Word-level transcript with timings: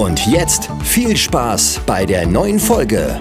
Und 0.00 0.26
jetzt 0.26 0.70
viel 0.82 1.14
Spaß 1.14 1.82
bei 1.84 2.06
der 2.06 2.26
neuen 2.26 2.58
Folge. 2.58 3.18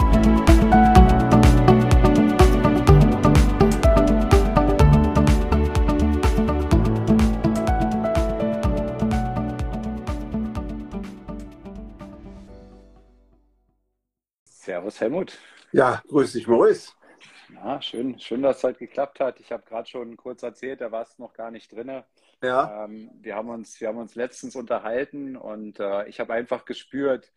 Servus 14.45 15.01
Helmut. 15.01 15.37
Ja, 15.73 16.01
grüß 16.07 16.31
dich 16.31 16.47
Maurice. 16.47 16.93
Ja, 17.55 17.81
schön, 17.81 18.17
schön, 18.21 18.41
dass 18.41 18.59
es 18.59 18.63
heute 18.63 18.79
geklappt 18.79 19.19
hat. 19.19 19.41
Ich 19.41 19.51
habe 19.51 19.63
gerade 19.67 19.89
schon 19.89 20.15
kurz 20.15 20.43
erzählt, 20.43 20.79
da 20.79 20.93
warst 20.93 21.19
noch 21.19 21.33
gar 21.33 21.51
nicht 21.51 21.73
drin. 21.73 22.03
Ja. 22.41 22.85
Ähm, 22.85 23.11
wir, 23.21 23.35
haben 23.35 23.49
uns, 23.49 23.79
wir 23.81 23.89
haben 23.89 23.97
uns 23.97 24.15
letztens 24.15 24.55
unterhalten 24.55 25.35
und 25.35 25.79
äh, 25.79 26.07
ich 26.07 26.19
habe 26.19 26.33
einfach 26.33 26.65
gespürt, 26.65 27.31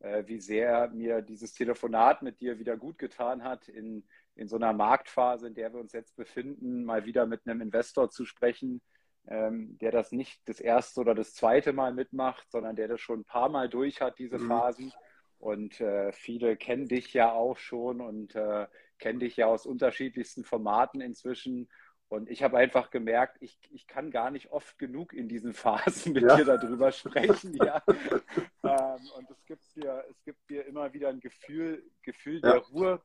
äh, 0.00 0.24
wie 0.26 0.40
sehr 0.40 0.88
mir 0.90 1.22
dieses 1.22 1.54
Telefonat 1.54 2.22
mit 2.22 2.40
dir 2.40 2.58
wieder 2.58 2.76
gut 2.76 2.98
getan 2.98 3.44
hat, 3.44 3.68
in, 3.68 4.06
in 4.34 4.48
so 4.48 4.56
einer 4.56 4.72
Marktphase, 4.72 5.46
in 5.48 5.54
der 5.54 5.72
wir 5.72 5.80
uns 5.80 5.92
jetzt 5.92 6.16
befinden, 6.16 6.84
mal 6.84 7.04
wieder 7.04 7.26
mit 7.26 7.46
einem 7.46 7.60
Investor 7.60 8.10
zu 8.10 8.24
sprechen, 8.24 8.80
ähm, 9.28 9.76
der 9.78 9.92
das 9.92 10.12
nicht 10.12 10.40
das 10.48 10.60
erste 10.60 11.00
oder 11.00 11.14
das 11.14 11.34
zweite 11.34 11.72
Mal 11.72 11.92
mitmacht, 11.94 12.50
sondern 12.50 12.76
der 12.76 12.88
das 12.88 13.00
schon 13.00 13.20
ein 13.20 13.24
paar 13.24 13.48
Mal 13.48 13.68
durch 13.68 14.00
hat, 14.00 14.18
diese 14.18 14.38
Mhm. 14.38 14.48
Phasen. 14.48 14.92
Und 15.38 15.80
äh, 15.80 16.10
viele 16.12 16.56
kennen 16.56 16.88
dich 16.88 17.12
ja 17.14 17.30
auch 17.32 17.58
schon 17.58 18.00
und 18.00 18.34
äh, 18.34 18.66
kennen 18.98 19.20
dich 19.20 19.36
ja 19.36 19.46
aus 19.46 19.66
unterschiedlichsten 19.66 20.42
Formaten 20.44 21.00
inzwischen. 21.00 21.68
Und 22.08 22.30
ich 22.30 22.42
habe 22.42 22.56
einfach 22.56 22.90
gemerkt, 22.90 23.36
ich, 23.40 23.58
ich 23.70 23.86
kann 23.86 24.10
gar 24.10 24.30
nicht 24.30 24.50
oft 24.50 24.78
genug 24.78 25.12
in 25.12 25.28
diesen 25.28 25.52
Phasen 25.52 26.14
mit 26.14 26.24
Ja. 26.24 26.36
dir 26.36 26.44
darüber 26.44 26.90
sprechen. 26.90 27.54
Ja. 27.54 27.82
ähm, 28.64 29.10
und 29.16 29.30
es 29.30 29.44
gibt 29.44 29.62
dir, 29.76 30.04
es 30.10 30.22
gibt 30.24 30.48
dir 30.48 30.66
immer 30.66 30.92
wieder 30.94 31.10
ein 31.10 31.20
Gefühl, 31.20 31.82
Gefühl 32.02 32.40
Ja. 32.42 32.52
der 32.52 32.58
Ruhe. 32.60 33.02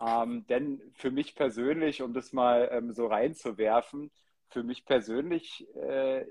Ähm, 0.00 0.46
denn 0.46 0.80
für 0.94 1.10
mich 1.10 1.34
persönlich, 1.34 2.02
um 2.02 2.14
das 2.14 2.32
mal 2.32 2.68
ähm, 2.72 2.92
so 2.92 3.06
reinzuwerfen, 3.06 4.10
für 4.48 4.62
mich 4.62 4.84
persönlich, 4.84 5.66
äh, 5.76 6.24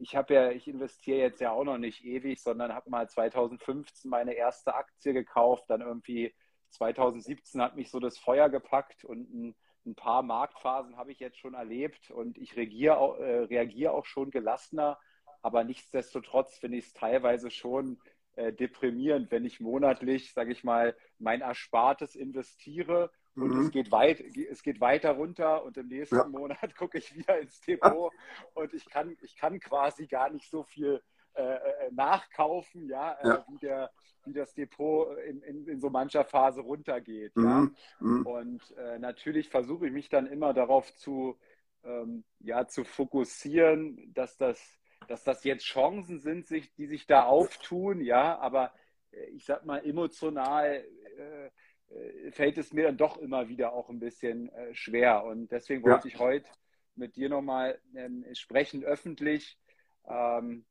ich 0.00 0.16
habe 0.16 0.34
ja, 0.34 0.50
ich 0.50 0.66
investiere 0.66 1.18
jetzt 1.18 1.40
ja 1.40 1.52
auch 1.52 1.64
noch 1.64 1.78
nicht 1.78 2.04
ewig, 2.04 2.42
sondern 2.42 2.72
habe 2.72 2.90
mal 2.90 3.08
2015 3.08 4.10
meine 4.10 4.34
erste 4.34 4.74
Aktie 4.74 5.12
gekauft, 5.12 5.64
dann 5.68 5.80
irgendwie 5.80 6.34
2017 6.70 7.60
hat 7.60 7.76
mich 7.76 7.90
so 7.90 8.00
das 8.00 8.18
Feuer 8.18 8.48
gepackt 8.48 9.04
und 9.04 9.32
ein, 9.32 9.54
ein 9.86 9.94
paar 9.94 10.22
Marktphasen 10.22 10.96
habe 10.96 11.12
ich 11.12 11.18
jetzt 11.20 11.38
schon 11.38 11.54
erlebt 11.54 12.10
und 12.10 12.38
ich 12.38 12.56
reagiere 12.56 12.98
auch, 12.98 13.18
äh, 13.18 13.38
reagiere 13.44 13.92
auch 13.92 14.06
schon 14.06 14.30
gelassener, 14.30 14.98
aber 15.42 15.64
nichtsdestotrotz 15.64 16.58
finde 16.58 16.78
ich 16.78 16.86
es 16.86 16.92
teilweise 16.92 17.50
schon 17.50 18.00
äh, 18.36 18.52
deprimierend, 18.52 19.30
wenn 19.30 19.44
ich 19.44 19.60
monatlich, 19.60 20.32
sage 20.32 20.52
ich 20.52 20.64
mal, 20.64 20.96
mein 21.18 21.40
Erspartes 21.40 22.14
investiere 22.14 23.10
und 23.38 23.50
Mhm. 23.50 23.58
es 23.58 23.70
geht 23.70 23.90
weit, 23.90 24.20
es 24.20 24.62
geht 24.62 24.80
weiter 24.80 25.12
runter 25.12 25.64
und 25.64 25.76
im 25.76 25.88
nächsten 25.88 26.16
Ja. 26.16 26.24
Monat 26.30 26.74
gucke 26.76 26.98
ich 26.98 27.14
wieder 27.14 27.38
ins 27.40 27.60
Depot 27.60 28.12
und 28.54 28.72
ich 28.74 28.88
kann, 28.88 29.16
ich 29.22 29.36
kann 29.36 29.58
quasi 29.60 30.06
gar 30.06 30.30
nicht 30.30 30.48
so 30.48 30.62
viel 30.64 31.02
äh, 31.34 31.42
äh, 31.42 31.90
nachkaufen, 31.92 32.88
ja, 32.88 33.12
äh, 33.14 33.28
Ja. 33.28 33.44
wie, 33.48 33.58
der, 33.58 33.90
wie 34.24 34.32
das 34.32 34.54
Depot 34.54 35.16
in, 35.18 35.42
in, 35.42 35.66
in 35.68 35.80
so 35.80 35.90
mancher 35.90 36.24
Phase 36.24 36.60
runtergeht. 36.60 37.32
Ja. 37.36 37.42
Mhm. 37.42 37.76
Mhm. 38.00 38.26
Und 38.26 38.70
äh, 38.76 38.98
natürlich 38.98 39.48
versuche 39.48 39.86
ich 39.86 39.92
mich 39.92 40.08
dann 40.08 40.26
immer 40.26 40.52
darauf 40.54 40.94
zu, 40.94 41.38
ähm, 41.84 42.24
ja, 42.40 42.66
zu 42.66 42.84
fokussieren, 42.84 44.12
dass 44.14 44.36
das, 44.36 44.78
dass 45.08 45.24
das 45.24 45.44
jetzt 45.44 45.64
Chancen 45.64 46.20
sind, 46.20 46.46
sich, 46.46 46.72
die 46.74 46.86
sich 46.86 47.06
da 47.06 47.24
auftun, 47.24 48.00
ja, 48.00 48.38
aber 48.38 48.72
äh, 49.12 49.24
ich 49.30 49.44
sag 49.44 49.64
mal, 49.64 49.84
emotional 49.84 50.84
äh, 51.18 51.46
äh, 51.94 52.32
fällt 52.32 52.58
es 52.58 52.72
mir 52.72 52.84
dann 52.84 52.96
doch 52.96 53.16
immer 53.18 53.48
wieder 53.48 53.72
auch 53.72 53.88
ein 53.88 53.98
bisschen 54.00 54.48
äh, 54.50 54.74
schwer. 54.74 55.24
Und 55.24 55.50
deswegen 55.50 55.82
Ja. 55.84 55.92
wollte 55.92 56.08
ich 56.08 56.18
heute 56.18 56.48
mit 56.94 57.16
dir 57.16 57.28
nochmal 57.28 57.80
ähm, 57.94 58.24
sprechen, 58.34 58.84
öffentlich, 58.84 59.58
ähm, 60.06 60.64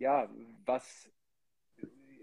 ja, 0.00 0.28
was 0.64 1.08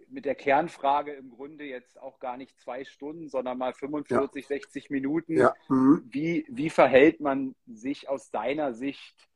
mit 0.09 0.25
der 0.25 0.35
Kernfrage 0.35 1.13
im 1.13 1.29
Grunde 1.29 1.65
jetzt 1.65 1.99
auch 2.01 2.19
gar 2.19 2.37
nicht 2.37 2.57
zwei 2.59 2.83
Stunden, 2.85 3.29
sondern 3.29 3.57
mal 3.57 3.73
45, 3.73 4.47
60 4.47 4.89
Minuten. 4.89 5.37
Ja. 5.37 5.53
Mhm. 5.69 6.03
Wie, 6.09 6.45
wie 6.49 6.69
verhält 6.69 7.19
man 7.19 7.55
sich 7.65 8.09
aus 8.09 8.31
deiner 8.31 8.73
Sicht 8.73 9.29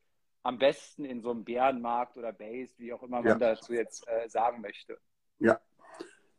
am 0.43 0.57
besten 0.57 1.05
in 1.05 1.21
so 1.21 1.31
einem 1.31 1.43
Bärenmarkt 1.43 2.17
oder 2.17 2.33
Base, 2.33 2.73
wie 2.77 2.93
auch 2.93 3.03
immer 3.03 3.21
man 3.21 3.39
Ja. 3.39 3.53
dazu 3.53 3.73
jetzt 3.73 4.07
äh, 4.07 4.27
sagen 4.27 4.61
möchte? 4.61 4.97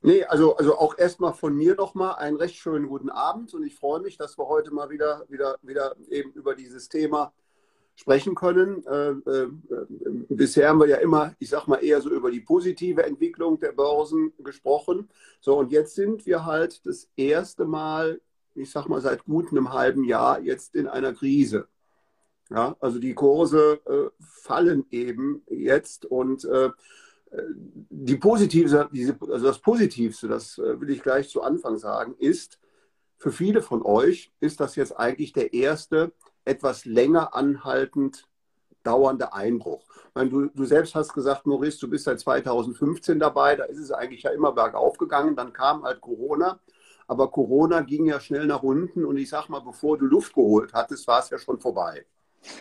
Nee, 0.05 0.25
also, 0.25 0.57
also 0.57 0.77
auch 0.79 0.99
erstmal 0.99 1.33
von 1.33 1.57
mir 1.57 1.77
nochmal 1.77 2.17
einen 2.17 2.37
recht 2.37 2.57
schönen 2.57 2.89
guten 2.89 3.09
Abend 3.09 3.55
und 3.55 3.63
ich 3.65 3.77
freue 3.77 4.01
mich, 4.01 4.17
dass 4.17 4.37
wir 4.37 4.49
heute 4.49 4.73
mal 4.73 4.91
wieder, 4.91 5.25
wieder, 5.29 5.59
wieder 5.63 5.95
eben 6.11 6.33
über 6.33 6.57
dieses 6.57 6.89
Thema 6.89 7.33
sprechen 7.95 8.35
können. 8.35 8.85
Äh, 8.87 9.11
äh, 9.11 9.49
bisher 10.29 10.69
haben 10.69 10.81
wir 10.81 10.89
ja 10.89 10.97
immer, 10.97 11.35
ich 11.39 11.51
sag 11.51 11.67
mal, 11.67 11.83
eher 11.83 12.01
so 12.01 12.11
über 12.11 12.31
die 12.31 12.41
positive 12.41 13.05
Entwicklung 13.05 13.59
der 13.59 13.73
Börsen 13.73 14.33
gesprochen. 14.43 15.09
So, 15.41 15.59
und 15.59 15.71
jetzt 15.71 15.95
sind 15.95 16.27
wir 16.27 16.45
halt 16.45 16.85
das 16.87 17.09
erste 17.17 17.65
Mal, 17.65 18.21
ich 18.55 18.71
sag 18.71 18.89
mal, 18.89 19.01
seit 19.01 19.25
gut 19.25 19.51
einem 19.51 19.73
halben 19.73 20.05
Jahr 20.05 20.41
jetzt 20.41 20.75
in 20.75 20.89
einer 20.89 21.13
Krise. 21.13 21.69
Ja, 22.51 22.77
also 22.81 22.99
die 22.99 23.15
Kurse 23.15 23.81
äh, 23.87 24.11
fallen 24.21 24.85
eben 24.91 25.43
jetzt 25.49 26.05
und 26.05 26.45
äh, 26.45 26.71
die 27.89 28.17
positive, 28.17 28.91
diese, 28.93 29.17
also 29.21 29.47
das 29.47 29.59
Positivste, 29.59 30.29
das 30.29 30.59
äh, 30.59 30.81
will 30.81 30.91
ich 30.91 31.03
gleich 31.03 31.29
zu 31.31 31.43
Anfang 31.43 31.79
sagen, 31.79 32.15
ist, 32.19 32.59
für 33.17 33.33
viele 33.33 33.63
von 33.63 33.83
euch 33.83 34.33
ist 34.41 34.61
das 34.61 34.77
jetzt 34.77 34.99
eigentlich 34.99 35.33
der 35.33 35.55
erste 35.55 36.13
etwas 36.45 36.85
länger 36.85 37.35
anhaltend 37.35 38.27
dauernde 38.83 39.33
Einbruch. 39.33 39.85
Meine, 40.15 40.31
du, 40.31 40.47
du 40.47 40.65
selbst 40.65 40.95
hast 40.95 41.15
gesagt, 41.15 41.47
Maurice, 41.47 41.79
du 41.79 41.89
bist 41.89 42.05
seit 42.05 42.21
2015 42.21 43.19
dabei, 43.19 43.57
da 43.57 43.65
ist 43.65 43.79
es 43.79 43.93
eigentlich 43.93 44.25
ja 44.25 44.31
immer 44.31 44.53
bergauf 44.53 44.99
gegangen, 44.99 45.37
dann 45.37 45.53
kam 45.53 45.85
halt 45.85 46.01
Corona, 46.01 46.59
aber 47.07 47.31
Corona 47.31 47.81
ging 47.83 48.07
ja 48.07 48.21
schnell 48.21 48.47
nach 48.47 48.63
unten 48.63 49.05
und 49.05 49.17
ich 49.17 49.29
sag 49.29 49.49
mal, 49.49 49.61
bevor 49.61 49.99
du 49.99 50.07
Luft 50.07 50.35
geholt 50.35 50.73
hattest, 50.73 51.07
war 51.07 51.21
es 51.21 51.31
ja 51.31 51.39
schon 51.39 51.61
vorbei. 51.61 52.07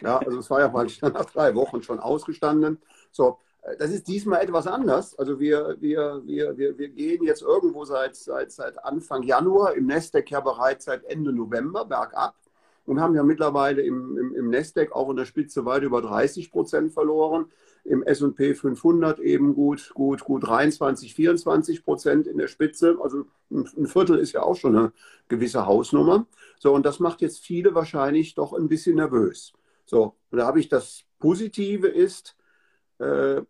Ja, 0.01 0.19
also 0.19 0.39
es 0.39 0.49
war 0.49 0.59
ja 0.59 0.69
mal 0.69 0.85
nach 1.01 1.25
drei 1.25 1.55
Wochen 1.55 1.81
schon 1.81 1.99
ausgestanden. 1.99 2.79
So, 3.11 3.39
das 3.79 3.91
ist 3.91 4.07
diesmal 4.07 4.41
etwas 4.41 4.67
anders. 4.67 5.17
Also 5.17 5.39
wir, 5.39 5.77
wir, 5.79 6.21
wir, 6.25 6.57
wir, 6.57 6.77
wir 6.77 6.89
gehen 6.89 7.23
jetzt 7.23 7.41
irgendwo 7.41 7.85
seit, 7.85 8.15
seit, 8.15 8.51
seit 8.51 8.83
Anfang 8.83 9.23
Januar, 9.23 9.73
im 9.73 9.87
Nasdaq 9.87 10.29
ja 10.29 10.39
bereits 10.39 10.85
seit 10.85 11.03
Ende 11.05 11.33
November 11.33 11.85
bergab 11.85 12.35
und 12.85 12.99
haben 12.99 13.15
ja 13.15 13.23
mittlerweile 13.23 13.81
im, 13.81 14.17
im, 14.17 14.35
im 14.35 14.49
Nasdaq 14.49 14.91
auch 14.93 15.09
in 15.09 15.15
der 15.15 15.25
Spitze 15.25 15.65
weit 15.65 15.83
über 15.83 16.01
30 16.01 16.51
Prozent 16.51 16.93
verloren. 16.93 17.45
Im 17.83 18.03
S&P 18.03 18.53
500 18.53 19.19
eben 19.19 19.55
gut, 19.55 19.91
gut, 19.93 20.23
gut 20.23 20.45
23, 20.45 21.15
24 21.15 21.83
Prozent 21.83 22.27
in 22.27 22.37
der 22.37 22.47
Spitze. 22.47 22.97
Also 23.01 23.25
ein 23.49 23.87
Viertel 23.87 24.19
ist 24.19 24.33
ja 24.33 24.43
auch 24.43 24.55
schon 24.55 24.75
eine 24.75 24.93
gewisse 25.29 25.65
Hausnummer. 25.65 26.27
So, 26.59 26.73
und 26.73 26.85
das 26.85 26.99
macht 26.99 27.21
jetzt 27.21 27.39
viele 27.39 27.73
wahrscheinlich 27.73 28.35
doch 28.35 28.53
ein 28.53 28.67
bisschen 28.67 28.95
nervös. 28.95 29.53
So, 29.85 30.15
und 30.29 30.37
da 30.37 30.45
habe 30.45 30.59
ich 30.59 30.69
das 30.69 31.05
Positive 31.19 31.87
ist, 31.87 32.35
äh, 32.99 33.41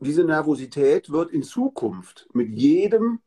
diese 0.00 0.24
Nervosität 0.24 1.10
wird 1.10 1.30
in 1.30 1.42
Zukunft 1.42 2.28
mit 2.32 2.50
jedem, 2.50 3.20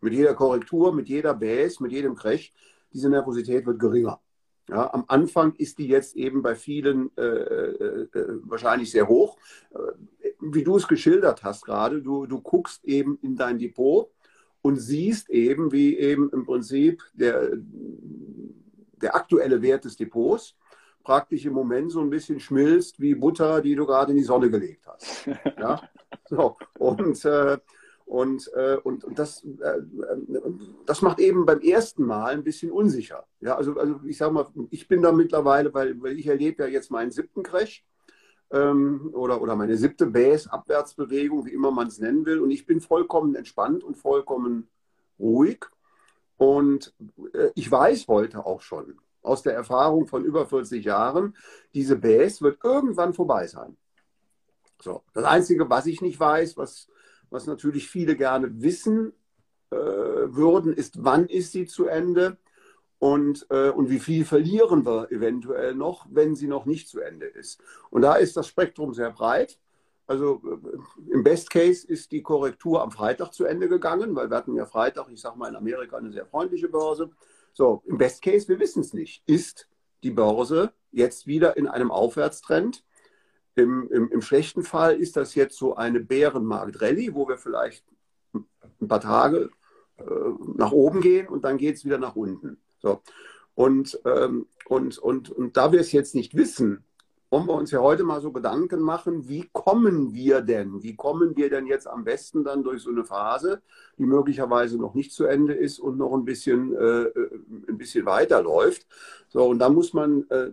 mit 0.00 0.12
jeder 0.12 0.34
Korrektur, 0.34 0.92
mit 0.92 1.08
jeder 1.08 1.34
Base, 1.34 1.82
mit 1.82 1.92
jedem 1.92 2.14
Crash, 2.14 2.52
diese 2.92 3.08
Nervosität 3.08 3.64
wird 3.66 3.78
geringer. 3.78 4.20
Ja, 4.68 4.92
am 4.94 5.04
Anfang 5.08 5.54
ist 5.56 5.78
die 5.78 5.88
jetzt 5.88 6.16
eben 6.16 6.42
bei 6.42 6.54
vielen 6.54 7.10
äh, 7.16 7.22
äh, 7.22 8.08
wahrscheinlich 8.44 8.90
sehr 8.90 9.08
hoch. 9.08 9.36
Äh, 9.74 9.78
wie 10.40 10.64
du 10.64 10.76
es 10.76 10.88
geschildert 10.88 11.42
hast 11.42 11.64
gerade, 11.64 12.02
du, 12.02 12.26
du 12.26 12.40
guckst 12.40 12.84
eben 12.84 13.18
in 13.22 13.36
dein 13.36 13.58
Depot 13.58 14.10
und 14.60 14.76
siehst 14.76 15.30
eben, 15.30 15.72
wie 15.72 15.96
eben 15.98 16.30
im 16.30 16.44
Prinzip 16.44 17.02
der, 17.12 17.50
der 19.00 19.14
aktuelle 19.14 19.62
Wert 19.62 19.84
des 19.84 19.96
Depots 19.96 20.56
praktisch 21.02 21.44
im 21.44 21.52
Moment 21.52 21.90
so 21.90 22.00
ein 22.00 22.10
bisschen 22.10 22.38
schmilzt 22.40 23.00
wie 23.00 23.14
Butter, 23.14 23.60
die 23.60 23.74
du 23.74 23.86
gerade 23.86 24.12
in 24.12 24.18
die 24.18 24.24
Sonne 24.24 24.50
gelegt 24.50 24.86
hast. 24.86 25.26
Ja? 25.58 25.80
So, 26.28 26.56
und, 26.78 27.24
äh, 27.24 27.58
Und, 28.12 28.52
äh, 28.52 28.76
und, 28.76 29.04
und 29.04 29.18
das, 29.18 29.42
äh, 29.42 29.80
das 30.84 31.00
macht 31.00 31.18
eben 31.18 31.46
beim 31.46 31.60
ersten 31.60 32.04
Mal 32.04 32.34
ein 32.34 32.44
bisschen 32.44 32.70
unsicher. 32.70 33.24
Ja, 33.40 33.56
also, 33.56 33.74
also 33.78 34.00
ich 34.04 34.18
sage 34.18 34.34
mal, 34.34 34.48
ich 34.68 34.86
bin 34.86 35.00
da 35.00 35.12
mittlerweile, 35.12 35.72
weil, 35.72 35.98
weil 36.02 36.18
ich 36.18 36.26
erlebe 36.26 36.64
ja 36.64 36.68
jetzt 36.68 36.90
meinen 36.90 37.10
siebten 37.10 37.42
Crash 37.42 37.82
ähm, 38.50 39.08
oder, 39.14 39.40
oder 39.40 39.56
meine 39.56 39.78
siebte 39.78 40.04
Base-Abwärtsbewegung, 40.04 41.46
wie 41.46 41.54
immer 41.54 41.70
man 41.70 41.86
es 41.86 42.00
nennen 42.00 42.26
will. 42.26 42.40
Und 42.40 42.50
ich 42.50 42.66
bin 42.66 42.82
vollkommen 42.82 43.34
entspannt 43.34 43.82
und 43.82 43.96
vollkommen 43.96 44.68
ruhig. 45.18 45.64
Und 46.36 46.94
äh, 47.32 47.48
ich 47.54 47.70
weiß 47.70 48.08
heute 48.08 48.44
auch 48.44 48.60
schon 48.60 48.98
aus 49.22 49.42
der 49.42 49.54
Erfahrung 49.54 50.06
von 50.06 50.22
über 50.22 50.44
40 50.44 50.84
Jahren, 50.84 51.34
diese 51.72 51.96
Base 51.96 52.42
wird 52.42 52.58
irgendwann 52.62 53.14
vorbei 53.14 53.46
sein. 53.46 53.78
So, 54.82 55.02
das 55.14 55.24
Einzige, 55.24 55.70
was 55.70 55.86
ich 55.86 56.02
nicht 56.02 56.20
weiß, 56.20 56.58
was, 56.58 56.88
was 57.32 57.46
natürlich 57.46 57.88
viele 57.88 58.14
gerne 58.14 58.62
wissen 58.62 59.12
äh, 59.70 59.76
würden, 59.76 60.74
ist, 60.74 61.02
wann 61.02 61.26
ist 61.26 61.52
sie 61.52 61.66
zu 61.66 61.86
Ende 61.86 62.36
und, 62.98 63.46
äh, 63.50 63.70
und 63.70 63.88
wie 63.90 63.98
viel 63.98 64.24
verlieren 64.24 64.84
wir 64.84 65.10
eventuell 65.10 65.74
noch, 65.74 66.06
wenn 66.10 66.36
sie 66.36 66.46
noch 66.46 66.66
nicht 66.66 66.88
zu 66.88 67.00
Ende 67.00 67.26
ist. 67.26 67.60
Und 67.90 68.02
da 68.02 68.14
ist 68.14 68.36
das 68.36 68.46
Spektrum 68.46 68.92
sehr 68.92 69.10
breit. 69.10 69.58
Also 70.06 70.42
äh, 70.44 71.12
im 71.12 71.24
Best 71.24 71.50
Case 71.50 71.86
ist 71.86 72.12
die 72.12 72.22
Korrektur 72.22 72.82
am 72.82 72.92
Freitag 72.92 73.32
zu 73.32 73.44
Ende 73.46 73.68
gegangen, 73.68 74.14
weil 74.14 74.30
wir 74.30 74.36
hatten 74.36 74.54
ja 74.54 74.66
Freitag, 74.66 75.08
ich 75.10 75.20
sage 75.20 75.38
mal 75.38 75.48
in 75.48 75.56
Amerika, 75.56 75.96
eine 75.96 76.12
sehr 76.12 76.26
freundliche 76.26 76.68
Börse. 76.68 77.10
So, 77.54 77.82
im 77.86 77.96
Best 77.96 78.22
Case, 78.22 78.46
wir 78.46 78.60
wissen 78.60 78.82
es 78.82 78.92
nicht, 78.92 79.22
ist 79.26 79.68
die 80.02 80.10
Börse 80.10 80.72
jetzt 80.90 81.26
wieder 81.26 81.56
in 81.56 81.66
einem 81.66 81.90
Aufwärtstrend 81.90 82.84
im, 83.54 83.88
im, 83.90 84.10
Im, 84.10 84.22
schlechten 84.22 84.62
Fall 84.62 84.96
ist 84.96 85.16
das 85.16 85.34
jetzt 85.34 85.56
so 85.56 85.76
eine 85.76 86.00
Bärenmarkt-Rallye, 86.00 87.14
wo 87.14 87.28
wir 87.28 87.36
vielleicht 87.36 87.84
ein 88.32 88.88
paar 88.88 89.00
Tage 89.00 89.50
äh, 89.98 90.04
nach 90.56 90.72
oben 90.72 91.00
gehen 91.00 91.28
und 91.28 91.44
dann 91.44 91.58
geht 91.58 91.76
es 91.76 91.84
wieder 91.84 91.98
nach 91.98 92.16
unten. 92.16 92.58
So. 92.78 93.02
Und, 93.54 94.00
ähm, 94.06 94.46
und, 94.66 94.98
und, 94.98 95.30
und 95.30 95.56
da 95.56 95.72
wir 95.72 95.80
es 95.80 95.92
jetzt 95.92 96.14
nicht 96.14 96.34
wissen, 96.34 96.84
wollen 97.32 97.46
wir 97.46 97.54
uns 97.54 97.70
ja 97.70 97.80
heute 97.80 98.04
mal 98.04 98.20
so 98.20 98.30
Gedanken 98.30 98.80
machen, 98.80 99.26
wie 99.26 99.48
kommen 99.52 100.12
wir 100.12 100.42
denn? 100.42 100.82
Wie 100.82 100.94
kommen 100.94 101.34
wir 101.34 101.48
denn 101.48 101.66
jetzt 101.66 101.88
am 101.88 102.04
besten 102.04 102.44
dann 102.44 102.62
durch 102.62 102.82
so 102.82 102.90
eine 102.90 103.06
Phase, 103.06 103.62
die 103.96 104.04
möglicherweise 104.04 104.76
noch 104.76 104.92
nicht 104.92 105.12
zu 105.12 105.24
Ende 105.24 105.54
ist 105.54 105.78
und 105.78 105.96
noch 105.96 106.12
ein 106.12 106.26
bisschen, 106.26 106.74
äh, 106.76 107.06
ein 107.68 107.78
bisschen 107.78 108.04
weiterläuft? 108.04 108.86
So, 109.28 109.46
und 109.46 109.60
da 109.60 109.70
muss 109.70 109.94
man 109.94 110.28
äh, 110.28 110.50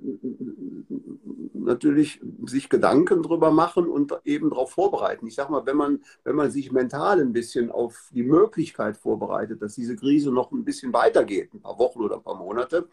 natürlich 1.53 2.21
sich 2.45 2.69
Gedanken 2.69 3.23
drüber 3.23 3.51
machen 3.51 3.89
und 3.89 4.17
eben 4.23 4.49
darauf 4.49 4.71
vorbereiten. 4.71 5.27
Ich 5.27 5.35
sage 5.35 5.51
mal, 5.51 5.65
wenn 5.65 5.75
man, 5.75 5.99
wenn 6.23 6.37
man 6.37 6.49
sich 6.49 6.71
mental 6.71 7.19
ein 7.19 7.33
bisschen 7.33 7.71
auf 7.71 8.09
die 8.13 8.23
Möglichkeit 8.23 8.95
vorbereitet, 8.95 9.61
dass 9.61 9.75
diese 9.75 9.97
Krise 9.97 10.31
noch 10.31 10.53
ein 10.53 10.63
bisschen 10.63 10.93
weitergeht, 10.93 11.53
ein 11.53 11.59
paar 11.59 11.77
Wochen 11.77 11.99
oder 11.99 12.15
ein 12.15 12.23
paar 12.23 12.37
Monate, 12.37 12.87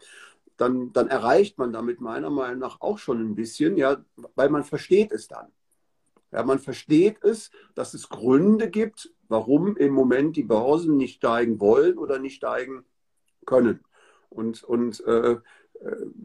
dann, 0.57 0.91
dann 0.91 1.07
erreicht 1.07 1.57
man 1.57 1.71
damit 1.71 2.01
meiner 2.01 2.29
Meinung 2.29 2.59
nach 2.59 2.81
auch 2.81 2.97
schon 2.97 3.21
ein 3.21 3.35
bisschen, 3.35 3.77
ja, 3.77 3.97
weil 4.35 4.49
man 4.49 4.63
versteht 4.63 5.11
es 5.11 5.27
dann. 5.27 5.47
Ja, 6.31 6.43
man 6.43 6.59
versteht 6.59 7.23
es, 7.23 7.51
dass 7.73 7.93
es 7.93 8.09
Gründe 8.09 8.69
gibt, 8.69 9.13
warum 9.29 9.77
im 9.77 9.93
Moment 9.93 10.35
die 10.35 10.43
Börsen 10.43 10.97
nicht 10.97 11.17
steigen 11.17 11.59
wollen 11.61 11.97
oder 11.97 12.19
nicht 12.19 12.35
steigen 12.35 12.83
können. 13.45 13.79
Und, 14.29 14.63
und 14.63 15.05
äh, 15.05 15.31
äh 15.31 15.39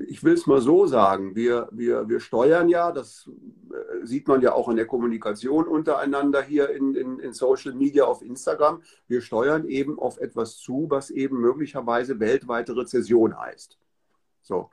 ich 0.08 0.24
will 0.24 0.32
es 0.32 0.46
mal 0.46 0.60
so 0.60 0.86
sagen, 0.86 1.36
wir, 1.36 1.68
wir, 1.70 2.08
wir 2.08 2.18
steuern 2.18 2.68
ja, 2.68 2.90
das 2.90 3.30
äh, 3.70 4.04
sieht 4.04 4.26
man 4.26 4.40
ja 4.40 4.54
auch 4.54 4.68
in 4.68 4.76
der 4.76 4.86
Kommunikation 4.86 5.68
untereinander 5.68 6.42
hier 6.42 6.70
in, 6.70 6.96
in, 6.96 7.20
in 7.20 7.32
Social 7.32 7.74
Media 7.74 8.04
auf 8.04 8.22
Instagram, 8.22 8.82
wir 9.06 9.20
steuern 9.20 9.68
eben 9.68 10.00
auf 10.00 10.18
etwas 10.18 10.56
zu, 10.56 10.86
was 10.88 11.10
eben 11.10 11.40
möglicherweise 11.40 12.18
weltweite 12.18 12.76
Rezession 12.76 13.38
heißt. 13.38 13.78
So. 14.42 14.70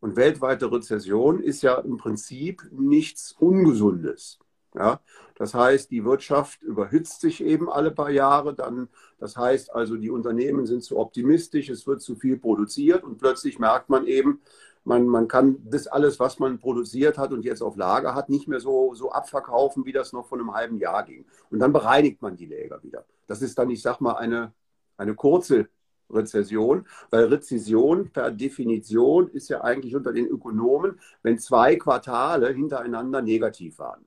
Und 0.00 0.16
weltweite 0.16 0.70
Rezession 0.70 1.40
ist 1.40 1.62
ja 1.62 1.76
im 1.76 1.96
Prinzip 1.96 2.62
nichts 2.72 3.32
Ungesundes. 3.38 4.40
Ja, 4.74 5.00
das 5.36 5.54
heißt, 5.54 5.90
die 5.90 6.04
Wirtschaft 6.04 6.62
überhitzt 6.62 7.20
sich 7.20 7.44
eben 7.44 7.70
alle 7.70 7.90
paar 7.90 8.10
Jahre. 8.10 8.54
Dann, 8.54 8.88
das 9.18 9.36
heißt 9.36 9.74
also, 9.74 9.96
die 9.96 10.10
Unternehmen 10.10 10.66
sind 10.66 10.82
zu 10.82 10.98
optimistisch, 10.98 11.68
es 11.68 11.86
wird 11.86 12.00
zu 12.00 12.16
viel 12.16 12.38
produziert 12.38 13.04
und 13.04 13.18
plötzlich 13.18 13.58
merkt 13.58 13.90
man 13.90 14.06
eben, 14.06 14.40
man, 14.84 15.06
man 15.06 15.28
kann 15.28 15.58
das 15.64 15.86
alles, 15.86 16.18
was 16.18 16.38
man 16.38 16.58
produziert 16.58 17.18
hat 17.18 17.32
und 17.32 17.44
jetzt 17.44 17.62
auf 17.62 17.76
Lager 17.76 18.14
hat, 18.14 18.28
nicht 18.28 18.48
mehr 18.48 18.60
so, 18.60 18.94
so 18.94 19.12
abverkaufen, 19.12 19.84
wie 19.84 19.92
das 19.92 20.12
noch 20.12 20.26
vor 20.26 20.38
einem 20.38 20.54
halben 20.54 20.78
Jahr 20.78 21.04
ging. 21.04 21.24
Und 21.50 21.60
dann 21.60 21.72
bereinigt 21.72 22.20
man 22.22 22.36
die 22.36 22.46
Läger 22.46 22.82
wieder. 22.82 23.04
Das 23.26 23.42
ist 23.42 23.58
dann, 23.58 23.70
ich 23.70 23.82
sag 23.82 24.00
mal, 24.00 24.14
eine, 24.14 24.52
eine 24.96 25.14
kurze 25.14 25.68
Rezession, 26.12 26.86
weil 27.10 27.24
Rezession 27.24 28.10
per 28.10 28.30
Definition 28.30 29.28
ist 29.28 29.48
ja 29.48 29.62
eigentlich 29.62 29.94
unter 29.96 30.12
den 30.12 30.26
Ökonomen, 30.26 31.00
wenn 31.22 31.38
zwei 31.38 31.76
Quartale 31.76 32.52
hintereinander 32.52 33.22
negativ 33.22 33.78
waren. 33.78 34.04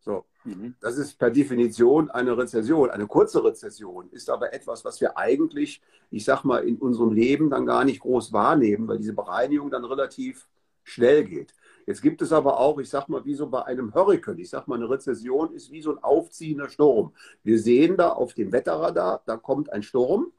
So, 0.00 0.24
mhm. 0.44 0.76
das 0.80 0.98
ist 0.98 1.18
per 1.18 1.30
Definition 1.30 2.10
eine 2.10 2.38
Rezession. 2.38 2.90
Eine 2.90 3.06
kurze 3.06 3.42
Rezession 3.42 4.08
ist 4.12 4.30
aber 4.30 4.54
etwas, 4.54 4.84
was 4.84 5.00
wir 5.00 5.18
eigentlich, 5.18 5.82
ich 6.10 6.24
sag 6.24 6.44
mal, 6.44 6.62
in 6.62 6.76
unserem 6.76 7.12
Leben 7.12 7.50
dann 7.50 7.66
gar 7.66 7.84
nicht 7.84 8.00
groß 8.00 8.32
wahrnehmen, 8.32 8.86
weil 8.86 8.98
diese 8.98 9.14
Bereinigung 9.14 9.70
dann 9.70 9.84
relativ 9.84 10.46
schnell 10.84 11.24
geht. 11.24 11.52
Jetzt 11.86 12.02
gibt 12.02 12.22
es 12.22 12.32
aber 12.32 12.58
auch, 12.58 12.78
ich 12.78 12.88
sag 12.88 13.08
mal, 13.08 13.24
wie 13.24 13.34
so 13.34 13.48
bei 13.48 13.64
einem 13.64 13.94
Hurrikan. 13.94 14.38
Ich 14.38 14.50
sag 14.50 14.66
mal, 14.66 14.76
eine 14.76 14.90
Rezession 14.90 15.52
ist 15.52 15.70
wie 15.70 15.82
so 15.82 15.92
ein 15.92 16.02
aufziehender 16.02 16.68
Sturm. 16.68 17.12
Wir 17.42 17.60
sehen 17.60 17.96
da 17.96 18.10
auf 18.10 18.34
dem 18.34 18.52
Wetterradar, 18.52 19.22
da 19.26 19.36
kommt 19.36 19.72
ein 19.72 19.82
Sturm 19.82 20.32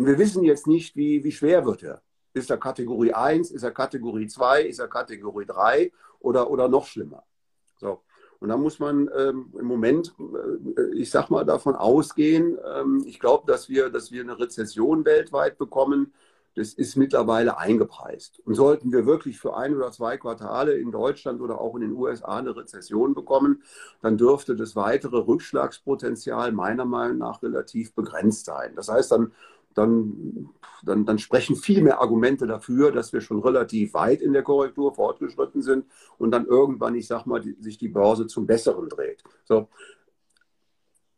und 0.00 0.06
wir 0.06 0.16
wissen 0.16 0.44
jetzt 0.44 0.66
nicht, 0.66 0.96
wie, 0.96 1.24
wie 1.24 1.30
schwer 1.30 1.66
wird 1.66 1.82
er. 1.82 2.00
Ist 2.32 2.48
er 2.48 2.56
Kategorie 2.56 3.12
1, 3.12 3.50
ist 3.50 3.64
er 3.64 3.70
Kategorie 3.70 4.28
2, 4.28 4.62
ist 4.62 4.78
er 4.78 4.88
Kategorie 4.88 5.44
3 5.44 5.92
oder, 6.20 6.50
oder 6.50 6.70
noch 6.70 6.86
schlimmer? 6.86 7.22
So. 7.76 8.00
Und 8.38 8.48
da 8.48 8.56
muss 8.56 8.78
man 8.78 9.10
ähm, 9.14 9.52
im 9.58 9.66
Moment, 9.66 10.14
äh, 10.78 10.96
ich 10.96 11.10
sag 11.10 11.28
mal, 11.28 11.44
davon 11.44 11.76
ausgehen, 11.76 12.56
ähm, 12.64 13.04
ich 13.04 13.20
glaube, 13.20 13.44
dass 13.46 13.68
wir, 13.68 13.90
dass 13.90 14.10
wir 14.10 14.22
eine 14.22 14.40
Rezession 14.40 15.04
weltweit 15.04 15.58
bekommen. 15.58 16.14
Das 16.54 16.72
ist 16.72 16.96
mittlerweile 16.96 17.58
eingepreist. 17.58 18.40
Und 18.46 18.54
sollten 18.54 18.92
wir 18.92 19.04
wirklich 19.04 19.38
für 19.38 19.54
ein 19.54 19.76
oder 19.76 19.92
zwei 19.92 20.16
Quartale 20.16 20.78
in 20.78 20.90
Deutschland 20.90 21.42
oder 21.42 21.60
auch 21.60 21.74
in 21.74 21.82
den 21.82 21.92
USA 21.92 22.38
eine 22.38 22.56
Rezession 22.56 23.14
bekommen, 23.14 23.62
dann 24.00 24.16
dürfte 24.16 24.56
das 24.56 24.74
weitere 24.74 25.18
Rückschlagspotenzial 25.18 26.52
meiner 26.52 26.86
Meinung 26.86 27.18
nach 27.18 27.42
relativ 27.42 27.94
begrenzt 27.94 28.46
sein. 28.46 28.74
Das 28.74 28.88
heißt, 28.88 29.12
dann 29.12 29.32
dann, 29.74 30.48
dann, 30.82 31.04
dann 31.04 31.18
sprechen 31.18 31.56
viel 31.56 31.82
mehr 31.82 32.00
Argumente 32.00 32.46
dafür, 32.46 32.92
dass 32.92 33.12
wir 33.12 33.20
schon 33.20 33.40
relativ 33.40 33.94
weit 33.94 34.20
in 34.20 34.32
der 34.32 34.42
Korrektur 34.42 34.94
fortgeschritten 34.94 35.62
sind 35.62 35.86
und 36.18 36.30
dann 36.32 36.46
irgendwann, 36.46 36.94
ich 36.94 37.06
sag 37.06 37.26
mal, 37.26 37.40
die, 37.40 37.56
sich 37.60 37.78
die 37.78 37.88
Börse 37.88 38.26
zum 38.26 38.46
Besseren 38.46 38.88
dreht. 38.88 39.22
So. 39.44 39.68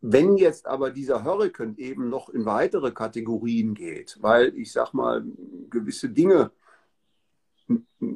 Wenn 0.00 0.36
jetzt 0.36 0.66
aber 0.66 0.90
dieser 0.90 1.22
Hurricane 1.22 1.76
eben 1.78 2.08
noch 2.08 2.28
in 2.28 2.44
weitere 2.44 2.90
Kategorien 2.90 3.74
geht, 3.74 4.18
weil 4.20 4.52
ich 4.56 4.72
sag 4.72 4.92
mal, 4.94 5.24
gewisse 5.70 6.08
Dinge 6.08 6.50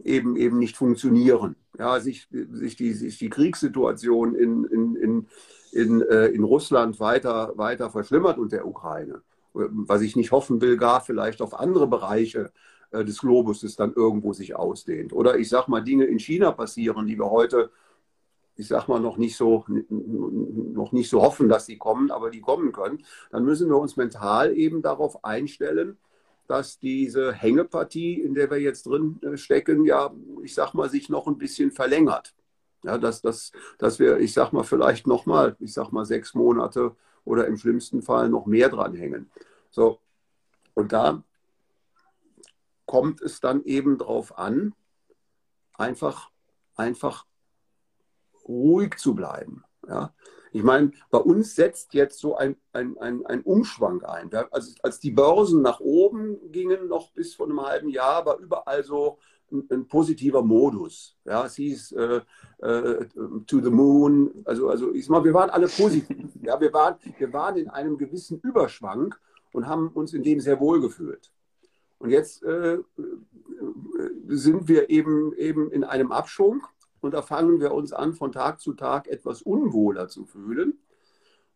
eben, 0.05 0.37
eben 0.37 0.59
nicht 0.59 0.77
funktionieren, 0.77 1.55
ja, 1.79 2.01
sich, 2.01 2.29
sich, 2.31 2.77
die, 2.77 2.93
sich 2.93 3.19
die 3.19 3.31
Kriegssituation 3.31 4.35
in, 4.35 4.65
in, 4.65 4.97
in, 4.97 5.27
in, 5.73 6.03
äh, 6.03 6.27
in 6.27 6.43
Russland 6.43 6.99
weiter, 7.01 7.53
weiter 7.57 7.91
verschlimmert 7.91 8.39
und 8.39 8.51
der 8.51 8.67
Ukraine, 8.67 9.23
was 9.57 10.03
ich 10.03 10.17
nicht 10.17 10.33
hoffen 10.33 10.61
will, 10.61 10.77
gar 10.77 11.01
vielleicht 11.01 11.41
auf 11.43 11.59
andere 11.59 11.87
Bereiche 11.87 12.53
äh, 12.91 13.05
des 13.05 13.19
Globus 13.21 13.61
dann 13.77 13.95
irgendwo 13.95 14.33
sich 14.33 14.55
ausdehnt. 14.55 15.13
Oder 15.13 15.39
ich 15.39 15.49
sage 15.49 15.71
mal, 15.71 15.83
Dinge 15.83 16.05
in 16.05 16.19
China 16.19 16.53
passieren, 16.53 17.07
die 17.07 17.19
wir 17.19 17.31
heute, 17.31 17.71
ich 18.57 18.69
sage 18.69 18.87
mal, 18.89 19.01
noch 19.01 19.17
nicht, 19.17 19.37
so, 19.37 19.65
noch 19.69 20.93
nicht 20.93 21.11
so 21.11 21.23
hoffen, 21.23 21.49
dass 21.49 21.67
sie 21.67 21.79
kommen, 21.79 22.11
aber 22.11 22.31
die 22.31 22.41
kommen 22.41 22.73
können, 22.73 23.05
dann 23.31 23.45
müssen 23.45 23.69
wir 23.69 23.77
uns 23.77 23.97
mental 23.97 24.57
eben 24.57 24.83
darauf 24.83 25.25
einstellen, 25.25 25.99
dass 26.47 26.79
diese 26.79 27.33
Hängepartie, 27.33 28.21
in 28.21 28.35
der 28.35 28.51
wir 28.51 28.59
jetzt 28.59 28.87
drin 28.87 29.19
äh, 29.23 29.37
stecken, 29.37 29.85
ja, 29.85 30.15
ich 30.43 30.55
sag 30.55 30.75
mal, 30.75 30.89
sich 30.89 31.09
noch 31.09 31.27
ein 31.27 31.39
bisschen 31.39 31.73
verlängert. 31.73 32.35
Ja, 32.85 32.99
dass, 32.99 33.21
dass, 33.21 33.51
dass 33.79 33.99
wir, 33.99 34.19
ich 34.19 34.33
sag 34.33 34.53
mal, 34.53 34.63
vielleicht 34.63 35.09
nochmal, 35.09 35.57
ich 35.59 35.73
sag 35.73 35.91
mal, 35.91 36.05
sechs 36.05 36.35
Monate 36.35 36.95
oder 37.27 37.47
im 37.47 37.59
schlimmsten 37.59 38.01
Fall 38.01 38.31
noch 38.31 38.47
mehr 38.47 38.71
dranhängen. 38.71 39.31
So, 39.71 40.01
und 40.73 40.93
da 40.93 41.23
kommt 42.87 43.21
es 43.21 43.41
dann 43.41 43.63
eben 43.65 43.99
darauf 43.99 44.39
an, 44.39 44.75
einfach, 45.75 46.31
einfach 46.75 47.27
ruhig 48.49 48.97
zu 48.97 49.15
bleiben. 49.15 49.65
Ja? 49.87 50.15
Ich 50.53 50.63
meine, 50.63 50.93
bei 51.11 51.19
uns 51.19 51.55
setzt 51.55 51.93
jetzt 51.93 52.19
so 52.19 52.37
ein, 52.37 52.57
ein, 52.73 52.97
ein, 52.99 53.27
ein 53.27 53.43
Umschwang 53.43 54.03
ein. 54.05 54.33
Als, 54.33 54.77
als 54.83 55.01
die 55.01 55.11
Börsen 55.11 55.61
nach 55.61 55.81
oben 55.81 56.51
gingen, 56.53 56.89
noch 56.89 57.11
bis 57.11 57.35
vor 57.35 57.47
einem 57.47 57.61
halben 57.61 57.91
Jahr, 57.91 58.25
war 58.25 58.39
überall 58.39 58.83
so 58.85 59.19
ein, 59.51 59.87
positiver 59.87 60.43
Modus. 60.43 61.17
Ja, 61.25 61.47
es 61.47 61.57
hieß 61.57 61.93
äh, 61.93 62.21
äh, 62.59 63.07
to 63.47 63.61
the 63.61 63.71
moon. 63.71 64.31
Also, 64.45 64.69
also 64.69 64.93
ich 64.93 65.09
mal, 65.09 65.25
wir 65.25 65.35
waren 65.35 65.51
alle 65.51 65.69
positiv. 65.69 66.31
Ja, 66.43 66.61
wir 66.61 66.73
waren, 66.73 66.97
wir 67.19 67.33
waren 67.33 67.57
in 67.57 67.69
einem 67.69 67.99
gewissen 67.99 68.41
Überschwank 68.41 69.19
und 69.53 69.67
haben 69.67 69.89
uns 69.89 70.13
in 70.15 70.23
dem 70.23 70.41
sehr 70.41 70.61
wohl 70.61 70.81
gefühlt. 70.81 71.33
Und 71.99 72.11
jetzt 72.11 72.43
äh, 72.43 72.79
sind 74.29 74.69
wir 74.69 74.91
eben, 74.91 75.33
eben 75.35 75.71
in 75.71 75.85
einem 75.85 76.13
Abschwung 76.13 76.63
und 77.01 77.15
da 77.15 77.23
fangen 77.23 77.61
wir 77.61 77.73
uns 77.73 77.93
an, 77.93 78.15
von 78.15 78.33
Tag 78.33 78.61
zu 78.61 78.75
Tag 78.75 79.07
etwas 79.09 79.43
unwohler 79.43 80.09
zu 80.09 80.25
fühlen. 80.25 80.79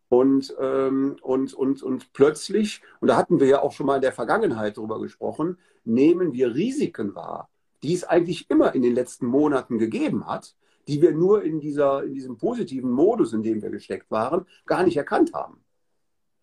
Und, 0.09 0.53
ähm, 0.59 1.15
und, 1.21 1.53
und, 1.53 1.83
und 1.83 2.11
plötzlich, 2.11 2.81
und 2.99 3.07
da 3.07 3.15
hatten 3.15 3.39
wir 3.39 3.47
ja 3.47 3.61
auch 3.61 3.71
schon 3.71 3.85
mal 3.85 3.95
in 3.95 4.01
der 4.01 4.11
Vergangenheit 4.11 4.75
drüber 4.77 4.99
gesprochen, 4.99 5.57
nehmen 5.85 6.33
wir 6.33 6.53
Risiken 6.53 7.15
wahr, 7.15 7.49
die 7.83 7.93
es 7.93 8.03
eigentlich 8.03 8.49
immer 8.49 8.75
in 8.75 8.81
den 8.81 8.93
letzten 8.93 9.25
Monaten 9.25 9.77
gegeben 9.77 10.27
hat, 10.27 10.55
die 10.87 11.01
wir 11.01 11.11
nur 11.13 11.43
in, 11.43 11.59
dieser, 11.59 12.03
in 12.03 12.13
diesem 12.13 12.37
positiven 12.37 12.91
Modus, 12.91 13.33
in 13.33 13.43
dem 13.43 13.61
wir 13.61 13.69
gesteckt 13.69 14.09
waren, 14.11 14.45
gar 14.65 14.83
nicht 14.83 14.97
erkannt 14.97 15.33
haben. 15.33 15.63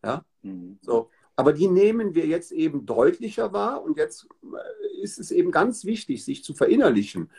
Ja? 0.05 0.25
Mhm. 0.43 0.79
So. 0.83 1.11
Aber 1.37 1.53
die 1.53 1.69
nehmen 1.69 2.15
wir 2.15 2.27
jetzt 2.27 2.51
eben 2.51 2.85
deutlicher 2.87 3.53
wahr 3.53 3.83
und 3.83 3.97
jetzt 3.97 4.29
äh, 4.43 5.03
ist 5.03 5.19
es 5.19 5.31
eben 5.31 5.51
ganz 5.51 5.85
wichtig, 5.85 6.25
sich 6.25 6.43
zu 6.43 6.55
verinnerlichen. 6.55 7.31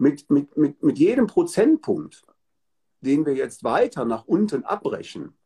Mit, 0.00 0.30
mit, 0.30 0.56
mit, 0.56 0.80
mit 0.80 0.98
jedem 0.98 1.26
Prozentpunkt, 1.26 2.24
den 3.00 3.26
wir 3.26 3.34
jetzt 3.34 3.64
weiter 3.64 4.04
nach 4.04 4.26
unten 4.26 4.64
abbrechen, 4.64 5.36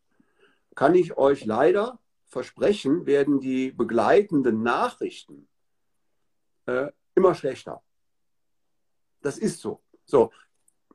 kann 0.74 0.94
ich 0.94 1.16
euch 1.16 1.46
leider 1.46 1.98
versprechen, 2.26 3.06
werden 3.06 3.40
die 3.40 3.72
begleitenden 3.72 4.62
Nachrichten 4.62 5.48
äh, 6.66 6.88
immer 7.14 7.34
schlechter. 7.34 7.82
Das 9.22 9.38
ist 9.38 9.60
so. 9.60 9.80
So, 10.04 10.30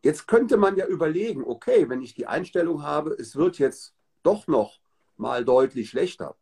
jetzt 0.03 0.27
könnte 0.27 0.57
man 0.57 0.75
ja 0.77 0.86
überlegen, 0.86 1.43
okay, 1.43 1.89
wenn 1.89 2.01
ich 2.01 2.13
die 2.13 2.27
Einstellung 2.27 2.84
habe, 2.84 3.12
es 3.12 3.36
wird 3.36 3.57
jetzt 3.57 3.96
doch 4.24 4.48
noch 4.48 4.79
mal 5.15 5.43
deutlich 5.43 5.89
schlechter. 5.89 6.36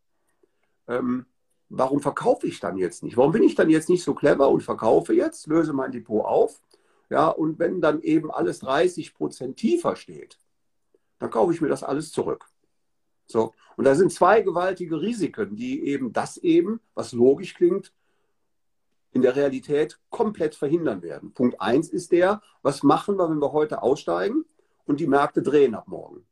Ähm, 0.87 1.25
warum 1.69 2.01
verkaufe 2.01 2.47
ich 2.47 2.59
dann 2.59 2.77
jetzt 2.77 3.03
nicht? 3.03 3.17
Warum 3.17 3.31
bin 3.31 3.43
ich 3.43 3.55
dann 3.55 3.69
jetzt 3.69 3.89
nicht 3.89 4.03
so 4.03 4.13
clever 4.13 4.49
und 4.49 4.61
verkaufe 4.61 5.13
jetzt, 5.13 5.47
löse 5.47 5.73
mein 5.73 5.91
Depot 5.91 6.25
auf? 6.25 6.61
Ja, 7.09 7.29
und 7.29 7.59
wenn 7.59 7.81
dann 7.81 8.01
eben 8.01 8.31
alles 8.31 8.59
30 8.59 9.13
Prozent 9.13 9.57
tiefer 9.57 9.95
steht, 9.95 10.39
dann 11.19 11.29
kaufe 11.29 11.53
ich 11.53 11.61
mir 11.61 11.69
das 11.69 11.83
alles 11.83 12.11
zurück. 12.11 12.49
So. 13.27 13.53
Und 13.77 13.85
da 13.85 13.95
sind 13.95 14.11
zwei 14.11 14.41
gewaltige 14.41 15.01
Risiken, 15.01 15.55
die 15.55 15.85
eben 15.85 16.13
das 16.13 16.37
eben, 16.37 16.79
was 16.93 17.11
logisch 17.11 17.53
klingt, 17.53 17.91
in 19.15 19.21
der 19.21 19.37
Realität 19.37 19.97
komplett 20.09 20.55
verhindern 20.55 21.01
werden. 21.01 21.33
Punkt 21.33 21.61
eins 21.61 21.87
ist 21.87 22.11
der, 22.11 22.41
was 22.61 22.83
machen 22.83 23.17
wir, 23.17 23.29
wenn 23.29 23.41
wir 23.41 23.53
heute 23.53 23.81
aussteigen 23.81 24.43
und 24.85 24.99
die 24.99 25.07
Märkte 25.07 25.41
drehen 25.41 25.73
ab 25.73 25.87
morgen? 25.87 26.25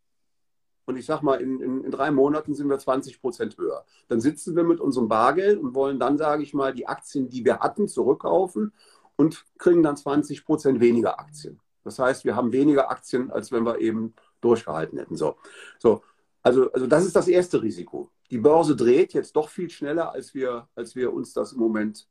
Und 0.83 0.97
ich 0.97 1.05
sage 1.05 1.23
mal, 1.23 1.39
in, 1.39 1.61
in, 1.61 1.85
in, 1.85 1.91
drei 1.91 2.11
Monaten 2.11 2.53
sind 2.53 2.67
wir 2.67 2.77
20 2.77 3.21
Prozent 3.21 3.57
höher. 3.57 3.85
Dann 4.09 4.19
sitzen 4.19 4.53
wir 4.57 4.65
mit 4.65 4.81
unserem 4.81 5.07
Bargeld 5.07 5.61
und 5.61 5.73
wollen 5.73 5.97
dann, 5.97 6.17
sage 6.17 6.43
ich 6.43 6.53
mal, 6.53 6.73
die 6.73 6.85
Aktien, 6.85 7.29
die 7.29 7.45
wir 7.45 7.59
hatten, 7.59 7.87
zurückkaufen 7.87 8.73
und 9.15 9.45
kriegen 9.57 9.81
dann 9.81 9.95
20 9.95 10.43
Prozent 10.43 10.81
weniger 10.81 11.21
Aktien. 11.21 11.61
Das 11.85 11.99
heißt, 11.99 12.25
wir 12.25 12.35
haben 12.35 12.51
weniger 12.51 12.91
Aktien, 12.91 13.31
als 13.31 13.53
wenn 13.53 13.65
wir 13.65 13.79
eben 13.79 14.13
durchgehalten 14.41 14.99
hätten. 14.99 15.15
So, 15.15 15.37
so 15.79 16.01
also, 16.41 16.69
also 16.73 16.85
das 16.85 17.05
ist 17.05 17.15
das 17.15 17.29
erste 17.29 17.61
Risiko. 17.61 18.09
Die 18.29 18.37
Börse 18.37 18.75
dreht 18.75 19.13
jetzt 19.13 19.37
doch 19.37 19.47
viel 19.47 19.69
schneller, 19.69 20.11
als 20.11 20.33
wir, 20.33 20.67
als 20.75 20.97
wir 20.97 21.13
uns 21.13 21.31
das 21.31 21.53
im 21.53 21.59
Moment 21.59 22.09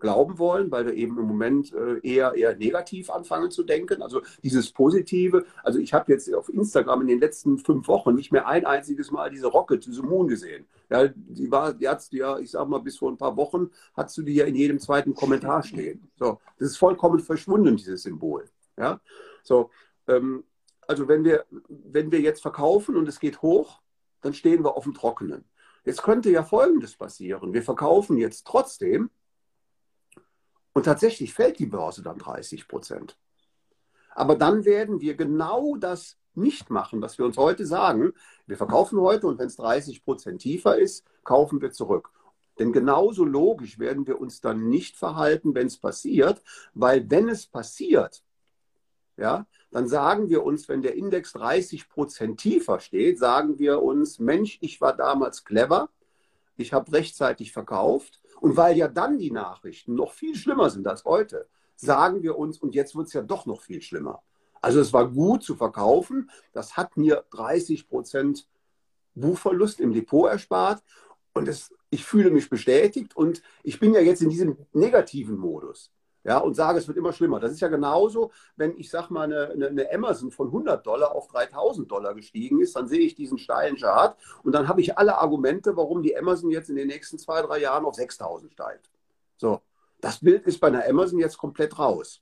glauben 0.00 0.38
wollen, 0.38 0.70
weil 0.70 0.86
wir 0.86 0.94
eben 0.94 1.18
im 1.18 1.26
Moment 1.26 1.72
äh, 1.72 1.98
eher, 2.02 2.34
eher 2.34 2.56
negativ 2.56 3.10
anfangen 3.10 3.50
zu 3.50 3.62
denken. 3.62 4.02
Also 4.02 4.22
dieses 4.42 4.72
Positive, 4.72 5.44
also 5.62 5.78
ich 5.78 5.92
habe 5.92 6.12
jetzt 6.12 6.32
auf 6.32 6.48
Instagram 6.48 7.02
in 7.02 7.08
den 7.08 7.20
letzten 7.20 7.58
fünf 7.58 7.88
Wochen 7.88 8.14
nicht 8.14 8.32
mehr 8.32 8.46
ein 8.46 8.64
einziges 8.64 9.10
Mal 9.10 9.30
diese 9.30 9.46
Rocket, 9.46 9.84
diese 9.86 10.02
Moon 10.02 10.28
gesehen. 10.28 10.66
Ja, 10.90 11.08
die 11.08 11.50
war, 11.50 11.74
die 11.74 11.88
hat's 11.88 12.10
ja, 12.12 12.38
ich 12.38 12.50
sag 12.50 12.68
mal, 12.68 12.80
bis 12.80 12.98
vor 12.98 13.10
ein 13.10 13.18
paar 13.18 13.36
Wochen 13.36 13.70
hast 13.94 14.16
du 14.16 14.22
die 14.22 14.34
ja 14.34 14.44
in 14.44 14.54
jedem 14.54 14.78
zweiten 14.78 15.14
Kommentar 15.14 15.62
stehen. 15.62 16.10
So, 16.18 16.40
das 16.58 16.70
ist 16.70 16.76
vollkommen 16.78 17.20
verschwunden, 17.20 17.76
dieses 17.76 18.02
Symbol. 18.02 18.48
Ja, 18.76 19.00
so, 19.42 19.70
ähm, 20.06 20.44
also 20.86 21.08
wenn 21.08 21.24
wir, 21.24 21.44
wenn 21.68 22.10
wir 22.10 22.20
jetzt 22.20 22.40
verkaufen 22.42 22.96
und 22.96 23.08
es 23.08 23.20
geht 23.20 23.42
hoch, 23.42 23.80
dann 24.22 24.32
stehen 24.34 24.64
wir 24.64 24.76
auf 24.76 24.84
dem 24.84 24.94
Trockenen. 24.94 25.44
Jetzt 25.84 26.02
könnte 26.02 26.30
ja 26.30 26.42
Folgendes 26.42 26.96
passieren. 26.96 27.52
Wir 27.52 27.62
verkaufen 27.62 28.18
jetzt 28.18 28.46
trotzdem 28.46 29.10
und 30.78 30.84
tatsächlich 30.84 31.34
fällt 31.34 31.58
die 31.58 31.66
Börse 31.66 32.04
dann 32.04 32.18
30 32.18 32.68
Prozent. 32.68 33.18
Aber 34.14 34.36
dann 34.36 34.64
werden 34.64 35.00
wir 35.00 35.16
genau 35.16 35.74
das 35.74 36.18
nicht 36.34 36.70
machen, 36.70 37.02
was 37.02 37.18
wir 37.18 37.24
uns 37.24 37.36
heute 37.36 37.66
sagen. 37.66 38.12
Wir 38.46 38.56
verkaufen 38.56 39.00
heute 39.00 39.26
und 39.26 39.40
wenn 39.40 39.48
es 39.48 39.56
30 39.56 40.04
Prozent 40.04 40.40
tiefer 40.40 40.78
ist, 40.78 41.04
kaufen 41.24 41.60
wir 41.60 41.72
zurück. 41.72 42.12
Denn 42.60 42.70
genauso 42.70 43.24
logisch 43.24 43.80
werden 43.80 44.06
wir 44.06 44.20
uns 44.20 44.40
dann 44.40 44.68
nicht 44.68 44.96
verhalten, 44.96 45.52
wenn 45.56 45.66
es 45.66 45.78
passiert, 45.78 46.40
weil 46.74 47.10
wenn 47.10 47.28
es 47.28 47.48
passiert, 47.48 48.22
ja, 49.16 49.48
dann 49.72 49.88
sagen 49.88 50.28
wir 50.28 50.44
uns, 50.44 50.68
wenn 50.68 50.82
der 50.82 50.94
Index 50.94 51.32
30 51.32 51.88
Prozent 51.88 52.38
tiefer 52.38 52.78
steht, 52.78 53.18
sagen 53.18 53.58
wir 53.58 53.82
uns, 53.82 54.20
Mensch, 54.20 54.58
ich 54.60 54.80
war 54.80 54.96
damals 54.96 55.44
clever, 55.44 55.88
ich 56.56 56.72
habe 56.72 56.92
rechtzeitig 56.92 57.50
verkauft. 57.50 58.20
Und 58.40 58.56
weil 58.56 58.76
ja 58.76 58.88
dann 58.88 59.18
die 59.18 59.30
Nachrichten 59.30 59.94
noch 59.94 60.12
viel 60.12 60.34
schlimmer 60.34 60.70
sind 60.70 60.86
als 60.86 61.04
heute, 61.04 61.48
sagen 61.76 62.22
wir 62.22 62.38
uns, 62.38 62.58
und 62.58 62.74
jetzt 62.74 62.96
wird 62.96 63.08
es 63.08 63.12
ja 63.12 63.22
doch 63.22 63.46
noch 63.46 63.62
viel 63.62 63.82
schlimmer. 63.82 64.22
Also 64.60 64.80
es 64.80 64.92
war 64.92 65.08
gut 65.08 65.42
zu 65.42 65.54
verkaufen, 65.54 66.30
das 66.52 66.76
hat 66.76 66.96
mir 66.96 67.24
30 67.30 67.88
Prozent 67.88 68.48
Buchverlust 69.14 69.80
im 69.80 69.92
Depot 69.92 70.30
erspart. 70.30 70.82
Und 71.32 71.48
es, 71.48 71.74
ich 71.90 72.04
fühle 72.04 72.30
mich 72.30 72.50
bestätigt. 72.50 73.16
Und 73.16 73.42
ich 73.62 73.78
bin 73.78 73.94
ja 73.94 74.00
jetzt 74.00 74.22
in 74.22 74.30
diesem 74.30 74.56
negativen 74.72 75.36
Modus 75.36 75.92
ja, 76.28 76.36
und 76.36 76.54
sage, 76.54 76.78
es 76.78 76.86
wird 76.86 76.98
immer 76.98 77.14
schlimmer. 77.14 77.40
Das 77.40 77.52
ist 77.52 77.60
ja 77.60 77.68
genauso, 77.68 78.32
wenn 78.54 78.78
ich 78.78 78.90
sage 78.90 79.10
mal, 79.14 79.22
eine, 79.22 79.48
eine, 79.48 79.68
eine, 79.68 79.90
Amazon 79.90 80.30
von 80.30 80.48
100 80.48 80.86
Dollar 80.86 81.14
auf 81.14 81.26
3000 81.28 81.90
Dollar 81.90 82.12
gestiegen 82.14 82.60
ist, 82.60 82.76
dann 82.76 82.86
sehe 82.86 83.00
ich 83.00 83.14
diesen 83.14 83.38
steilen 83.38 83.76
Chart 83.76 84.14
und 84.42 84.52
dann 84.52 84.68
habe 84.68 84.82
ich 84.82 84.98
alle 84.98 85.16
Argumente, 85.16 85.74
warum 85.74 86.02
die 86.02 86.14
Amazon 86.14 86.50
jetzt 86.50 86.68
in 86.68 86.76
den 86.76 86.88
nächsten 86.88 87.18
zwei, 87.18 87.40
drei 87.40 87.60
Jahren 87.60 87.86
auf 87.86 87.94
6000 87.94 88.52
steigt. 88.52 88.90
So, 89.38 89.62
das 90.02 90.20
Bild 90.20 90.46
ist 90.46 90.60
bei 90.60 90.66
einer 90.66 90.86
Amazon 90.86 91.18
jetzt 91.18 91.38
komplett 91.38 91.78
raus, 91.78 92.20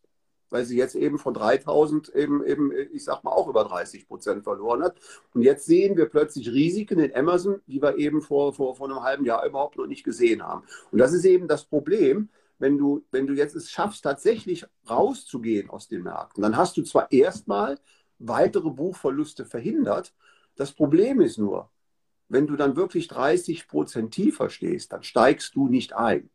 weil 0.51 0.65
sie 0.65 0.77
jetzt 0.77 0.95
eben 0.95 1.19
von 1.19 1.35
3000 1.35 2.15
eben, 2.15 2.47
eben 2.47 2.71
ich 2.93 3.03
sag 3.03 3.25
mal, 3.25 3.33
auch 3.33 3.49
über 3.49 3.65
30 3.65 4.07
Prozent 4.07 4.45
verloren 4.45 4.85
hat. 4.85 5.01
Und 5.35 5.43
jetzt 5.43 5.67
sehen 5.67 5.97
wir 5.97 6.07
plötzlich 6.07 6.49
Risiken 6.49 7.01
in 7.01 7.13
Amazon, 7.13 7.61
die 7.67 7.83
wir 7.83 7.97
eben 7.97 8.23
vor, 8.23 8.55
vor, 8.55 8.77
vor 8.77 8.89
einem 8.89 9.03
halben 9.03 9.25
Jahr 9.25 9.45
überhaupt 9.45 9.77
noch 9.77 9.87
nicht 9.89 10.05
gesehen 10.05 10.45
haben. 10.45 10.63
Und 10.93 11.01
das 11.01 11.13
ist 11.13 11.25
eben 11.25 11.49
das 11.49 11.65
Problem, 11.65 12.29
wenn 12.59 12.79
du, 12.79 13.05
wenn 13.11 13.27
du 13.27 13.35
jetzt 13.35 13.55
es 13.55 13.71
schaffst, 13.71 14.05
tatsächlich 14.05 14.67
rauszugehen 14.89 15.71
aus 15.71 15.89
den 15.89 16.03
Märkten, 16.03 16.43
dann 16.43 16.57
hast 16.57 16.77
du 16.77 16.83
zwar 16.83 17.11
erstmal 17.13 17.79
weitere 18.19 18.71
Buchverluste 18.71 19.45
verhindert. 19.45 20.15
Das 20.55 20.73
Problem 20.73 21.21
ist 21.21 21.39
nur, 21.39 21.71
wenn 22.29 22.47
du 22.47 22.57
dann 22.57 22.77
wirklich 22.77 23.09
30 23.09 23.69
Prozent 23.69 24.15
tiefer 24.15 24.51
stehst, 24.51 24.93
dann 24.93 25.03
steigst 25.03 25.55
du 25.55 25.69
nicht 25.69 25.93
ein. 25.95 26.31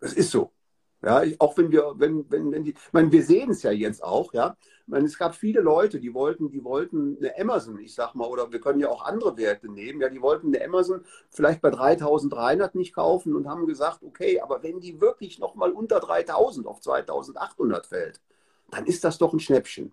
Das 0.00 0.12
ist 0.12 0.30
so. 0.30 0.52
Ja, 1.04 1.22
auch 1.38 1.56
wenn 1.58 1.70
wir, 1.70 1.94
wenn, 1.98 2.30
wenn, 2.30 2.50
wenn 2.50 2.64
die, 2.64 2.70
ich 2.70 2.92
meine, 2.92 3.12
wir 3.12 3.22
sehen 3.22 3.50
es 3.50 3.62
ja 3.62 3.70
jetzt 3.70 4.02
auch, 4.02 4.32
ja. 4.32 4.56
Ich 4.86 4.88
meine, 4.88 5.04
es 5.04 5.18
gab 5.18 5.34
viele 5.34 5.60
Leute, 5.60 6.00
die 6.00 6.14
wollten, 6.14 6.50
die 6.50 6.64
wollten 6.64 7.18
eine 7.18 7.38
Amazon, 7.38 7.78
ich 7.78 7.94
sag 7.94 8.14
mal, 8.14 8.26
oder 8.26 8.52
wir 8.52 8.60
können 8.60 8.80
ja 8.80 8.88
auch 8.88 9.04
andere 9.04 9.36
Werte 9.36 9.70
nehmen, 9.70 10.00
ja, 10.00 10.08
die 10.08 10.22
wollten 10.22 10.54
eine 10.54 10.64
Amazon 10.64 11.04
vielleicht 11.30 11.60
bei 11.60 11.70
3300 11.70 12.74
nicht 12.74 12.94
kaufen 12.94 13.34
und 13.34 13.46
haben 13.48 13.66
gesagt, 13.66 14.02
okay, 14.02 14.40
aber 14.40 14.62
wenn 14.62 14.80
die 14.80 15.00
wirklich 15.00 15.38
nochmal 15.38 15.72
unter 15.72 16.00
3000 16.00 16.66
auf 16.66 16.80
2800 16.80 17.86
fällt, 17.86 18.20
dann 18.70 18.86
ist 18.86 19.04
das 19.04 19.18
doch 19.18 19.32
ein 19.34 19.40
Schnäppchen. 19.40 19.92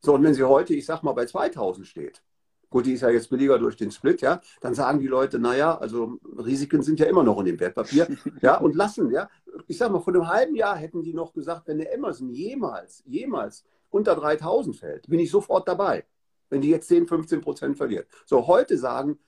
So, 0.00 0.14
und 0.14 0.22
wenn 0.22 0.34
sie 0.34 0.44
heute, 0.44 0.74
ich 0.74 0.86
sag 0.86 1.02
mal, 1.02 1.12
bei 1.12 1.26
2000 1.26 1.86
steht, 1.86 2.22
gut, 2.70 2.86
die 2.86 2.92
ist 2.92 3.00
ja 3.00 3.10
jetzt 3.10 3.30
billiger 3.30 3.58
durch 3.58 3.76
den 3.76 3.90
Split, 3.90 4.20
ja, 4.20 4.40
dann 4.60 4.74
sagen 4.74 5.00
die 5.00 5.06
Leute, 5.06 5.38
naja, 5.38 5.76
also 5.76 6.18
Risiken 6.36 6.82
sind 6.82 7.00
ja 7.00 7.06
immer 7.06 7.22
noch 7.22 7.38
in 7.40 7.46
dem 7.46 7.60
Wertpapier, 7.60 8.08
ja, 8.42 8.58
und 8.58 8.74
lassen, 8.74 9.10
ja. 9.10 9.28
Ich 9.66 9.78
sag 9.78 9.90
mal, 9.90 10.00
vor 10.00 10.14
einem 10.14 10.28
halben 10.28 10.54
Jahr 10.54 10.76
hätten 10.76 11.02
die 11.02 11.14
noch 11.14 11.32
gesagt, 11.32 11.68
wenn 11.68 11.78
der 11.78 11.94
Amazon 11.94 12.30
jemals, 12.30 13.02
jemals 13.06 13.64
unter 13.90 14.14
3000 14.14 14.76
fällt, 14.76 15.08
bin 15.08 15.18
ich 15.18 15.30
sofort 15.30 15.66
dabei, 15.66 16.04
wenn 16.50 16.60
die 16.60 16.70
jetzt 16.70 16.88
10, 16.88 17.06
15 17.06 17.40
Prozent 17.40 17.76
verliert. 17.76 18.08
So, 18.26 18.46
heute 18.46 18.76
sagen 18.76 19.18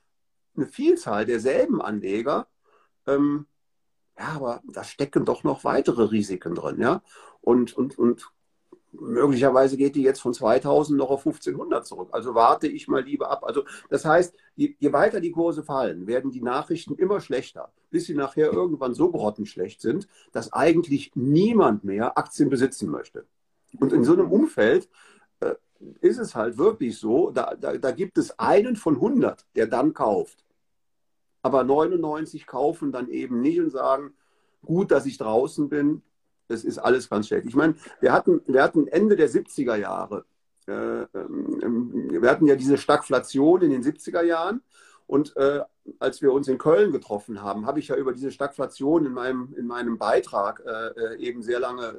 eine 0.56 0.66
Vielzahl 0.66 1.25
derselben 1.25 1.80
Anleger, 1.80 2.47
ähm, 3.06 3.47
ja, 4.18 4.28
aber 4.35 4.61
da 4.64 4.85
stecken 4.85 5.25
doch 5.25 5.44
noch 5.44 5.64
weitere 5.64 6.02
Risiken 6.04 6.54
drin, 6.54 6.80
ja. 6.80 7.02
Und, 7.40 7.75
und, 7.75 7.99
und 7.99 8.30
möglicherweise 8.92 9.76
geht 9.76 9.94
die 9.94 10.02
jetzt 10.02 10.20
von 10.20 10.35
2000 10.35 10.99
noch 10.99 11.11
auf 11.11 11.26
1500 11.26 11.87
zurück. 11.87 12.09
Also 12.12 12.35
warte 12.35 12.66
ich 12.66 12.88
mal 12.88 13.02
lieber 13.02 13.30
ab. 13.30 13.44
Also 13.44 13.64
das 13.88 14.04
heißt, 14.04 14.35
je, 14.56 14.75
je, 14.78 14.92
weiter 14.92 15.20
die 15.20 15.30
Kurse 15.30 15.62
fallen, 15.62 16.06
werden 16.06 16.30
die 16.30 16.42
Nachrichten 16.42 16.94
immer 16.97 17.20
schlechter, 17.20 17.73
bis 17.90 18.06
sie 18.06 18.14
nachher 18.14 18.52
irgendwann 18.52 18.94
so 18.94 19.11
grottenschlecht 19.11 19.80
sind, 19.80 20.09
dass 20.32 20.52
eigentlich 20.52 21.12
niemand 21.14 21.85
mehr 21.85 22.18
Aktien 22.18 22.50
besitzen 22.50 22.90
möchte. 22.90 23.26
Und 23.78 23.92
in 23.92 24.04
so 24.04 24.12
einem 24.12 24.30
Umfeld 24.30 24.88
äh, 25.40 25.54
ist 26.00 26.18
es 26.18 26.35
halt 26.35 26.59
wirklich 26.59 26.99
so, 26.99 27.30
da, 27.30 27.54
da, 27.54 27.76
da 27.76 27.92
gibt 27.92 28.18
es 28.18 28.38
einen 28.38 28.76
von 28.76 28.97
100, 28.97 29.47
der 29.54 29.66
dann 29.66 29.94
kauft. 29.94 30.44
Aber 31.42 31.64
99 31.64 32.47
kaufen 32.47 32.92
dann 32.92 33.09
eben 33.09 33.40
nicht 33.40 33.61
und 33.61 33.70
sagen, 33.70 34.12
gut, 34.62 34.90
dass 34.90 35.06
ich 35.06 35.16
draußen 35.16 35.68
bin, 35.68 36.02
es 36.50 36.64
ist 36.64 36.78
alles 36.78 37.09
ganz 37.09 37.28
schlecht. 37.28 37.47
Ich 37.47 37.54
meine, 37.54 37.75
wir 38.00 38.12
hatten, 38.12 38.40
wir 38.47 38.62
hatten 38.62 38.87
Ende 38.88 39.16
der 39.16 39.28
70er 39.28 39.76
Jahre, 39.76 40.25
äh, 40.66 40.73
ähm, 40.73 42.09
wir 42.11 42.30
hatten 42.30 42.47
ja 42.47 42.57
diese 42.57 42.78
Stagflation 42.78 43.62
in 43.62 43.71
den 43.71 43.83
70er 43.83 44.23
Jahren 44.23 44.62
und 45.11 45.37
äh, 45.37 45.62
als 45.99 46.23
wir 46.23 46.33
uns 46.33 46.47
in 46.47 46.57
Köln 46.57 46.92
getroffen 46.92 47.42
haben, 47.42 47.66
habe 47.66 47.80
ich 47.80 47.88
ja 47.88 47.97
über 47.97 48.12
diese 48.12 48.30
Stagflation 48.30 49.07
in 49.07 49.12
meinem, 49.12 49.52
in 49.57 49.66
meinem 49.66 49.99
Beitrag 49.99 50.62
äh, 50.64 51.16
eben 51.16 51.42
sehr 51.42 51.59
lange 51.59 51.99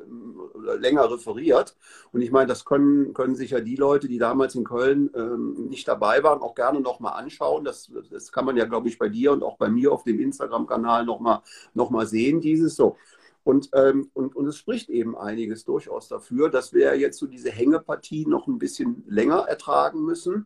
äh, 0.66 0.78
länger 0.78 1.12
referiert. 1.12 1.76
Und 2.14 2.22
ich 2.22 2.32
meine, 2.32 2.48
das 2.48 2.64
können, 2.64 3.14
können 3.14 3.36
sich 3.36 3.52
ja 3.52 3.60
die 3.60 3.76
Leute, 3.76 4.08
die 4.08 4.18
damals 4.18 4.56
in 4.56 4.64
Köln 4.64 5.10
ähm, 5.14 5.68
nicht 5.68 5.90
dabei 5.90 6.24
waren, 6.24 6.42
auch 6.42 6.56
gerne 6.56 6.80
nochmal 6.80 7.22
anschauen. 7.22 7.66
Das, 7.66 7.92
das 8.10 8.32
kann 8.32 8.46
man 8.46 8.56
ja, 8.56 8.64
glaube 8.64 8.88
ich, 8.88 8.98
bei 8.98 9.10
dir 9.10 9.34
und 9.34 9.44
auch 9.44 9.58
bei 9.58 9.68
mir 9.68 9.92
auf 9.92 10.06
dem 10.06 10.22
Instagram-Kanal 10.22 11.04
nochmal 11.04 11.42
noch 11.74 11.90
mal 11.90 12.08
sehen, 12.08 12.40
dieses 12.40 12.78
so. 12.78 12.96
Und, 13.44 13.70
ähm, 13.74 14.10
und, 14.14 14.36
und 14.36 14.48
es 14.48 14.58
spricht 14.58 14.90
eben 14.90 15.18
einiges 15.18 15.66
durchaus 15.66 16.08
dafür, 16.08 16.50
dass 16.50 16.74
wir 16.74 16.96
jetzt 16.98 17.18
so 17.18 17.26
diese 17.26 17.50
Hängepartie 17.50 18.26
noch 18.28 18.48
ein 18.48 18.60
bisschen 18.60 19.04
länger 19.08 19.48
ertragen 19.48 20.04
müssen 20.04 20.46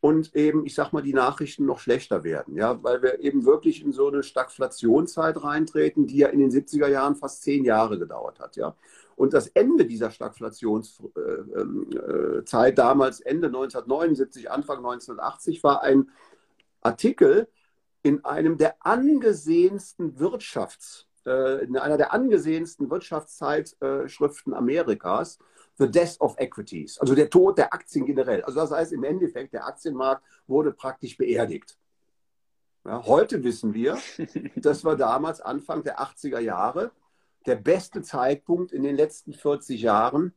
und 0.00 0.34
eben, 0.34 0.66
ich 0.66 0.74
sag 0.74 0.92
mal, 0.92 1.02
die 1.02 1.14
Nachrichten 1.14 1.64
noch 1.64 1.78
schlechter 1.78 2.24
werden, 2.24 2.56
ja, 2.56 2.82
weil 2.82 3.02
wir 3.02 3.20
eben 3.20 3.46
wirklich 3.46 3.82
in 3.82 3.92
so 3.92 4.08
eine 4.08 4.22
Stagflationszeit 4.22 5.42
reintreten, 5.42 6.06
die 6.06 6.18
ja 6.18 6.28
in 6.28 6.40
den 6.40 6.50
70er 6.50 6.88
Jahren 6.88 7.14
fast 7.16 7.42
zehn 7.42 7.64
Jahre 7.64 7.98
gedauert 7.98 8.40
hat, 8.40 8.56
ja. 8.56 8.74
Und 9.16 9.32
das 9.32 9.46
Ende 9.46 9.86
dieser 9.86 10.10
Stagflationszeit 10.10 11.10
äh, 11.16 11.60
ähm, 11.60 11.86
äh, 12.44 12.72
damals, 12.74 13.20
Ende 13.20 13.46
1979, 13.46 14.50
Anfang 14.50 14.78
1980, 14.78 15.62
war 15.62 15.82
ein 15.82 16.10
Artikel 16.82 17.48
in 18.02 18.24
einem 18.24 18.58
der 18.58 18.74
angesehensten 18.80 20.16
Wirtschafts- 20.18 21.06
in 21.24 21.76
einer 21.76 21.96
der 21.96 22.12
angesehensten 22.12 22.90
Wirtschaftszeitschriften 22.90 24.52
Amerikas, 24.54 25.38
The 25.78 25.90
Death 25.90 26.20
of 26.20 26.36
Equities, 26.38 26.98
also 26.98 27.14
der 27.14 27.30
Tod 27.30 27.58
der 27.58 27.72
Aktien 27.72 28.06
generell. 28.06 28.42
Also 28.44 28.60
das 28.60 28.70
heißt 28.70 28.92
im 28.92 29.04
Endeffekt, 29.04 29.54
der 29.54 29.66
Aktienmarkt 29.66 30.22
wurde 30.46 30.72
praktisch 30.72 31.16
beerdigt. 31.16 31.76
Ja, 32.84 33.04
heute 33.06 33.42
wissen 33.42 33.72
wir, 33.72 33.98
das 34.56 34.84
war 34.84 34.96
damals 34.96 35.40
Anfang 35.40 35.82
der 35.82 36.00
80er 36.00 36.38
Jahre 36.38 36.92
der 37.46 37.56
beste 37.56 38.02
Zeitpunkt 38.02 38.72
in 38.72 38.82
den 38.82 38.96
letzten 38.96 39.32
40 39.32 39.82
Jahren, 39.82 40.34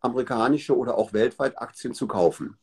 amerikanische 0.00 0.76
oder 0.76 0.96
auch 0.96 1.12
weltweit 1.12 1.58
Aktien 1.58 1.94
zu 1.94 2.06
kaufen. 2.06 2.58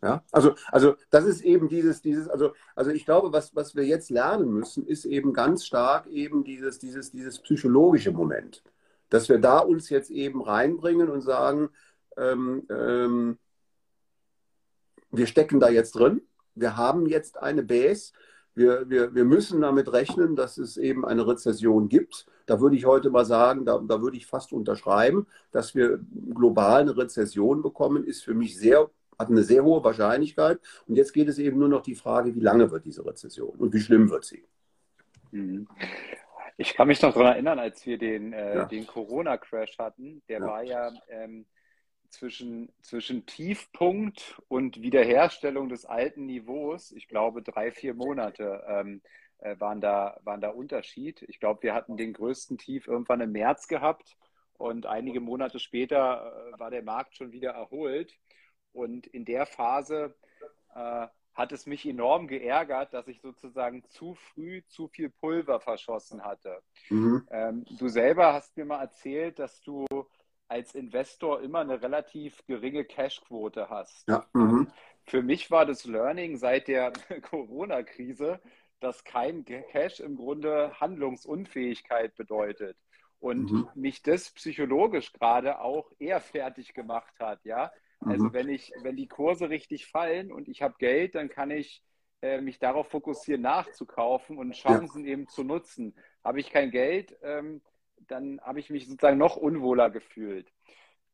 Ja, 0.00 0.22
also, 0.30 0.54
also 0.70 0.94
das 1.10 1.24
ist 1.24 1.40
eben 1.40 1.68
dieses, 1.68 2.00
dieses, 2.02 2.28
also, 2.28 2.52
also 2.76 2.90
ich 2.92 3.04
glaube, 3.04 3.32
was, 3.32 3.56
was 3.56 3.74
wir 3.74 3.84
jetzt 3.84 4.10
lernen 4.10 4.52
müssen, 4.52 4.86
ist 4.86 5.04
eben 5.04 5.32
ganz 5.32 5.64
stark 5.64 6.06
eben 6.06 6.44
dieses, 6.44 6.78
dieses, 6.78 7.10
dieses 7.10 7.40
psychologische 7.40 8.12
Moment. 8.12 8.62
Dass 9.08 9.28
wir 9.28 9.38
da 9.38 9.58
uns 9.58 9.88
jetzt 9.88 10.10
eben 10.10 10.40
reinbringen 10.40 11.08
und 11.08 11.22
sagen, 11.22 11.70
ähm, 12.16 12.64
ähm, 12.70 13.38
wir 15.10 15.26
stecken 15.26 15.58
da 15.58 15.68
jetzt 15.68 15.92
drin, 15.92 16.22
wir 16.54 16.76
haben 16.76 17.06
jetzt 17.06 17.38
eine 17.38 17.62
Base, 17.64 18.12
wir, 18.54 18.88
wir, 18.90 19.14
wir 19.14 19.24
müssen 19.24 19.60
damit 19.60 19.92
rechnen, 19.92 20.36
dass 20.36 20.58
es 20.58 20.76
eben 20.76 21.04
eine 21.04 21.26
Rezession 21.26 21.88
gibt. 21.88 22.26
Da 22.46 22.60
würde 22.60 22.76
ich 22.76 22.86
heute 22.86 23.10
mal 23.10 23.24
sagen, 23.24 23.64
da, 23.64 23.78
da 23.78 24.00
würde 24.02 24.16
ich 24.16 24.26
fast 24.26 24.52
unterschreiben, 24.52 25.26
dass 25.52 25.74
wir 25.74 26.00
global 26.34 26.82
eine 26.82 26.96
Rezession 26.96 27.62
bekommen, 27.62 28.04
ist 28.04 28.24
für 28.24 28.34
mich 28.34 28.58
sehr, 28.58 28.90
hat 29.18 29.28
eine 29.28 29.42
sehr 29.42 29.64
hohe 29.64 29.82
Wahrscheinlichkeit. 29.82 30.60
Und 30.86 30.96
jetzt 30.96 31.12
geht 31.12 31.28
es 31.28 31.38
eben 31.38 31.58
nur 31.58 31.68
noch 31.68 31.82
die 31.82 31.94
Frage, 31.94 32.34
wie 32.34 32.40
lange 32.40 32.70
wird 32.70 32.84
diese 32.84 33.04
Rezession 33.04 33.56
und 33.58 33.72
wie 33.72 33.80
schlimm 33.80 34.10
wird 34.10 34.24
sie. 34.24 34.44
Mhm. 35.32 35.66
Ich 36.56 36.74
kann 36.74 36.88
mich 36.88 37.00
noch 37.02 37.12
daran 37.12 37.32
erinnern, 37.32 37.58
als 37.58 37.86
wir 37.86 37.98
den, 37.98 38.32
äh, 38.32 38.56
ja. 38.56 38.64
den 38.64 38.86
Corona-Crash 38.86 39.78
hatten. 39.78 40.22
Der 40.28 40.40
ja. 40.40 40.46
war 40.46 40.62
ja 40.62 40.90
ähm, 41.08 41.46
zwischen, 42.08 42.72
zwischen 42.82 43.26
Tiefpunkt 43.26 44.40
und 44.48 44.82
Wiederherstellung 44.82 45.68
des 45.68 45.84
alten 45.84 46.26
Niveaus, 46.26 46.92
ich 46.92 47.06
glaube, 47.08 47.42
drei, 47.42 47.70
vier 47.70 47.94
Monate 47.94 48.64
ähm, 48.66 49.02
äh, 49.38 49.58
waren, 49.60 49.80
da, 49.80 50.18
waren 50.24 50.40
da 50.40 50.50
Unterschied. 50.50 51.22
Ich 51.28 51.38
glaube, 51.38 51.62
wir 51.62 51.74
hatten 51.74 51.96
den 51.96 52.12
größten 52.12 52.58
Tief 52.58 52.88
irgendwann 52.88 53.20
im 53.20 53.32
März 53.32 53.68
gehabt 53.68 54.16
und 54.54 54.86
einige 54.86 55.20
Monate 55.20 55.60
später 55.60 56.52
äh, 56.54 56.58
war 56.58 56.70
der 56.70 56.82
Markt 56.82 57.16
schon 57.16 57.30
wieder 57.32 57.50
erholt. 57.50 58.18
Und 58.72 59.06
in 59.06 59.24
der 59.24 59.46
Phase 59.46 60.14
äh, 60.74 61.06
hat 61.34 61.52
es 61.52 61.66
mich 61.66 61.86
enorm 61.86 62.26
geärgert, 62.26 62.92
dass 62.92 63.06
ich 63.06 63.20
sozusagen 63.20 63.84
zu 63.84 64.14
früh 64.14 64.62
zu 64.66 64.88
viel 64.88 65.08
Pulver 65.08 65.60
verschossen 65.60 66.24
hatte. 66.24 66.60
Mhm. 66.90 67.26
Ähm, 67.30 67.64
du 67.78 67.88
selber 67.88 68.32
hast 68.32 68.56
mir 68.56 68.64
mal 68.64 68.80
erzählt, 68.80 69.38
dass 69.38 69.60
du 69.62 69.86
als 70.48 70.74
Investor 70.74 71.40
immer 71.42 71.60
eine 71.60 71.80
relativ 71.80 72.44
geringe 72.46 72.84
Cashquote 72.84 73.68
hast. 73.68 74.08
Ja. 74.08 74.26
Mhm. 74.32 74.72
Für 75.04 75.22
mich 75.22 75.50
war 75.50 75.64
das 75.64 75.84
Learning 75.84 76.36
seit 76.36 76.68
der 76.68 76.92
Corona-Krise, 77.30 78.40
dass 78.80 79.04
kein 79.04 79.44
Cash 79.44 80.00
im 80.00 80.16
Grunde 80.16 80.72
Handlungsunfähigkeit 80.80 82.16
bedeutet. 82.16 82.76
Und 83.20 83.50
mhm. 83.50 83.68
mich 83.74 84.02
das 84.02 84.30
psychologisch 84.30 85.12
gerade 85.12 85.60
auch 85.60 85.92
eher 85.98 86.20
fertig 86.20 86.74
gemacht 86.74 87.14
hat, 87.20 87.44
ja. 87.44 87.70
Also 88.00 88.26
mhm. 88.26 88.32
wenn 88.32 88.48
ich, 88.48 88.72
wenn 88.82 88.96
die 88.96 89.08
Kurse 89.08 89.50
richtig 89.50 89.86
fallen 89.86 90.30
und 90.32 90.48
ich 90.48 90.62
habe 90.62 90.76
Geld, 90.78 91.14
dann 91.14 91.28
kann 91.28 91.50
ich 91.50 91.82
äh, 92.22 92.40
mich 92.40 92.58
darauf 92.58 92.88
fokussieren, 92.88 93.42
nachzukaufen 93.42 94.38
und 94.38 94.52
Chancen 94.52 95.04
ja. 95.04 95.12
eben 95.12 95.28
zu 95.28 95.44
nutzen. 95.44 95.94
Habe 96.24 96.40
ich 96.40 96.50
kein 96.50 96.70
Geld, 96.70 97.16
ähm, 97.22 97.60
dann 98.06 98.40
habe 98.40 98.60
ich 98.60 98.70
mich 98.70 98.86
sozusagen 98.88 99.18
noch 99.18 99.36
unwohler 99.36 99.90
gefühlt. 99.90 100.52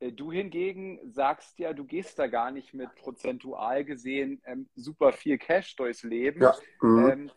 Äh, 0.00 0.12
du 0.12 0.32
hingegen 0.32 1.00
sagst 1.10 1.58
ja, 1.58 1.72
du 1.72 1.84
gehst 1.84 2.18
da 2.18 2.26
gar 2.26 2.50
nicht 2.50 2.74
mit 2.74 2.94
prozentual 2.96 3.84
gesehen 3.84 4.42
ähm, 4.44 4.68
super 4.74 5.12
viel 5.12 5.38
Cash 5.38 5.76
durchs 5.76 6.02
Leben, 6.02 6.42
ja. 6.42 6.54
mhm. 6.80 7.10
ähm, 7.10 7.30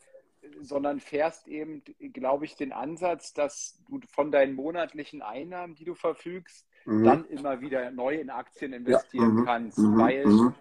sondern 0.61 0.99
fährst 0.99 1.47
eben, 1.47 1.83
glaube 2.13 2.45
ich, 2.45 2.55
den 2.55 2.71
Ansatz, 2.71 3.33
dass 3.33 3.83
du 3.89 3.99
von 4.09 4.31
deinen 4.31 4.55
monatlichen 4.55 5.21
Einnahmen, 5.21 5.75
die 5.75 5.85
du 5.85 5.93
verfügst, 5.93 6.67
mhm. 6.87 7.03
dann 7.03 7.25
immer 7.25 7.61
wieder 7.61 7.91
neu 7.91 8.15
in 8.15 8.29
Aktien 8.29 8.73
investieren 8.73 9.35
ja. 9.37 9.41
mhm. 9.41 9.45
kannst, 9.45 9.77
mhm. 9.77 9.97
weil 9.97 10.25
mhm. 10.25 10.53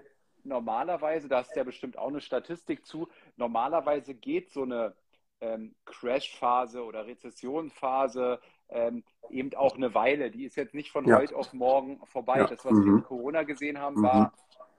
normalerweise, 0.44 1.28
da 1.28 1.38
hast 1.38 1.52
du 1.54 1.60
ja 1.60 1.64
bestimmt 1.64 1.96
auch 1.96 2.08
eine 2.08 2.20
Statistik 2.20 2.84
zu, 2.84 3.08
normalerweise 3.36 4.14
geht 4.14 4.50
so 4.50 4.62
eine 4.62 4.94
ähm, 5.40 5.74
Crash-Phase 5.84 6.82
oder 6.82 7.06
Rezessionsphase 7.06 8.40
ähm, 8.68 9.04
eben 9.30 9.54
auch 9.54 9.76
eine 9.76 9.94
Weile. 9.94 10.30
Die 10.30 10.44
ist 10.44 10.56
jetzt 10.56 10.74
nicht 10.74 10.90
von 10.90 11.06
ja. 11.06 11.18
heute 11.18 11.36
auf 11.36 11.52
morgen 11.52 12.00
vorbei. 12.06 12.38
Ja. 12.38 12.46
Das, 12.46 12.64
was 12.64 12.72
wir 12.72 12.80
mit 12.80 13.02
mhm. 13.02 13.04
Corona 13.04 13.42
gesehen 13.44 13.78
haben, 13.78 14.02
war 14.02 14.32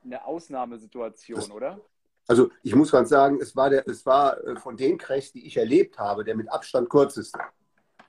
mhm. 0.03 0.11
eine 0.11 0.25
Ausnahmesituation, 0.25 1.39
das, 1.39 1.51
oder? 1.51 1.79
Also 2.27 2.49
ich 2.61 2.75
muss 2.75 2.91
ganz 2.91 3.09
sagen, 3.09 3.39
es 3.39 3.55
war, 3.55 3.69
der, 3.69 3.87
es 3.87 4.05
war 4.05 4.43
äh, 4.43 4.55
von 4.57 4.75
den 4.75 4.97
Crashs, 4.97 5.31
die 5.31 5.45
ich 5.45 5.55
erlebt 5.55 5.97
habe, 5.97 6.25
der 6.25 6.35
mit 6.35 6.51
Abstand 6.51 6.89
kürzeste. 6.89 7.39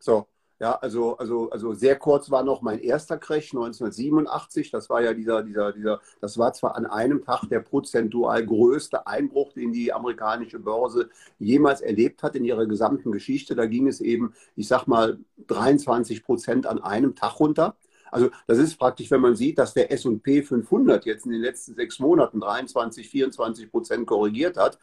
So, 0.00 0.26
ja, 0.60 0.72
also, 0.72 1.16
also, 1.18 1.50
also 1.50 1.72
sehr 1.72 1.96
kurz 1.96 2.30
war 2.30 2.42
noch 2.42 2.62
mein 2.62 2.80
erster 2.80 3.16
Crash 3.16 3.52
1987. 3.54 4.72
Das 4.72 4.90
war 4.90 5.00
ja 5.00 5.14
dieser, 5.14 5.44
dieser, 5.44 5.72
dieser, 5.72 6.00
das 6.20 6.36
war 6.36 6.52
zwar 6.52 6.74
an 6.74 6.84
einem 6.84 7.24
Tag 7.24 7.48
der 7.48 7.60
prozentual 7.60 8.44
größte 8.44 9.06
Einbruch, 9.06 9.52
den 9.52 9.72
die 9.72 9.92
amerikanische 9.92 10.58
Börse 10.58 11.10
jemals 11.38 11.80
erlebt 11.80 12.24
hat 12.24 12.34
in 12.34 12.44
ihrer 12.44 12.66
gesamten 12.66 13.12
Geschichte. 13.12 13.54
Da 13.54 13.66
ging 13.66 13.86
es 13.86 14.00
eben, 14.00 14.34
ich 14.56 14.66
sag 14.66 14.86
mal, 14.88 15.18
23 15.46 16.24
Prozent 16.24 16.66
an 16.66 16.82
einem 16.82 17.14
Tag 17.14 17.38
runter. 17.38 17.76
Also 18.10 18.30
das 18.48 18.58
ist 18.58 18.78
praktisch, 18.78 19.12
wenn 19.12 19.20
man 19.20 19.36
sieht, 19.36 19.58
dass 19.58 19.74
der 19.74 19.92
S&P 19.92 20.42
500 20.42 21.04
jetzt 21.06 21.24
in 21.24 21.32
den 21.32 21.42
letzten 21.42 21.74
sechs 21.74 22.00
Monaten 22.00 22.40
23, 22.40 23.08
24 23.08 23.70
Prozent 23.70 24.06
korrigiert 24.08 24.56
hat, 24.56 24.78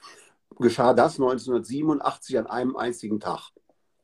geschah 0.57 0.93
das 0.93 1.19
1987 1.19 2.37
an 2.37 2.47
einem 2.47 2.77
einzigen 2.77 3.19
Tag. 3.19 3.51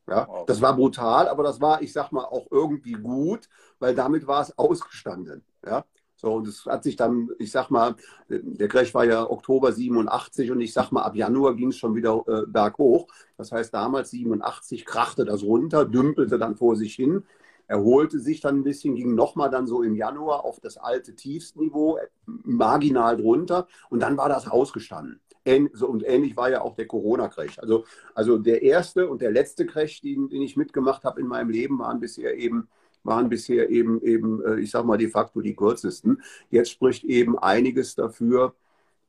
Ja, 0.08 0.28
das 0.46 0.62
war 0.62 0.76
brutal, 0.76 1.28
aber 1.28 1.44
das 1.44 1.62
war, 1.62 1.82
ich 1.82 1.94
sag 1.94 2.12
mal, 2.12 2.26
auch 2.26 2.48
irgendwie 2.52 2.94
gut, 2.94 3.48
weil 3.80 3.96
damit 3.96 4.28
war 4.28 4.42
es 4.42 4.58
ausgestanden. 4.58 5.44
Ja, 5.66 5.86
so, 6.16 6.34
und 6.36 6.48
es 6.48 6.66
hat 6.66 6.84
sich 6.84 6.96
dann, 6.96 7.30
ich 7.40 7.52
sag 7.52 7.70
mal, 7.70 7.96
der 8.30 8.68
Crash 8.68 8.94
war 8.94 9.06
ja 9.06 9.30
Oktober 9.30 9.72
87 9.72 10.52
und 10.52 10.62
ich 10.62 10.74
sag 10.74 10.92
mal, 10.92 11.04
ab 11.04 11.16
Januar 11.16 11.56
ging 11.56 11.70
es 11.70 11.78
schon 11.78 11.96
wieder 11.96 12.24
äh, 12.28 12.46
berghoch. 12.48 13.08
Das 13.38 13.52
heißt, 13.52 13.74
damals 13.74 14.12
87 14.12 14.86
krachte 14.86 15.26
das 15.26 15.44
runter, 15.44 15.86
dümpelte 15.86 16.38
dann 16.38 16.56
vor 16.56 16.76
sich 16.76 16.94
hin, 16.96 17.24
erholte 17.68 18.20
sich 18.20 18.42
dann 18.42 18.58
ein 18.58 18.64
bisschen, 18.64 18.96
ging 18.96 19.16
nochmal 19.16 19.50
dann 19.50 19.66
so 19.66 19.82
im 19.82 19.96
Januar 19.96 20.46
auf 20.46 20.60
das 20.60 20.78
alte 20.78 21.16
Tiefstniveau, 21.16 21.98
äh, 21.98 22.08
marginal 22.26 23.18
drunter 23.18 23.68
und 23.90 24.02
dann 24.02 24.18
war 24.18 24.30
das 24.30 24.48
ausgestanden 24.48 25.22
und 25.46 26.04
ähnlich 26.06 26.38
war 26.38 26.50
ja 26.50 26.62
auch 26.62 26.76
der 26.76 26.88
Corona-Crash. 26.88 27.60
Also, 27.60 27.86
also 28.14 28.38
der 28.38 28.62
erste 28.62 29.10
und 29.10 29.22
der 29.22 29.32
letzte 29.32 29.66
Crash, 29.66 30.02
den, 30.02 30.30
den 30.30 30.42
ich 30.42 30.56
mitgemacht 30.56 31.04
habe 31.04 31.20
in 31.20 31.28
meinem 31.28 31.50
Leben, 31.50 31.80
waren 31.80 32.00
bisher 32.00 32.36
eben 32.38 32.68
waren 33.04 33.30
bisher 33.30 33.70
eben, 33.70 34.00
eben, 34.04 34.44
äh, 34.46 34.60
ich 34.60 34.70
sag 34.70 34.86
mal, 34.86 34.98
de 34.98 35.08
facto 35.08 35.42
die 35.42 35.56
kürzesten. 35.56 36.22
Jetzt 36.52 36.70
spricht 36.70 37.04
eben 37.04 37.38
einiges 37.40 37.96
dafür, 37.96 38.54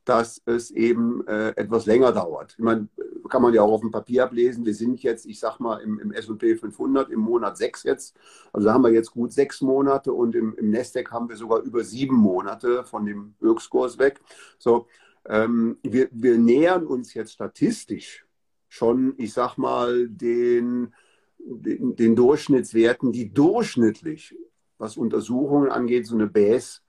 dass 0.04 0.42
es 0.46 0.70
eben 0.70 1.26
äh, 1.26 1.50
etwas 1.50 1.86
länger 1.86 2.12
dauert. 2.12 2.54
Ich 2.58 2.64
meine, 2.64 2.88
kann 3.28 3.42
man 3.42 3.54
ja 3.54 3.62
auch 3.62 3.72
auf 3.72 3.80
dem 3.80 3.90
Papier 3.90 4.24
ablesen. 4.24 4.66
Wir 4.66 4.74
sind 4.74 5.02
jetzt, 5.02 5.26
ich 5.26 5.38
sag 5.38 5.58
mal, 5.60 5.78
im, 5.78 5.98
im 6.00 6.12
S&P 6.12 6.56
500 6.56 7.08
im 7.10 7.20
Monat 7.20 7.56
sechs 7.56 7.82
jetzt. 7.84 8.16
Also 8.52 8.66
da 8.66 8.74
haben 8.74 8.82
wir 8.82 8.90
jetzt 8.90 9.12
gut 9.12 9.32
sechs 9.32 9.60
Monate 9.60 10.12
und 10.12 10.34
im, 10.34 10.54
im 10.56 10.70
Nasdaq 10.70 11.10
haben 11.12 11.28
wir 11.28 11.36
sogar 11.36 11.60
über 11.60 11.84
sieben 11.84 12.16
Monate 12.16 12.84
von 12.84 13.06
dem 13.06 13.34
Höchstkurs 13.40 13.98
weg. 13.98 14.20
So, 14.58 14.86
ähm, 15.28 15.78
wir, 15.82 16.08
wir 16.12 16.38
nähern 16.38 16.86
uns 16.86 17.14
jetzt 17.14 17.32
statistisch 17.32 18.26
schon, 18.68 19.14
ich 19.18 19.32
sag 19.32 19.56
mal, 19.58 20.08
den, 20.08 20.94
den, 21.38 21.94
den 21.96 22.16
Durchschnittswerten, 22.16 23.12
die 23.12 23.32
durchschnittlich, 23.32 24.36
was 24.78 24.96
Untersuchungen 24.96 25.70
angeht, 25.70 26.06
so 26.06 26.14
eine 26.14 26.26
Base 26.26 26.80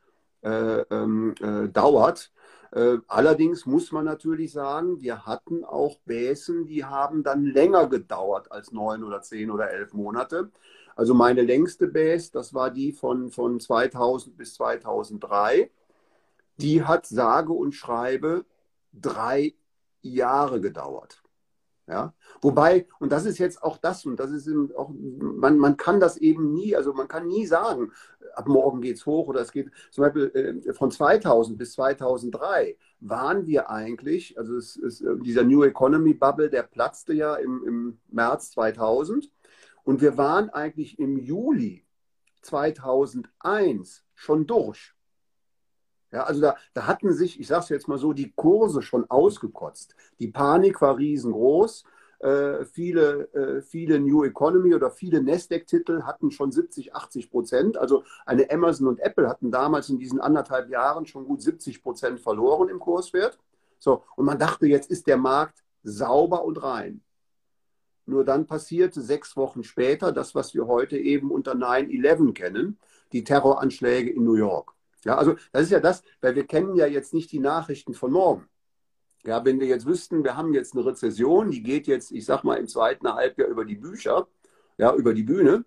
äh, 0.41 0.81
ähm, 0.89 1.35
äh, 1.41 1.67
dauert. 1.69 2.31
Äh, 2.71 2.97
allerdings 3.07 3.65
muss 3.65 3.91
man 3.91 4.05
natürlich 4.05 4.51
sagen, 4.51 5.01
wir 5.01 5.25
hatten 5.25 5.63
auch 5.63 5.99
Bäsen, 6.05 6.65
die 6.65 6.85
haben 6.85 7.21
dann 7.21 7.45
länger 7.45 7.87
gedauert 7.87 8.51
als 8.51 8.71
neun 8.71 9.03
oder 9.03 9.21
zehn 9.21 9.51
oder 9.51 9.69
elf 9.69 9.93
Monate. 9.93 10.51
Also 10.95 11.13
meine 11.13 11.41
längste 11.41 11.87
Base, 11.87 12.31
das 12.31 12.53
war 12.53 12.71
die 12.71 12.91
von, 12.91 13.29
von 13.29 13.59
2000 13.59 14.37
bis 14.37 14.55
2003. 14.55 15.69
Die 16.57 16.83
hat 16.83 17.05
sage 17.05 17.53
und 17.53 17.73
schreibe 17.73 18.45
drei 18.91 19.53
Jahre 20.01 20.61
gedauert. 20.61 21.23
Ja, 21.85 22.13
wobei, 22.41 22.87
und 22.99 23.11
das 23.11 23.25
ist 23.25 23.39
jetzt 23.39 23.61
auch 23.61 23.77
das, 23.77 24.05
und 24.05 24.17
das 24.17 24.31
ist 24.31 24.47
auch, 24.77 24.89
man, 24.93 25.57
man 25.57 25.75
kann 25.75 25.99
das 25.99 26.15
eben 26.15 26.53
nie, 26.53 26.77
also 26.77 26.93
man 26.93 27.09
kann 27.09 27.27
nie 27.27 27.45
sagen, 27.45 27.91
ab 28.35 28.47
morgen 28.47 28.79
geht 28.79 28.95
es 28.95 29.05
hoch 29.05 29.27
oder 29.27 29.41
es 29.41 29.51
geht, 29.51 29.69
zum 29.91 30.05
Beispiel 30.05 30.63
äh, 30.65 30.73
von 30.73 30.91
2000 30.91 31.57
bis 31.57 31.73
2003 31.73 32.77
waren 33.01 33.47
wir 33.47 33.69
eigentlich, 33.69 34.37
also 34.37 34.55
es 34.55 34.77
ist, 34.77 35.01
äh, 35.01 35.17
dieser 35.19 35.43
New 35.43 35.63
Economy 35.63 36.13
Bubble, 36.13 36.49
der 36.49 36.63
platzte 36.63 37.13
ja 37.13 37.35
im, 37.35 37.65
im 37.67 37.99
März 38.07 38.51
2000 38.51 39.29
und 39.83 40.01
wir 40.01 40.17
waren 40.17 40.49
eigentlich 40.51 40.99
im 40.99 41.17
Juli 41.17 41.85
2001 42.43 44.05
schon 44.15 44.47
durch. 44.47 44.92
Ja, 46.13 46.25
also 46.25 46.41
da, 46.41 46.55
da 46.75 46.85
hatten 46.85 47.11
sich, 47.11 47.39
ich 47.39 47.47
sage 47.47 47.63
es 47.63 47.69
jetzt 47.69 47.87
mal 47.87 47.97
so, 47.97 48.13
die 48.13 48.31
Kurse 48.31 48.83
schon 48.83 49.09
ausgekotzt. 49.09 49.95
Die 50.19 50.27
Panik 50.27 50.79
war 50.79 50.97
riesengroß. 50.97 51.85
Äh, 52.19 52.65
viele, 52.65 53.33
äh, 53.33 53.61
viele 53.63 53.99
New 53.99 54.23
Economy 54.23 54.75
oder 54.75 54.91
viele 54.91 55.23
Nasdaq-Titel 55.23 56.03
hatten 56.03 56.29
schon 56.29 56.51
70, 56.51 56.95
80 56.95 57.31
Prozent. 57.31 57.77
Also 57.77 58.03
eine 58.27 58.49
Amazon 58.51 58.87
und 58.87 58.99
Apple 58.99 59.27
hatten 59.27 59.49
damals 59.49 59.89
in 59.89 59.97
diesen 59.97 60.21
anderthalb 60.21 60.69
Jahren 60.69 61.07
schon 61.07 61.25
gut 61.25 61.41
70 61.41 61.81
Prozent 61.81 62.19
verloren 62.19 62.69
im 62.69 62.79
Kurswert. 62.79 63.39
So, 63.79 64.03
und 64.15 64.25
man 64.25 64.37
dachte, 64.37 64.67
jetzt 64.67 64.91
ist 64.91 65.07
der 65.07 65.17
Markt 65.17 65.63
sauber 65.81 66.45
und 66.45 66.61
rein. 66.61 67.01
Nur 68.05 68.23
dann 68.23 68.45
passierte 68.45 69.01
sechs 69.01 69.35
Wochen 69.35 69.63
später 69.63 70.11
das, 70.11 70.35
was 70.35 70.53
wir 70.53 70.67
heute 70.67 70.97
eben 70.97 71.31
unter 71.31 71.53
9-11 71.53 72.33
kennen, 72.33 72.77
die 73.13 73.23
Terroranschläge 73.23 74.11
in 74.11 74.23
New 74.23 74.35
York. 74.35 74.73
Ja, 75.05 75.17
also 75.17 75.35
das 75.51 75.63
ist 75.63 75.71
ja 75.71 75.79
das, 75.79 76.03
weil 76.21 76.35
wir 76.35 76.45
kennen 76.45 76.75
ja 76.75 76.85
jetzt 76.85 77.13
nicht 77.13 77.31
die 77.31 77.39
Nachrichten 77.39 77.93
von 77.93 78.11
morgen. 78.11 78.47
Ja, 79.25 79.45
wenn 79.45 79.59
wir 79.59 79.67
jetzt 79.67 79.85
wüssten, 79.85 80.23
wir 80.23 80.35
haben 80.35 80.53
jetzt 80.53 80.75
eine 80.75 80.85
Rezession, 80.85 81.51
die 81.51 81.63
geht 81.63 81.87
jetzt, 81.87 82.11
ich 82.11 82.25
sag 82.25 82.43
mal, 82.43 82.55
im 82.55 82.67
zweiten 82.67 83.07
Halbjahr 83.13 83.47
über 83.47 83.65
die 83.65 83.75
Bücher, 83.75 84.27
ja, 84.77 84.93
über 84.93 85.13
die 85.13 85.23
Bühne, 85.23 85.65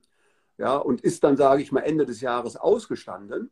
ja, 0.59 0.77
und 0.77 1.01
ist 1.03 1.25
dann, 1.25 1.37
sage 1.37 1.63
ich 1.63 1.73
mal, 1.73 1.81
Ende 1.81 2.07
des 2.07 2.21
Jahres 2.21 2.57
ausgestanden, 2.57 3.51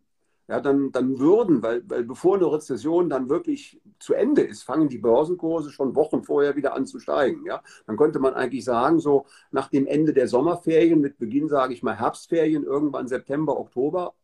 ja, 0.48 0.60
dann, 0.60 0.92
dann 0.92 1.18
würden, 1.18 1.62
weil, 1.62 1.82
weil 1.88 2.04
bevor 2.04 2.36
eine 2.36 2.52
Rezession 2.52 3.08
dann 3.08 3.30
wirklich 3.30 3.80
zu 3.98 4.12
Ende 4.12 4.42
ist, 4.42 4.62
fangen 4.62 4.90
die 4.90 4.98
Börsenkurse 4.98 5.70
schon 5.70 5.94
Wochen 5.94 6.22
vorher 6.22 6.54
wieder 6.54 6.74
an 6.74 6.86
zu 6.86 6.98
steigen. 7.00 7.46
Ja? 7.46 7.62
Dann 7.86 7.96
könnte 7.96 8.18
man 8.18 8.34
eigentlich 8.34 8.64
sagen, 8.64 8.98
so 9.00 9.24
nach 9.52 9.68
dem 9.70 9.86
Ende 9.86 10.12
der 10.12 10.28
Sommerferien, 10.28 11.00
mit 11.00 11.18
Beginn, 11.18 11.48
sage 11.48 11.72
ich 11.72 11.82
mal, 11.82 11.98
Herbstferien, 11.98 12.62
irgendwann 12.64 13.08
September, 13.08 13.58
Oktober, 13.58 14.14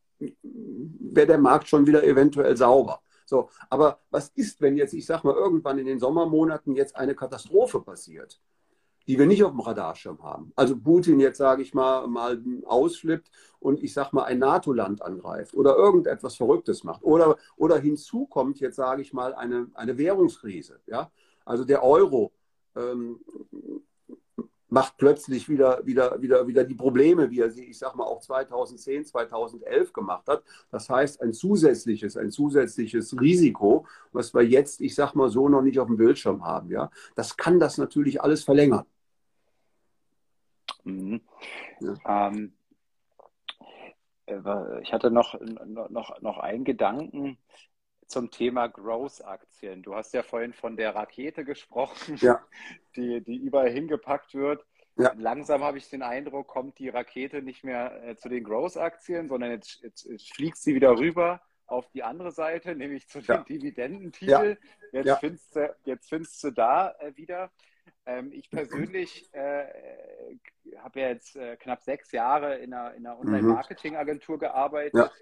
wäre 0.43 1.27
der 1.27 1.39
Markt 1.39 1.69
schon 1.69 1.87
wieder 1.87 2.05
eventuell 2.05 2.57
sauber. 2.57 3.01
So, 3.25 3.49
aber 3.69 4.01
was 4.11 4.31
ist, 4.35 4.61
wenn 4.61 4.77
jetzt, 4.77 4.93
ich 4.93 5.07
sage 5.07 5.27
mal, 5.27 5.37
irgendwann 5.37 5.79
in 5.79 5.87
den 5.87 6.01
Sommermonaten 6.01 6.75
jetzt 6.75 6.97
eine 6.97 7.15
Katastrophe 7.15 7.81
passiert, 7.81 8.41
die 9.07 9.19
wir 9.19 9.27
nicht 9.27 9.45
auf 9.45 9.53
dem 9.53 9.61
Radarschirm 9.61 10.21
haben? 10.23 10.53
Also 10.57 10.77
Putin 10.77 11.21
jetzt, 11.21 11.39
sage 11.39 11.63
ich 11.63 11.73
mal, 11.73 12.09
mal 12.09 12.43
ausflippt 12.65 13.31
und 13.61 13.83
ich 13.83 13.93
sage 13.95 14.11
mal 14.13 14.25
ein 14.25 14.41
NATO-Land 14.41 15.03
angreift 15.03 15.55
oder 15.55 15.77
irgendetwas 15.77 16.35
Verrücktes 16.35 16.83
macht. 16.83 17.05
Oder, 17.05 17.37
oder 17.57 17.79
hinzu 17.79 18.27
kommt 18.27 18.59
jetzt, 18.59 18.77
sage 18.77 19.03
ich 19.03 19.13
mal, 19.13 19.33
eine, 19.35 19.69
eine 19.75 19.97
Währungskrise. 19.97 20.81
Ja? 20.87 21.13
Also 21.45 21.65
der 21.65 21.85
Euro 21.85 22.33
ähm, 22.75 23.21
macht 24.71 24.97
plötzlich 24.97 25.49
wieder, 25.49 25.85
wieder, 25.85 26.21
wieder, 26.23 26.47
wieder 26.47 26.65
die 26.65 26.75
Probleme, 26.75 27.31
wie 27.31 27.41
er 27.41 27.51
sie, 27.51 27.65
ich 27.65 27.79
sag 27.79 27.95
mal, 27.97 28.05
auch 28.05 28.21
2010, 28.21 29.05
2011 29.05 29.93
gemacht 29.93 30.27
hat. 30.29 30.43
Das 30.71 30.89
heißt, 30.89 31.21
ein 31.21 31.33
zusätzliches, 31.33 32.17
ein 32.17 32.31
zusätzliches 32.31 33.21
Risiko, 33.21 33.87
was 34.13 34.33
wir 34.33 34.43
jetzt, 34.43 34.81
ich 34.81 34.95
sag 34.95 35.15
mal 35.15 35.29
so, 35.29 35.49
noch 35.49 35.63
nicht 35.63 35.79
auf 35.79 35.89
dem 35.89 35.97
Bildschirm 35.97 36.45
haben. 36.45 36.71
Ja, 36.71 36.91
das 37.17 37.37
kann 37.37 37.59
das 37.61 37.79
natürlich 37.79 38.23
alles 38.23 38.45
verlängern. 38.45 38.87
Mhm. 40.85 41.21
Ja. 41.81 42.29
Ähm, 42.29 42.53
äh, 44.27 44.81
ich 44.83 44.93
hatte 44.93 45.11
noch, 45.11 45.39
noch, 45.91 46.21
noch 46.21 46.39
einen 46.39 46.65
Gedanken 46.65 47.39
zum 48.11 48.31
Thema 48.31 48.67
Growth-Aktien. 48.67 49.83
Du 49.83 49.95
hast 49.95 50.13
ja 50.13 50.23
vorhin 50.23 50.53
von 50.53 50.77
der 50.77 50.95
Rakete 50.95 51.45
gesprochen, 51.45 52.17
ja. 52.17 52.45
die, 52.97 53.21
die 53.23 53.37
überall 53.37 53.71
hingepackt 53.71 54.35
wird. 54.35 54.65
Ja. 54.97 55.13
Langsam 55.17 55.63
habe 55.63 55.79
ich 55.79 55.89
den 55.89 56.03
Eindruck, 56.03 56.49
kommt 56.49 56.79
die 56.79 56.89
Rakete 56.89 57.41
nicht 57.41 57.65
mehr 57.65 58.03
äh, 58.05 58.17
zu 58.17 58.29
den 58.29 58.45
Growth-Aktien, 58.45 59.29
sondern 59.29 59.53
jetzt, 59.53 59.81
jetzt, 59.83 60.05
jetzt, 60.05 60.35
fliegt 60.35 60.59
sie 60.59 60.75
wieder 60.75 60.99
rüber 60.99 61.41
auf 61.67 61.89
die 61.91 62.03
andere 62.03 62.33
Seite, 62.33 62.75
nämlich 62.77 63.09
zu 63.09 63.21
den 63.21 63.37
ja. 63.37 63.45
Dividendentiteln. 63.45 64.59
Jetzt, 64.93 65.07
ja. 65.07 65.17
Findest 65.17 65.57
du, 65.57 65.77
jetzt 65.85 66.09
findest 66.09 66.43
du 66.45 66.51
da 66.51 66.91
äh, 66.99 67.17
wieder. 67.17 67.51
Ähm, 68.07 68.33
ich 68.33 68.51
persönlich 68.51 69.33
äh, 69.33 69.67
habe 70.79 71.01
ja 71.01 71.09
jetzt 71.09 71.37
äh, 71.37 71.57
knapp 71.57 71.83
sechs 71.83 72.11
Jahre 72.11 72.57
in 72.57 72.75
einer, 72.75 72.95
in 72.95 73.07
einer 73.07 73.15
mhm. 73.15 73.21
Online-Marketing-Agentur 73.21 74.39
gearbeitet 74.39 75.13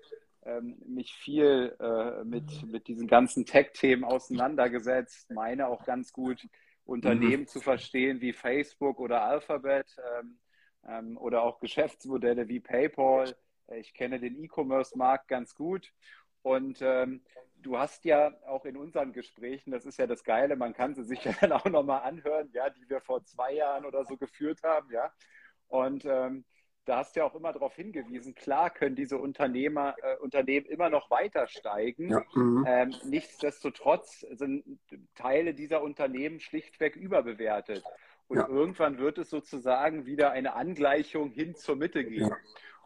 ähm, 0.48 0.76
mich 0.86 1.14
viel 1.14 1.76
äh, 1.78 2.24
mit, 2.24 2.66
mit 2.66 2.88
diesen 2.88 3.06
ganzen 3.06 3.44
Tech-Themen 3.44 4.04
auseinandergesetzt, 4.04 5.30
meine 5.30 5.68
auch 5.68 5.84
ganz 5.84 6.12
gut 6.12 6.46
Unternehmen 6.84 7.42
mhm. 7.42 7.48
zu 7.48 7.60
verstehen 7.60 8.20
wie 8.20 8.32
Facebook 8.32 8.98
oder 8.98 9.22
Alphabet 9.22 9.94
ähm, 10.18 10.38
ähm, 10.86 11.18
oder 11.18 11.42
auch 11.42 11.60
Geschäftsmodelle 11.60 12.48
wie 12.48 12.60
PayPal. 12.60 13.36
Ich 13.76 13.92
kenne 13.92 14.18
den 14.18 14.42
E-Commerce-Markt 14.42 15.28
ganz 15.28 15.54
gut. 15.54 15.92
Und 16.40 16.80
ähm, 16.80 17.22
du 17.56 17.78
hast 17.78 18.04
ja 18.06 18.32
auch 18.46 18.64
in 18.64 18.76
unseren 18.76 19.12
Gesprächen, 19.12 19.70
das 19.70 19.84
ist 19.84 19.98
ja 19.98 20.06
das 20.06 20.24
Geile, 20.24 20.56
man 20.56 20.72
kann 20.72 20.94
sie 20.94 21.04
sich 21.04 21.22
ja 21.24 21.32
dann 21.40 21.52
auch 21.52 21.66
nochmal 21.66 22.02
anhören, 22.02 22.48
ja, 22.54 22.70
die 22.70 22.88
wir 22.88 23.00
vor 23.00 23.22
zwei 23.24 23.52
Jahren 23.52 23.84
oder 23.84 24.06
so 24.06 24.16
geführt 24.16 24.62
haben, 24.62 24.90
ja. 24.90 25.12
Und 25.66 26.06
ähm, 26.06 26.46
da 26.88 26.98
hast 26.98 27.14
du 27.14 27.20
ja 27.20 27.26
auch 27.26 27.34
immer 27.34 27.52
darauf 27.52 27.74
hingewiesen, 27.76 28.34
klar 28.34 28.70
können 28.70 28.96
diese 28.96 29.18
Unternehmer, 29.18 29.94
äh, 30.02 30.16
Unternehmen 30.16 30.66
immer 30.66 30.88
noch 30.88 31.10
weiter 31.10 31.46
steigen. 31.46 32.10
Ja. 32.10 32.22
Mhm. 32.34 32.64
Ähm, 32.66 32.94
nichtsdestotrotz 33.04 34.20
sind 34.20 34.64
Teile 35.14 35.52
dieser 35.52 35.82
Unternehmen 35.82 36.40
schlichtweg 36.40 36.96
überbewertet. 36.96 37.84
Und 38.28 38.38
ja. 38.38 38.48
irgendwann 38.48 38.98
wird 38.98 39.18
es 39.18 39.28
sozusagen 39.28 40.06
wieder 40.06 40.30
eine 40.30 40.54
Angleichung 40.54 41.30
hin 41.30 41.54
zur 41.54 41.76
Mitte 41.76 42.04
geben. 42.04 42.34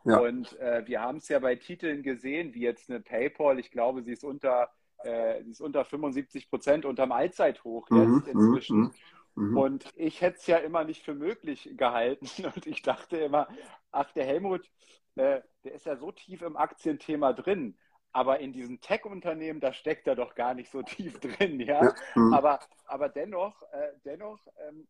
Ja. 0.05 0.19
Und 0.19 0.59
äh, 0.59 0.83
wir 0.87 1.01
haben 1.01 1.19
es 1.19 1.29
ja 1.29 1.38
bei 1.38 1.55
Titeln 1.55 2.03
gesehen, 2.03 2.55
wie 2.55 2.62
jetzt 2.62 2.91
eine 2.91 3.01
PayPal, 3.01 3.61
ich 3.61 3.71
glaube, 3.71 4.03
sie 4.03 4.12
ist 4.12 4.25
unter, 4.25 4.69
äh, 5.05 5.43
sie 5.45 5.51
ist 5.51 5.61
unter 5.61 5.85
75 5.85 6.51
Prozent 6.51 6.85
unterm 6.85 7.12
Allzeithoch 7.12 7.88
mhm. 7.88 8.17
jetzt 8.17 8.35
mhm. 8.35 8.41
inzwischen. 8.41 8.79
Mhm. 8.79 8.91
Mhm. 9.35 9.57
Und 9.57 9.92
ich 9.97 10.21
hätte 10.21 10.38
es 10.38 10.47
ja 10.47 10.59
immer 10.59 10.85
nicht 10.85 11.03
für 11.03 11.14
möglich 11.14 11.71
gehalten. 11.77 12.27
Und 12.55 12.66
ich 12.66 12.83
dachte 12.83 13.16
immer, 13.16 13.49
ach, 13.90 14.12
der 14.12 14.25
Helmut, 14.25 14.71
äh, 15.16 15.40
der 15.64 15.73
ist 15.73 15.87
ja 15.87 15.97
so 15.97 16.12
tief 16.12 16.42
im 16.42 16.57
Aktienthema 16.57 17.33
drin. 17.33 17.79
Aber 18.14 18.40
in 18.40 18.53
diesen 18.53 18.81
Tech-Unternehmen, 18.81 19.61
da 19.61 19.73
steckt 19.73 20.07
er 20.07 20.16
doch 20.16 20.35
gar 20.35 20.55
nicht 20.55 20.71
so 20.71 20.83
tief 20.83 21.18
drin, 21.21 21.61
ja. 21.61 21.85
ja. 21.85 21.95
Mhm. 22.14 22.35
Aber, 22.35 22.61
aber 22.87 23.09
dennoch, 23.09 23.62
äh, 23.73 23.92
dennoch 24.05 24.40
ähm, 24.68 24.87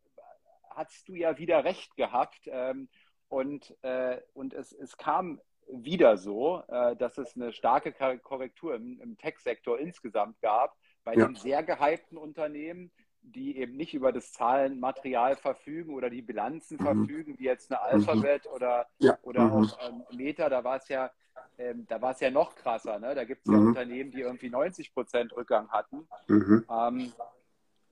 hast 0.70 1.09
du 1.09 1.14
ja 1.14 1.38
wieder 1.38 1.64
recht 1.64 1.96
gehabt. 1.96 2.40
Ähm, 2.46 2.88
und 3.28 3.74
äh, 3.83 4.20
und 4.35 4.52
es, 4.52 4.72
es 4.72 4.98
kam 4.98 5.40
wieder 5.66 6.16
so, 6.18 6.62
äh, 6.68 6.96
dass 6.96 7.18
es 7.18 7.35
eine 7.35 7.52
starke 7.52 7.92
Korrektur 8.18 8.74
im, 8.74 9.00
im 9.00 9.16
Tech-Sektor 9.16 9.78
insgesamt 9.78 10.40
gab, 10.40 10.76
bei 11.05 11.14
ja. 11.14 11.26
den 11.26 11.35
sehr 11.37 11.62
gehypten 11.62 12.18
Unternehmen, 12.18 12.90
die 13.22 13.56
eben 13.56 13.76
nicht 13.76 13.94
über 13.94 14.12
das 14.12 14.32
Zahlenmaterial 14.32 15.37
verfügen 15.37 15.94
oder 15.94 16.11
die 16.11 16.22
Bilanzen 16.22 16.76
mhm. 16.78 16.85
verfügen, 16.85 17.38
wie 17.38 17.44
jetzt 17.44 17.70
eine 17.70 17.80
Alphabet 17.80 18.44
mhm. 18.46 18.54
oder, 18.54 18.87
ja. 18.98 19.18
oder 19.22 19.44
mhm. 19.44 19.52
auch 19.52 19.78
ähm, 19.88 20.02
Meta, 20.16 20.48
da 20.48 20.64
war 20.64 20.76
es 20.76 20.88
ja, 20.88 21.11
ähm, 21.58 21.87
da 21.88 22.00
war 22.02 22.12
es 22.12 22.20
ja 22.20 22.30
noch 22.30 22.54
krasser. 22.54 22.98
Ne? 22.98 23.14
Da 23.14 23.24
gibt 23.24 23.46
es 23.46 23.52
ja 23.52 23.58
mhm. 23.58 23.68
Unternehmen, 23.68 24.11
die 24.11 24.20
irgendwie 24.20 24.50
90 24.50 24.92
Prozent 24.92 25.35
Rückgang 25.37 25.68
hatten. 25.68 26.06
Mhm. 26.28 26.64
Ähm, 26.70 27.12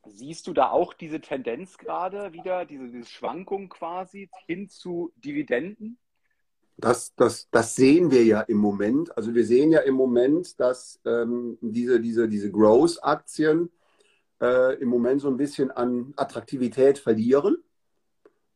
siehst 0.07 0.47
du 0.47 0.53
da 0.53 0.71
auch 0.71 0.95
diese 0.95 1.21
Tendenz 1.21 1.79
gerade 1.79 2.33
wieder, 2.33 2.65
diese, 2.65 2.89
diese 2.89 3.09
Schwankung 3.09 3.69
quasi 3.69 4.29
hin 4.47 4.69
zu 4.69 5.13
Dividenden? 5.17 5.99
Das, 6.77 7.15
das, 7.15 7.49
das 7.51 7.77
sehen 7.77 8.11
wir 8.11 8.25
ja 8.25 8.41
im 8.41 8.57
Moment. 8.57 9.15
Also 9.17 9.35
wir 9.35 9.45
sehen 9.45 9.71
ja 9.71 9.81
im 9.81 9.95
Moment, 9.95 10.59
dass 10.59 10.99
ähm, 11.05 11.59
diese, 11.61 12.01
diese, 12.01 12.27
diese 12.27 12.51
Growth-Aktien 12.51 13.71
äh, 14.41 14.75
im 14.81 14.89
Moment 14.89 15.21
so 15.21 15.29
ein 15.29 15.37
bisschen 15.37 15.71
an 15.71 16.13
Attraktivität 16.17 16.99
verlieren. 16.99 17.59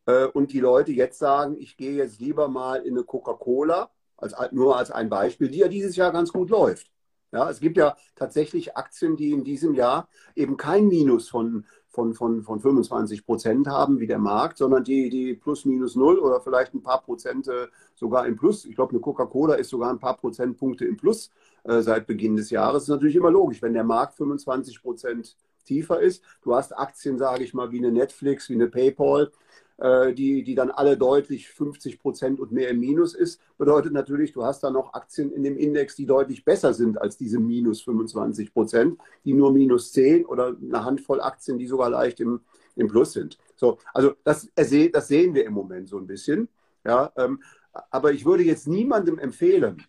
Äh, 0.07 0.27
und 0.27 0.53
die 0.53 0.61
Leute 0.61 0.93
jetzt 0.93 1.19
sagen, 1.19 1.57
ich 1.59 1.77
gehe 1.77 1.93
jetzt 1.93 2.21
lieber 2.21 2.49
mal 2.49 2.77
in 2.83 2.95
eine 2.95 3.05
Coca-Cola, 3.05 3.91
als, 4.17 4.35
nur 4.53 4.77
als 4.77 4.91
ein 4.91 5.09
Beispiel, 5.09 5.49
die 5.49 5.59
ja 5.59 5.69
dieses 5.69 5.97
Jahr 5.97 6.13
ganz 6.13 6.33
gut 6.33 6.51
läuft. 6.51 6.91
Ja, 7.33 7.51
es 7.51 7.59
gibt 7.59 7.77
ja 7.77 7.97
tatsächlich 8.15 8.77
Aktien, 8.77 9.17
die 9.17 9.33
in 9.33 9.43
diesem 9.43 9.75
Jahr 9.75 10.09
eben 10.37 10.57
kein 10.57 10.87
Minus 10.87 11.29
von, 11.29 11.67
von, 11.89 12.15
von, 12.15 12.45
von 12.45 12.61
25 12.61 13.27
Prozent 13.27 13.67
haben 13.67 13.99
wie 13.99 14.07
der 14.07 14.21
Markt, 14.21 14.59
sondern 14.59 14.85
die, 14.85 15.11
die 15.11 15.35
plus 15.35 15.65
minus 15.65 15.97
null 15.97 16.21
oder 16.21 16.41
vielleicht 16.41 16.75
ein 16.75 16.83
paar 16.85 17.03
Prozente 17.03 17.71
sogar 17.97 18.29
im 18.29 18.37
Plus. 18.37 18.65
Ich 18.65 18.77
glaube, 18.77 18.91
eine 18.91 19.01
Coca-Cola 19.01 19.55
ist 19.55 19.71
sogar 19.71 19.91
ein 19.91 19.99
paar 19.99 20.17
Prozentpunkte 20.17 20.85
im 20.85 20.97
Plus 20.97 21.33
äh, 21.65 21.81
seit 21.81 22.07
Beginn 22.07 22.37
des 22.37 22.51
Jahres. 22.51 22.75
Das 22.75 22.83
ist 22.85 22.89
natürlich 22.91 23.17
immer 23.17 23.33
logisch, 23.33 23.61
wenn 23.63 23.75
der 23.75 23.83
Markt 23.83 24.15
25 24.15 24.81
Prozent 24.81 25.37
tiefer 25.65 26.01
ist. 26.01 26.23
Du 26.43 26.55
hast 26.55 26.77
Aktien, 26.77 27.19
sage 27.19 27.45
ich 27.45 27.55
mal, 27.55 27.73
wie 27.73 27.79
eine 27.79 27.93
Netflix, 27.93 28.49
wie 28.49 28.55
eine 28.55 28.69
PayPal, 28.69 29.31
äh, 29.79 30.13
die, 30.13 30.45
die 30.45 30.55
dann 30.55 30.71
alle 30.71 30.97
deutlich 30.97 31.49
50 31.49 31.99
Prozent 32.01 32.41
und 32.41 32.53
mehr 32.53 32.69
im 32.69 32.81
Minus 32.81 33.15
ist. 33.15 33.41
Bedeutet 33.59 33.93
natürlich, 33.93 34.33
du 34.33 34.45
hast 34.45 34.63
da 34.63 34.71
noch 34.71 34.95
Aktien 34.95 35.33
in 35.33 35.43
dem 35.43 35.57
Index, 35.57 35.97
die 35.97 36.07
deutlich 36.07 36.45
besser 36.45 36.75
sind 36.75 37.01
als 37.01 37.17
diese 37.17 37.41
minus 37.41 37.83
25 37.83 38.53
Prozent, 38.53 39.01
die 39.25 39.35
nur 39.35 39.53
minus 39.53 39.93
10 39.93 40.27
oder 40.27 40.57
eine 40.61 40.85
Handvoll 40.85 41.21
Aktien, 41.21 41.59
die 41.59 41.67
sogar 41.67 41.91
leicht 41.91 42.21
im, 42.21 42.41
im 42.77 42.89
Plus 42.89 43.13
sind. 43.13 43.39
So, 43.57 43.79
also 43.93 44.15
das, 44.25 44.49
das 44.55 45.09
sehen 45.09 45.35
wir 45.35 45.45
im 45.45 45.55
Moment 45.55 45.89
so 45.89 45.99
ein 45.99 46.07
bisschen. 46.07 46.49
Ja, 46.85 47.13
ähm, 47.17 47.43
aber 47.91 48.13
ich 48.13 48.25
würde 48.25 48.45
jetzt 48.45 48.69
niemandem 48.69 49.19
empfehlen, 49.19 49.83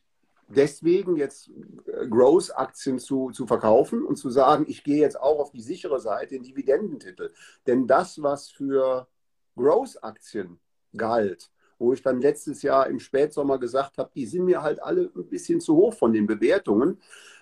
deswegen 0.47 1.15
jetzt 1.15 1.49
äh, 1.87 2.07
Growth-Aktien 2.07 2.99
zu, 2.99 3.31
zu 3.31 3.47
verkaufen 3.47 4.05
und 4.05 4.17
zu 4.17 4.29
sagen, 4.29 4.65
ich 4.67 4.83
gehe 4.83 5.01
jetzt 5.01 5.19
auch 5.19 5.39
auf 5.39 5.51
die 5.51 5.61
sichere 5.61 5.99
Seite 5.99 6.35
in 6.35 6.43
Dividendentitel. 6.43 7.31
Denn 7.67 7.87
das, 7.87 8.21
was 8.21 8.49
für 8.49 9.07
Growth-Aktien 9.55 10.59
galt, 10.95 11.51
wo 11.77 11.93
ich 11.93 12.01
dann 12.01 12.21
letztes 12.21 12.61
Jahr 12.61 12.87
im 12.87 12.99
Spätsommer 12.99 13.59
gesagt 13.59 13.97
habe, 13.97 14.11
die 14.15 14.25
sind 14.25 14.45
mir 14.45 14.61
halt 14.61 14.81
alle 14.81 15.11
ein 15.15 15.27
bisschen 15.27 15.59
zu 15.59 15.75
hoch 15.75 15.93
von 15.93 16.13
den 16.13 16.25
Bewertungen. 16.25 16.99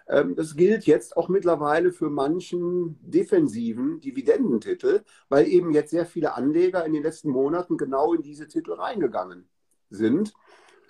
Ähm, 0.08 0.36
das 0.36 0.56
gilt 0.56 0.86
jetzt 0.86 1.16
auch 1.16 1.30
mittlerweile 1.30 1.92
für 1.92 2.10
manchen 2.10 2.98
defensiven 3.02 4.02
Dividendentitel, 4.02 5.04
weil 5.30 5.48
eben 5.48 5.72
jetzt 5.72 5.92
sehr 5.92 6.06
viele 6.06 6.34
Anleger 6.34 6.86
in 6.86 6.94
den 6.94 7.04
letzten 7.04 7.30
Monaten 7.30 7.78
genau 7.78 8.13
in 8.13 8.22
diese 8.22 8.48
Titel 8.48 8.74
reingegangen 8.74 9.48
sind. 9.89 10.34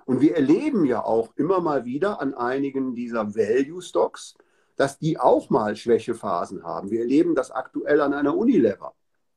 Und 0.05 0.21
wir 0.21 0.35
erleben 0.35 0.85
ja 0.85 1.03
auch 1.03 1.33
immer 1.35 1.61
mal 1.61 1.85
wieder 1.85 2.21
an 2.21 2.33
einigen 2.33 2.93
dieser 2.93 3.35
Value-Stocks, 3.35 4.35
dass 4.75 4.99
die 4.99 5.19
auch 5.19 5.49
mal 5.49 5.75
Schwächephasen 5.75 6.63
haben. 6.63 6.89
Wir 6.89 7.01
erleben 7.01 7.35
das 7.35 7.51
aktuell 7.51 8.01
an 8.01 8.13
einer 8.13 8.35
Unilever, 8.35 8.93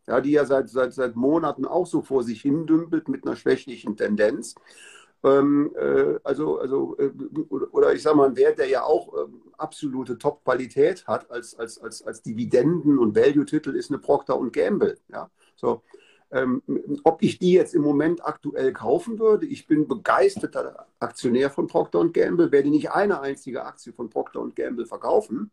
ja, 0.07 0.21
die 0.21 0.33
ja 0.33 0.45
seit, 0.45 0.69
seit, 0.69 0.93
seit 0.95 1.15
Monaten 1.15 1.67
auch 1.67 1.87
so 1.87 2.03
vor 2.03 2.23
sich 2.23 2.41
hin 2.41 2.67
dümpelt 2.67 3.09
mit 3.09 3.27
einer 3.27 3.37
schwächlichen 3.37 3.97
Tendenz. 3.97 4.55
Ähm, 5.23 5.75
äh, 5.77 6.19
also, 6.25 6.59
also 6.59 6.97
äh, 6.99 7.11
oder 7.73 7.93
ich 7.93 8.03
sage 8.03 8.17
mal, 8.17 8.29
ein 8.29 8.37
Wert, 8.37 8.59
der 8.59 8.69
ja 8.69 8.83
auch 8.85 9.15
äh, 9.15 9.27
absolute 9.59 10.19
Top-Qualität 10.19 11.07
hat 11.07 11.31
als, 11.31 11.59
als, 11.59 11.79
als, 11.79 12.03
als 12.03 12.23
Dividenden- 12.23 12.99
und 12.99 13.17
Value-Titel, 13.17 13.71
ist 13.71 13.91
eine 13.91 13.99
Procter 13.99 14.39
Gamble. 14.51 14.99
Ja? 15.09 15.31
So, 15.57 15.83
ähm, 16.31 16.63
ob 17.05 17.23
ich 17.23 17.39
die 17.39 17.53
jetzt 17.53 17.75
im 17.75 17.83
Moment 17.83 18.27
aktuell 18.27 18.73
kaufen 18.73 19.19
würde, 19.19 19.47
ich 19.47 19.67
bin 19.67 19.87
begeisterter 19.87 20.87
Aktionär 20.99 21.51
von 21.51 21.67
Procter 21.67 22.07
Gamble, 22.09 22.51
werde 22.51 22.69
nicht 22.69 22.91
eine 22.91 23.21
einzige 23.21 23.65
Aktie 23.65 23.93
von 23.93 24.11
Procter 24.11 24.47
Gamble 24.55 24.87
verkaufen. 24.87 25.51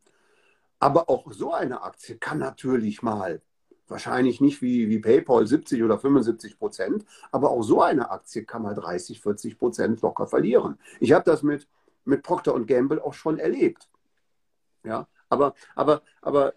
Aber 0.79 1.09
auch 1.09 1.31
so 1.31 1.53
eine 1.53 1.83
Aktie 1.83 2.17
kann 2.17 2.39
natürlich 2.39 3.01
mal, 3.01 3.41
wahrscheinlich 3.87 4.41
nicht 4.41 4.61
wie, 4.61 4.89
wie 4.89 4.99
PayPal 4.99 5.45
70 5.45 5.83
oder 5.83 5.99
75 5.99 6.57
Prozent, 6.57 7.05
aber 7.31 7.51
auch 7.51 7.63
so 7.63 7.81
eine 7.81 8.09
Aktie 8.09 8.43
kann 8.43 8.63
mal 8.63 8.73
30, 8.73 9.21
40 9.21 9.59
Prozent 9.59 10.01
locker 10.01 10.27
verlieren. 10.27 10.79
Ich 10.99 11.11
habe 11.13 11.23
das 11.25 11.43
mit, 11.43 11.67
mit 12.05 12.23
Procter 12.23 12.59
Gamble 12.61 13.03
auch 13.03 13.13
schon 13.13 13.39
erlebt. 13.39 13.89
Ja, 14.83 15.07
aber, 15.33 15.55
aber, 15.75 16.01
aber 16.21 16.53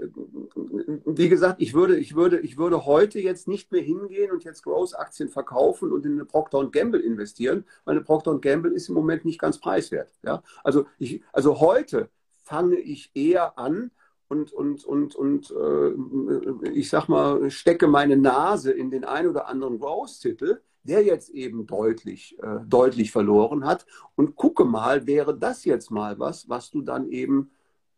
wie 1.04 1.28
gesagt, 1.28 1.60
ich 1.60 1.74
würde, 1.74 1.98
ich, 1.98 2.14
würde, 2.14 2.38
ich 2.40 2.58
würde 2.58 2.86
heute 2.86 3.18
jetzt 3.20 3.48
nicht 3.48 3.72
mehr 3.72 3.82
hingehen 3.82 4.30
und 4.30 4.44
jetzt 4.44 4.62
Growth-Aktien 4.62 5.28
verkaufen 5.28 5.90
und 5.92 6.04
in 6.06 6.12
eine 6.12 6.24
Procter 6.24 6.68
Gamble 6.70 7.00
investieren, 7.00 7.64
weil 7.84 7.96
eine 7.96 8.04
Procter 8.04 8.38
Gamble 8.38 8.72
ist 8.72 8.88
im 8.88 8.94
Moment 8.94 9.24
nicht 9.24 9.40
ganz 9.40 9.58
preiswert. 9.58 10.12
Ja? 10.22 10.42
Also, 10.62 10.86
ich, 10.98 11.22
also 11.32 11.60
heute 11.60 12.10
fange 12.44 12.76
ich 12.76 13.10
eher 13.14 13.58
an, 13.58 13.90
und, 14.28 14.52
und, 14.52 14.84
und, 14.84 15.14
und 15.14 15.50
äh, 15.52 16.70
ich 16.70 16.90
sag 16.90 17.08
mal, 17.08 17.48
stecke 17.48 17.86
meine 17.86 18.16
Nase 18.16 18.72
in 18.72 18.90
den 18.90 19.04
ein 19.04 19.28
oder 19.28 19.46
anderen 19.46 19.78
Growth-Titel, 19.78 20.60
der 20.86 21.04
jetzt 21.04 21.30
eben 21.30 21.66
deutlich, 21.66 22.36
äh, 22.42 22.58
deutlich 22.66 23.10
verloren 23.10 23.64
hat 23.64 23.86
und 24.14 24.36
gucke 24.36 24.64
mal, 24.64 25.06
wäre 25.06 25.36
das 25.36 25.64
jetzt 25.64 25.90
mal 25.90 26.18
was, 26.18 26.48
was 26.48 26.70
du 26.70 26.82
dann 26.82 27.08
eben 27.08 27.50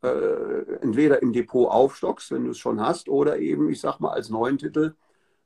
äh, 0.02 0.76
entweder 0.80 1.22
im 1.22 1.32
Depot 1.32 1.68
aufstockst, 1.68 2.30
wenn 2.30 2.44
du 2.44 2.50
es 2.50 2.58
schon 2.58 2.80
hast, 2.80 3.08
oder 3.08 3.38
eben, 3.38 3.70
ich 3.70 3.80
sag 3.80 4.00
mal, 4.00 4.11
als 4.11 4.30
neuen 4.30 4.58
Titel 4.58 4.94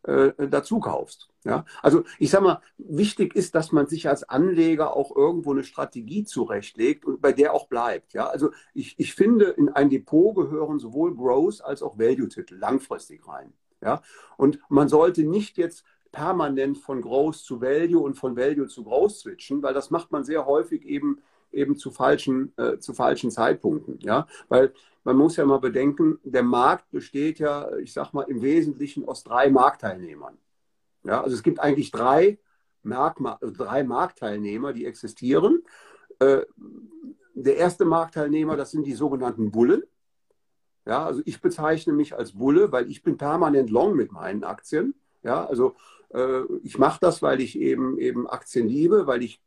äh, 0.04 0.32
dazu 0.48 0.80
kaufst. 0.80 1.28
Ja? 1.44 1.64
Also 1.80 2.04
ich 2.18 2.30
sag 2.30 2.42
mal, 2.42 2.60
wichtig 2.76 3.34
ist, 3.34 3.54
dass 3.54 3.72
man 3.72 3.86
sich 3.86 4.08
als 4.08 4.28
Anleger 4.28 4.96
auch 4.96 5.14
irgendwo 5.14 5.52
eine 5.52 5.64
Strategie 5.64 6.24
zurechtlegt 6.24 7.04
und 7.04 7.20
bei 7.20 7.32
der 7.32 7.54
auch 7.54 7.68
bleibt. 7.68 8.12
Ja? 8.12 8.26
Also 8.26 8.50
ich, 8.74 8.98
ich 8.98 9.14
finde, 9.14 9.46
in 9.46 9.68
ein 9.68 9.90
Depot 9.90 10.34
gehören 10.34 10.78
sowohl 10.78 11.14
Growth 11.14 11.62
als 11.62 11.82
auch 11.82 11.98
Value-Titel 11.98 12.56
langfristig 12.56 13.26
rein. 13.28 13.52
Ja? 13.80 14.02
Und 14.36 14.58
man 14.68 14.88
sollte 14.88 15.24
nicht 15.24 15.56
jetzt 15.56 15.84
permanent 16.10 16.78
von 16.78 17.00
Growth 17.00 17.36
zu 17.36 17.60
Value 17.60 18.02
und 18.02 18.14
von 18.14 18.36
Value 18.36 18.66
zu 18.66 18.84
Growth 18.84 19.12
switchen, 19.12 19.62
weil 19.62 19.72
das 19.72 19.90
macht 19.90 20.12
man 20.12 20.24
sehr 20.24 20.46
häufig 20.46 20.84
eben 20.84 21.22
eben 21.52 21.76
zu 21.76 21.90
falschen, 21.90 22.52
äh, 22.56 22.78
zu 22.78 22.94
falschen 22.94 23.30
Zeitpunkten. 23.30 23.98
Ja? 24.00 24.26
Weil 24.48 24.72
man 25.04 25.16
muss 25.16 25.36
ja 25.36 25.44
mal 25.44 25.58
bedenken, 25.58 26.18
der 26.22 26.42
Markt 26.42 26.90
besteht 26.90 27.38
ja, 27.38 27.74
ich 27.78 27.92
sag 27.92 28.12
mal, 28.12 28.22
im 28.22 28.42
Wesentlichen 28.42 29.06
aus 29.06 29.24
drei 29.24 29.50
Marktteilnehmern. 29.50 30.38
Ja? 31.04 31.22
Also 31.22 31.34
es 31.34 31.42
gibt 31.42 31.60
eigentlich 31.60 31.90
drei, 31.90 32.38
Marktma 32.82 33.38
drei 33.40 33.84
Marktteilnehmer, 33.84 34.72
die 34.72 34.86
existieren. 34.86 35.62
Äh, 36.18 36.42
der 37.34 37.56
erste 37.56 37.84
Marktteilnehmer, 37.84 38.56
das 38.56 38.70
sind 38.70 38.86
die 38.86 38.94
sogenannten 38.94 39.50
Bullen. 39.50 39.82
Ja, 40.84 41.06
also 41.06 41.22
ich 41.24 41.40
bezeichne 41.40 41.92
mich 41.92 42.16
als 42.16 42.32
Bulle, 42.32 42.72
weil 42.72 42.90
ich 42.90 43.02
bin 43.02 43.16
permanent 43.16 43.70
long 43.70 43.94
mit 43.94 44.10
meinen 44.10 44.42
Aktien. 44.42 44.94
Ja, 45.22 45.46
also 45.46 45.76
ich 46.62 46.78
mache 46.78 46.98
das, 47.00 47.22
weil 47.22 47.40
ich 47.40 47.58
eben, 47.58 47.98
eben 47.98 48.28
Aktien 48.28 48.68
liebe, 48.68 49.06
weil 49.06 49.22
ich 49.22 49.40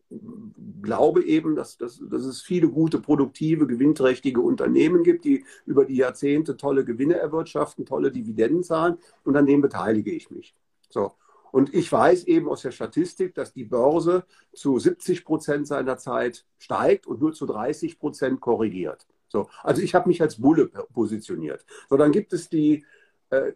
glaube 0.82 1.23
eben, 1.23 1.56
dass, 1.56 1.78
dass, 1.78 2.01
dass 2.10 2.23
es 2.23 2.41
viele 2.41 2.69
gute, 2.69 2.99
produktive, 2.99 3.67
gewinnträchtige 3.67 4.41
Unternehmen 4.41 5.04
gibt, 5.04 5.25
die 5.25 5.45
über 5.67 5.86
die 5.86 5.97
Jahrzehnte 5.97 6.58
tolle 6.58 6.84
Gewinne 6.84 7.15
erwirtschaften, 7.15 7.86
tolle 7.86 8.12
Dividenden 8.12 8.63
zahlen 8.63 8.97
und 9.23 9.36
an 9.36 9.45
denen 9.45 9.62
beteilige 9.62 10.12
ich 10.12 10.32
mich. 10.32 10.56
So. 10.89 11.12
Und 11.51 11.73
ich 11.73 11.91
weiß 11.91 12.25
eben 12.25 12.49
aus 12.49 12.63
der 12.63 12.71
Statistik, 12.71 13.36
dass 13.36 13.54
die 13.54 13.63
Börse 13.63 14.25
zu 14.54 14.78
70 14.80 15.23
Prozent 15.23 15.67
seiner 15.67 15.97
Zeit 15.97 16.45
steigt 16.58 17.06
und 17.08 17.21
nur 17.21 17.34
zu 17.34 17.45
30 17.45 17.99
Prozent 17.99 18.41
korrigiert. 18.41 19.06
So. 19.28 19.47
Also 19.63 19.82
ich 19.82 19.93
habe 19.93 20.10
mich 20.10 20.21
als 20.21 20.41
Bulle 20.41 20.67
positioniert. 20.93 21.63
So, 21.89 21.95
dann 21.95 22.12
gibt 22.12 22.34
es 22.34 22.49
die, 22.49 22.84
äh, 23.30 23.54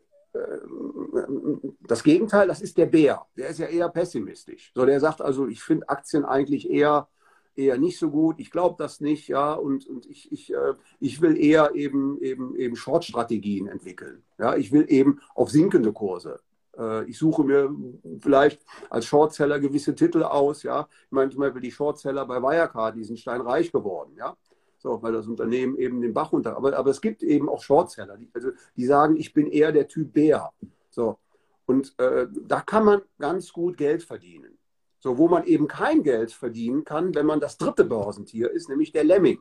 das 1.81 2.03
Gegenteil, 2.03 2.47
das 2.47 2.61
ist 2.61 2.77
der 2.77 2.85
Bär. 2.85 3.25
Der 3.35 3.49
ist 3.49 3.59
ja 3.59 3.67
eher 3.67 3.89
pessimistisch. 3.89 4.71
So, 4.75 4.85
der 4.85 4.99
sagt 4.99 5.21
also, 5.21 5.47
ich 5.47 5.61
finde 5.61 5.89
Aktien 5.89 6.25
eigentlich 6.25 6.69
eher, 6.69 7.07
eher 7.55 7.77
nicht 7.77 7.97
so 7.97 8.09
gut. 8.09 8.39
Ich 8.39 8.51
glaube 8.51 8.75
das 8.77 9.01
nicht, 9.01 9.27
ja, 9.27 9.53
und, 9.53 9.87
und 9.87 10.05
ich, 10.05 10.31
ich, 10.31 10.53
äh, 10.53 10.73
ich 10.99 11.21
will 11.21 11.37
eher 11.37 11.73
eben, 11.75 12.21
eben, 12.21 12.55
eben 12.55 12.75
Short-Strategien 12.75 13.67
entwickeln. 13.67 14.23
Ja, 14.37 14.55
ich 14.55 14.71
will 14.71 14.85
eben 14.87 15.19
auf 15.33 15.49
sinkende 15.49 15.91
Kurse. 15.93 16.39
Äh, 16.77 17.05
ich 17.05 17.17
suche 17.17 17.43
mir 17.43 17.75
vielleicht 18.19 18.61
als 18.89 19.05
Shortseller 19.05 19.59
gewisse 19.59 19.95
Titel 19.95 20.23
aus, 20.23 20.63
ja. 20.63 20.87
Ich 21.05 21.11
meine 21.11 21.59
die 21.59 21.71
Shortseller 21.71 22.25
bei 22.25 22.41
Wirecard, 22.41 22.95
die 22.95 23.03
sind 23.03 23.19
steinreich 23.19 23.71
geworden, 23.71 24.13
ja. 24.15 24.35
So, 24.79 25.01
weil 25.03 25.11
das 25.11 25.27
Unternehmen 25.27 25.77
eben 25.77 26.01
den 26.01 26.13
Bach 26.13 26.31
runter. 26.31 26.55
Aber, 26.55 26.75
aber 26.75 26.89
es 26.89 27.01
gibt 27.01 27.21
eben 27.21 27.49
auch 27.49 27.61
Shortseller, 27.61 28.17
die, 28.17 28.29
also, 28.33 28.51
die 28.77 28.85
sagen, 28.85 29.17
ich 29.17 29.33
bin 29.33 29.47
eher 29.47 29.73
der 29.73 29.89
Typ 29.89 30.13
Bär. 30.13 30.51
So. 30.89 31.17
Und 31.65 31.93
äh, 31.99 32.27
da 32.47 32.61
kann 32.61 32.85
man 32.85 33.01
ganz 33.19 33.51
gut 33.51 33.77
Geld 33.77 34.03
verdienen. 34.03 34.57
So, 34.99 35.17
wo 35.17 35.27
man 35.27 35.45
eben 35.45 35.67
kein 35.67 36.01
Geld 36.01 36.31
verdienen 36.31 36.85
kann, 36.85 37.13
wenn 37.13 37.25
man 37.25 37.41
das 37.41 37.57
dritte 37.57 37.83
Börsentier 37.83 38.49
ist, 38.51 38.69
nämlich 38.69 38.91
der 38.91 39.03
Lemming. 39.03 39.39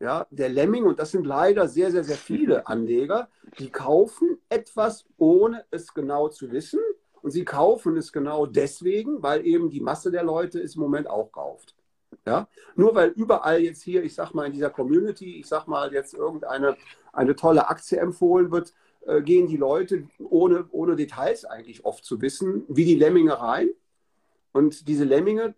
Ja, 0.00 0.26
der 0.30 0.48
Lemming, 0.48 0.84
und 0.84 0.98
das 0.98 1.12
sind 1.12 1.26
leider 1.26 1.68
sehr, 1.68 1.92
sehr, 1.92 2.02
sehr 2.02 2.16
viele 2.16 2.66
Anleger, 2.66 3.28
die 3.58 3.70
kaufen 3.70 4.38
etwas, 4.48 5.04
ohne 5.18 5.64
es 5.70 5.92
genau 5.92 6.28
zu 6.28 6.50
wissen. 6.50 6.80
Und 7.20 7.30
sie 7.30 7.44
kaufen 7.44 7.96
es 7.96 8.10
genau 8.10 8.46
deswegen, 8.46 9.22
weil 9.22 9.46
eben 9.46 9.70
die 9.70 9.80
Masse 9.80 10.10
der 10.10 10.24
Leute 10.24 10.60
es 10.60 10.74
im 10.74 10.80
Moment 10.80 11.08
auch 11.08 11.30
kauft. 11.30 11.76
Ja? 12.26 12.48
Nur 12.76 12.94
weil 12.94 13.10
überall 13.10 13.60
jetzt 13.60 13.82
hier, 13.82 14.02
ich 14.04 14.14
sag 14.14 14.32
mal 14.34 14.46
in 14.46 14.52
dieser 14.52 14.70
Community, 14.70 15.40
ich 15.40 15.46
sag 15.46 15.66
mal 15.66 15.92
jetzt 15.92 16.14
irgendeine 16.14 16.76
eine 17.12 17.36
tolle 17.36 17.68
Aktie 17.68 17.98
empfohlen 17.98 18.50
wird, 18.50 18.72
äh, 19.06 19.20
gehen 19.22 19.46
die 19.46 19.56
Leute 19.56 20.08
ohne, 20.18 20.66
ohne 20.70 20.96
Details 20.96 21.44
eigentlich 21.44 21.84
oft 21.84 22.04
zu 22.04 22.20
wissen, 22.20 22.64
wie 22.68 22.84
die 22.84 22.94
Lemminge 22.94 23.40
rein. 23.40 23.70
Und 24.52 24.86
diese 24.86 25.04
Lemminge, 25.04 25.54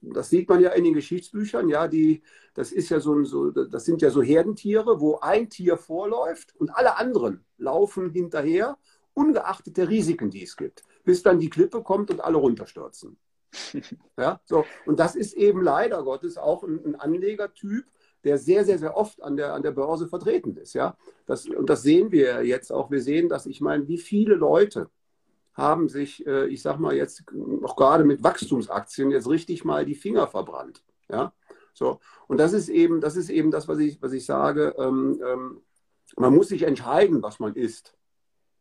das 0.00 0.30
sieht 0.30 0.48
man 0.48 0.60
ja 0.60 0.70
in 0.70 0.84
den 0.84 0.94
Geschichtsbüchern, 0.94 1.68
ja, 1.68 1.88
die, 1.88 2.22
das 2.54 2.70
ist 2.70 2.88
ja 2.88 3.00
so, 3.00 3.24
so, 3.24 3.50
das 3.50 3.84
sind 3.84 4.00
ja 4.00 4.10
so 4.10 4.22
Herdentiere, 4.22 5.00
wo 5.00 5.18
ein 5.18 5.50
Tier 5.50 5.76
vorläuft 5.76 6.54
und 6.56 6.70
alle 6.70 6.96
anderen 6.96 7.44
laufen 7.58 8.10
hinterher, 8.10 8.78
ungeachtet 9.12 9.76
der 9.76 9.88
Risiken, 9.88 10.30
die 10.30 10.44
es 10.44 10.56
gibt, 10.56 10.84
bis 11.04 11.24
dann 11.24 11.40
die 11.40 11.50
Klippe 11.50 11.82
kommt 11.82 12.12
und 12.12 12.20
alle 12.20 12.36
runterstürzen. 12.36 13.18
Ja, 14.18 14.40
so. 14.44 14.64
Und 14.86 14.98
das 14.98 15.14
ist 15.14 15.34
eben 15.34 15.62
leider 15.62 16.02
Gottes 16.02 16.38
auch 16.38 16.64
ein, 16.64 16.84
ein 16.84 16.94
Anlegertyp, 16.96 17.84
der 18.24 18.38
sehr, 18.38 18.64
sehr, 18.64 18.78
sehr 18.78 18.96
oft 18.96 19.22
an 19.22 19.36
der, 19.36 19.54
an 19.54 19.62
der 19.62 19.70
Börse 19.70 20.08
vertreten 20.08 20.56
ist. 20.56 20.74
Ja? 20.74 20.96
Das, 21.26 21.46
und 21.46 21.70
das 21.70 21.82
sehen 21.82 22.10
wir 22.10 22.44
jetzt 22.44 22.72
auch. 22.72 22.90
Wir 22.90 23.00
sehen 23.00 23.28
dass 23.28 23.46
ich 23.46 23.60
meine, 23.60 23.86
wie 23.88 23.98
viele 23.98 24.34
Leute 24.34 24.90
haben 25.54 25.88
sich, 25.88 26.26
äh, 26.26 26.46
ich 26.46 26.62
sag 26.62 26.78
mal 26.78 26.94
jetzt 26.94 27.24
auch 27.62 27.76
gerade 27.76 28.04
mit 28.04 28.22
Wachstumsaktien 28.22 29.10
jetzt 29.10 29.28
richtig 29.28 29.64
mal 29.64 29.84
die 29.84 29.94
Finger 29.94 30.26
verbrannt. 30.26 30.84
Ja? 31.10 31.32
So. 31.72 32.00
Und 32.26 32.38
das 32.38 32.52
ist 32.52 32.68
eben, 32.68 33.00
das 33.00 33.16
ist 33.16 33.30
eben 33.30 33.50
das, 33.50 33.68
was 33.68 33.78
ich, 33.78 34.02
was 34.02 34.12
ich 34.12 34.26
sage. 34.26 34.74
Ähm, 34.78 35.20
ähm, 35.24 35.60
man 36.16 36.34
muss 36.34 36.48
sich 36.48 36.62
entscheiden, 36.62 37.22
was 37.22 37.38
man 37.38 37.54
isst. 37.54 37.94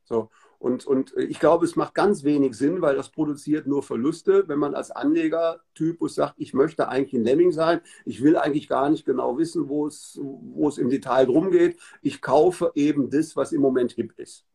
So. 0.06 0.30
Und, 0.60 0.86
und 0.88 1.13
ich 1.17 1.39
glaube, 1.39 1.65
es 1.65 1.76
macht 1.76 1.93
ganz 1.93 2.24
wenig 2.24 2.56
Sinn, 2.56 2.82
weil 2.82 2.96
das 2.96 3.10
produziert 3.10 3.67
nur 3.67 3.84
Verluste, 3.84 4.48
wenn 4.48 4.58
man 4.58 4.74
als 4.74 4.89
Anlegertypus 4.89 6.15
sagt, 6.15 6.34
ich 6.38 6.54
möchte 6.54 6.89
eigentlich 6.89 7.13
ein 7.13 7.24
Lemming 7.24 7.52
sein, 7.52 7.82
ich 8.06 8.24
will 8.24 8.38
eigentlich 8.38 8.67
gar 8.67 8.89
nicht 8.89 9.06
genau 9.06 9.38
wissen, 9.38 9.70
wo 9.70 9.86
es, 9.86 10.20
wo 10.22 10.67
es 10.67 10.80
im 10.80 10.89
Detail 10.89 11.26
drum 11.26 11.52
geht. 11.52 11.78
Ich 12.02 12.22
kaufe 12.22 12.72
eben 12.74 13.10
das, 13.10 13.36
was 13.36 13.52
im 13.52 13.62
Moment 13.62 13.91
hip 13.91 14.13
ist. 14.17 14.46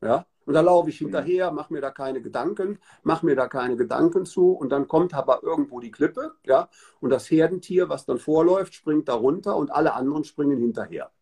Ja? 0.00 0.26
Und 0.44 0.54
da 0.54 0.60
laufe 0.60 0.90
ich 0.90 0.98
hinterher, 0.98 1.52
mache 1.52 1.72
mir 1.72 1.80
da 1.80 1.90
keine 1.90 2.20
Gedanken, 2.20 2.78
mache 3.02 3.26
mir 3.26 3.36
da 3.36 3.48
keine 3.48 3.76
Gedanken 3.76 4.24
zu 4.24 4.52
und 4.52 4.70
dann 4.70 4.88
kommt 4.88 5.14
aber 5.14 5.42
irgendwo 5.42 5.80
die 5.80 5.92
Klippe, 5.92 6.34
ja, 6.44 6.68
und 7.00 7.10
das 7.10 7.30
Herdentier, 7.30 7.88
was 7.88 8.06
dann 8.06 8.18
vorläuft, 8.18 8.74
springt 8.74 9.08
da 9.08 9.14
runter 9.14 9.56
und 9.56 9.70
alle 9.70 9.94
anderen 9.94 10.24
springen 10.24 10.58
hinterher. 10.58 11.12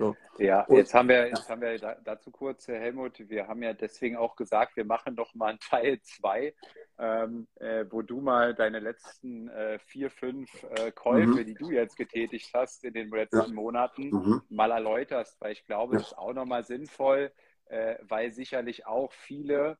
So. 0.00 0.16
Ja, 0.38 0.62
und, 0.62 0.78
jetzt 0.78 0.94
haben 0.94 1.10
wir, 1.10 1.28
jetzt 1.28 1.50
haben 1.50 1.60
wir 1.60 1.78
dazu 1.78 2.30
kurz, 2.30 2.66
Herr 2.68 2.80
Helmut, 2.80 3.28
wir 3.28 3.46
haben 3.46 3.62
ja 3.62 3.74
deswegen 3.74 4.16
auch 4.16 4.34
gesagt, 4.34 4.74
wir 4.76 4.86
machen 4.86 5.14
noch 5.14 5.34
mal 5.34 5.50
einen 5.50 5.58
Teil 5.58 6.00
2, 6.00 6.54
ähm, 6.98 7.46
äh, 7.56 7.84
wo 7.90 8.00
du 8.00 8.22
mal 8.22 8.54
deine 8.54 8.78
letzten 8.78 9.50
äh, 9.50 9.78
vier, 9.78 10.10
fünf 10.10 10.64
äh, 10.74 10.90
Käufe, 10.90 11.42
mhm. 11.42 11.44
die 11.44 11.52
du 11.52 11.70
jetzt 11.70 11.98
getätigt 11.98 12.50
hast 12.54 12.82
in 12.84 12.94
den 12.94 13.10
letzten 13.10 13.50
ja. 13.50 13.52
Monaten, 13.52 14.08
mhm. 14.08 14.42
mal 14.48 14.70
erläuterst, 14.70 15.38
weil 15.38 15.52
ich 15.52 15.66
glaube, 15.66 15.96
ja. 15.96 15.98
das 15.98 16.12
ist 16.12 16.18
auch 16.18 16.32
nochmal 16.32 16.64
sinnvoll, 16.64 17.30
äh, 17.66 17.96
weil 18.00 18.32
sicherlich 18.32 18.86
auch 18.86 19.12
viele 19.12 19.76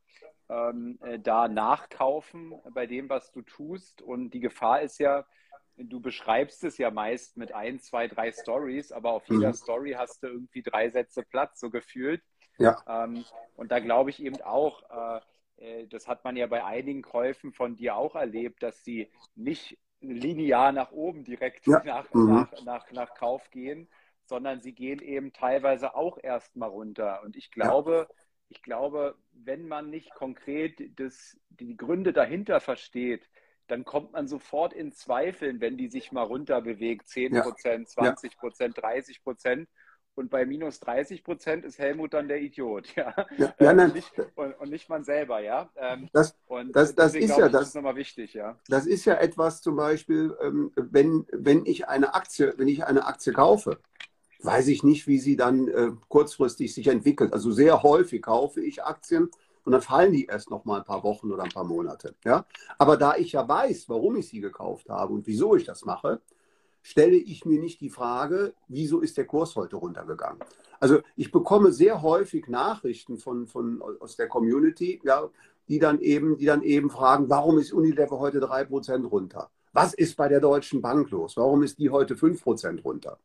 ähm, 0.51 0.99
äh, 1.03 1.19
da 1.19 1.49
nachkaufen 1.49 2.61
bei 2.75 2.87
dem, 2.87 3.09
was 3.09 3.33
du 3.33 3.41
tust. 3.41 4.03
Und 4.03 4.35
die 4.35 4.41
Gefahr 4.41 4.83
ist 4.83 4.99
ja, 4.99 5.25
du 5.85 6.01
beschreibst 6.01 6.65
es 6.65 6.79
ja 6.79 6.91
meist 6.91 7.37
mit 7.37 7.53
ein, 7.53 7.81
zwei, 7.81 8.09
drei 8.09 8.33
Stories, 8.33 8.93
aber 8.93 9.13
auf 9.13 9.29
jeder 9.29 9.49
mhm. 9.49 9.55
Story 9.55 9.93
hast 9.93 10.23
du 10.23 10.29
irgendwie 10.29 10.63
drei 10.63 10.89
Sätze 10.91 11.23
Platz, 11.23 11.61
so 11.61 11.71
gefühlt. 11.71 12.23
Ja. 12.59 12.83
Ähm, 12.87 13.25
und 13.57 13.73
da 13.73 13.79
glaube 13.79 14.11
ich 14.11 14.23
eben 14.23 14.41
auch, 14.43 14.83
äh, 14.91 15.21
äh, 15.61 15.87
das 15.87 16.09
hat 16.09 16.25
man 16.25 16.37
ja 16.37 16.47
bei 16.47 16.65
einigen 16.65 17.03
Käufen 17.03 17.53
von 17.53 17.77
dir 17.77 17.97
auch 17.97 18.15
erlebt, 18.15 18.63
dass 18.63 18.85
sie 18.85 19.11
nicht 19.35 19.79
linear 20.01 20.73
nach 20.73 20.93
oben 20.93 21.25
direkt 21.25 21.67
ja. 21.67 21.83
nach, 21.85 22.13
mhm. 22.13 22.35
nach, 22.35 22.65
nach, 22.65 22.93
nach 22.93 23.15
Kauf 23.15 23.51
gehen, 23.51 23.89
sondern 24.25 24.61
sie 24.61 24.73
gehen 24.73 25.01
eben 25.01 25.33
teilweise 25.33 25.95
auch 25.95 26.19
erstmal 26.23 26.69
runter. 26.69 27.23
Und 27.25 27.37
ich 27.37 27.51
glaube, 27.51 28.07
ja. 28.09 28.15
ich 28.49 28.63
glaube, 28.63 29.17
wenn 29.33 29.67
man 29.67 29.91
nicht 29.91 30.15
konkret 30.15 30.99
das, 30.99 31.39
die 31.49 31.77
Gründe 31.77 32.13
dahinter 32.13 32.61
versteht, 32.61 33.29
dann 33.71 33.85
kommt 33.85 34.13
man 34.13 34.27
sofort 34.27 34.73
in 34.73 34.93
Zweifeln, 34.93 35.61
wenn 35.61 35.77
die 35.77 35.89
sich 35.89 36.13
mal 36.13 36.23
runter 36.23 36.61
bewegt, 36.61 37.09
10 37.09 37.33
Prozent, 37.33 37.89
ja. 37.97 38.17
20 38.17 38.37
Prozent, 38.37 38.79
30 38.79 39.23
Prozent. 39.23 39.69
Und 40.17 40.29
bei 40.29 40.45
minus 40.45 40.81
30 40.81 41.23
Prozent 41.23 41.65
ist 41.65 41.79
Helmut 41.79 42.13
dann 42.13 42.29
der 42.29 42.41
Idiot, 42.41 42.95
ja. 42.97 43.15
ja, 43.39 43.55
ja 43.59 43.73
nein. 43.73 43.89
Und 43.89 43.95
nicht, 43.95 44.13
und, 44.35 44.53
und, 44.55 44.71
nicht, 44.71 44.89
man 44.89 45.05
selber, 45.05 45.41
ja. 45.41 45.71
Ähm, 45.77 46.09
das, 46.13 46.37
und 46.47 46.75
das, 46.75 46.95
das 46.95 47.15
ist 47.15 47.39
ja 47.39 47.49
das, 47.49 47.69
ist 47.69 47.75
nochmal 47.77 47.97
wichtig, 47.97 48.35
ja. 48.35 48.59
Das 48.69 48.87
ist 48.87 49.05
ja 49.05 49.15
etwas 49.15 49.63
zum 49.63 49.77
Beispiel, 49.77 50.37
ähm, 50.43 50.73
wenn, 50.75 51.27
wenn 51.33 51.65
ich 51.65 51.89
eine 51.89 52.15
Aktie, 52.15 52.53
wenn 52.57 52.69
ich 52.69 52.85
eine 52.85 53.07
Aktie 53.07 53.33
kaufe, 53.33 53.79
weiß 54.43 54.69
ich 54.69 54.83
nicht, 54.83 55.07
wie 55.07 55.19
sie 55.19 55.37
dann 55.37 55.69
äh, 55.69 55.91
kurzfristig 56.09 56.75
sich 56.75 56.89
entwickelt. 56.89 57.33
Also 57.33 57.53
sehr 57.53 57.83
häufig 57.83 58.23
kaufe 58.23 58.61
ich 58.61 58.83
Aktien 58.83 59.31
und 59.65 59.73
dann 59.73 59.83
fallen 59.83 60.13
die 60.13 60.27
erst 60.27 60.51
noch 60.51 60.65
mal 60.65 60.79
ein 60.79 60.85
paar 60.85 61.03
Wochen 61.03 61.31
oder 61.31 61.43
ein 61.43 61.51
paar 61.51 61.65
Monate. 61.65 62.15
Ja? 62.25 62.47
Aber 62.79 62.97
da 62.97 63.17
ich 63.17 63.33
ja 63.33 63.47
weiß, 63.47 63.89
warum 63.89 64.17
ich 64.17 64.29
sie 64.29 64.41
gekauft 64.41 64.89
habe 64.89 65.13
und 65.13 65.27
wieso 65.27 65.57
ich 65.57 65.65
das 65.65 65.85
mache, 65.85 66.21
stelle 66.83 67.17
ich 67.17 67.45
mir 67.45 67.61
nicht 67.61 67.81
die 67.81 67.91
Frage, 67.91 68.55
wieso 68.69 69.01
ist 69.01 69.17
der 69.17 69.27
Kurs 69.27 69.55
heute 69.57 69.77
runtergegangen. 69.77 70.41
Also 70.79 71.01
ich 71.17 71.31
bekomme 71.31 71.73
sehr 71.73 72.03
häufig 72.03 72.49
Nachrichten 72.49 73.19
von, 73.19 73.47
von, 73.47 73.83
aus 74.01 74.17
der 74.17 74.29
Community, 74.29 75.01
ja, 75.05 75.29
die, 75.69 75.79
dann 75.79 76.01
eben, 76.01 76.39
die 76.39 76.47
dann 76.47 76.63
eben 76.63 76.91
fragen, 76.91 77.29
warum 77.29 77.59
ist 77.59 77.73
Unilever 77.73 78.19
heute 78.19 78.41
3% 78.41 79.07
runter? 79.07 79.51
Was 79.73 79.95
ist 79.95 80.17
bei 80.17 80.29
der 80.29 80.41
Deutschen 80.41 80.81
Bank 80.81 81.11
los? 81.11 81.37
Warum 81.37 81.63
ist 81.63 81.79
die 81.79 81.91
heute 81.91 82.15
5% 82.15 82.83
runter? 82.83 83.19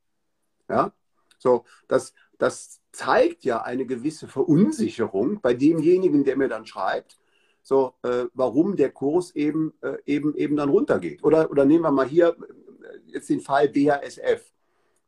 Ja? 0.69 0.91
So, 1.39 1.63
das, 1.87 2.13
das 2.37 2.81
zeigt 2.91 3.43
ja 3.43 3.61
eine 3.61 3.85
gewisse 3.85 4.27
Verunsicherung 4.27 5.39
bei 5.41 5.53
demjenigen, 5.53 6.23
der 6.23 6.37
mir 6.37 6.47
dann 6.47 6.65
schreibt, 6.65 7.17
so, 7.61 7.93
äh, 8.03 8.25
warum 8.33 8.75
der 8.75 8.91
Kurs 8.91 9.35
eben, 9.35 9.73
äh, 9.81 9.97
eben, 10.05 10.35
eben 10.35 10.55
dann 10.55 10.69
runtergeht. 10.69 11.23
Oder, 11.23 11.49
oder 11.49 11.65
nehmen 11.65 11.83
wir 11.83 11.91
mal 11.91 12.05
hier 12.05 12.35
äh, 12.37 13.11
jetzt 13.11 13.29
den 13.29 13.41
Fall 13.41 13.69
BASF. 13.69 14.53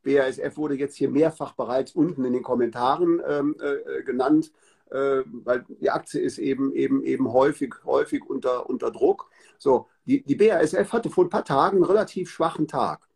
BASF 0.03 0.57
wurde 0.57 0.75
jetzt 0.75 0.95
hier 0.95 1.09
mehrfach 1.09 1.53
bereits 1.53 1.91
unten 1.91 2.25
in 2.25 2.33
den 2.33 2.41
Kommentaren 2.41 3.21
ähm, 3.27 3.55
äh, 3.59 4.01
genannt, 4.03 4.51
äh, 4.89 5.21
weil 5.43 5.65
die 5.67 5.91
Aktie 5.91 6.19
ist 6.19 6.39
eben, 6.39 6.73
eben, 6.73 7.03
eben 7.03 7.31
häufig, 7.31 7.75
häufig 7.85 8.23
unter, 8.27 8.67
unter 8.67 8.89
Druck. 8.89 9.29
So, 9.59 9.87
die, 10.05 10.23
die 10.23 10.35
BASF 10.35 10.91
hatte 10.91 11.09
vor 11.09 11.25
ein 11.25 11.29
paar 11.29 11.45
Tagen 11.45 11.77
einen 11.77 11.85
relativ 11.85 12.29
schwachen 12.31 12.67
Tag. 12.67 13.07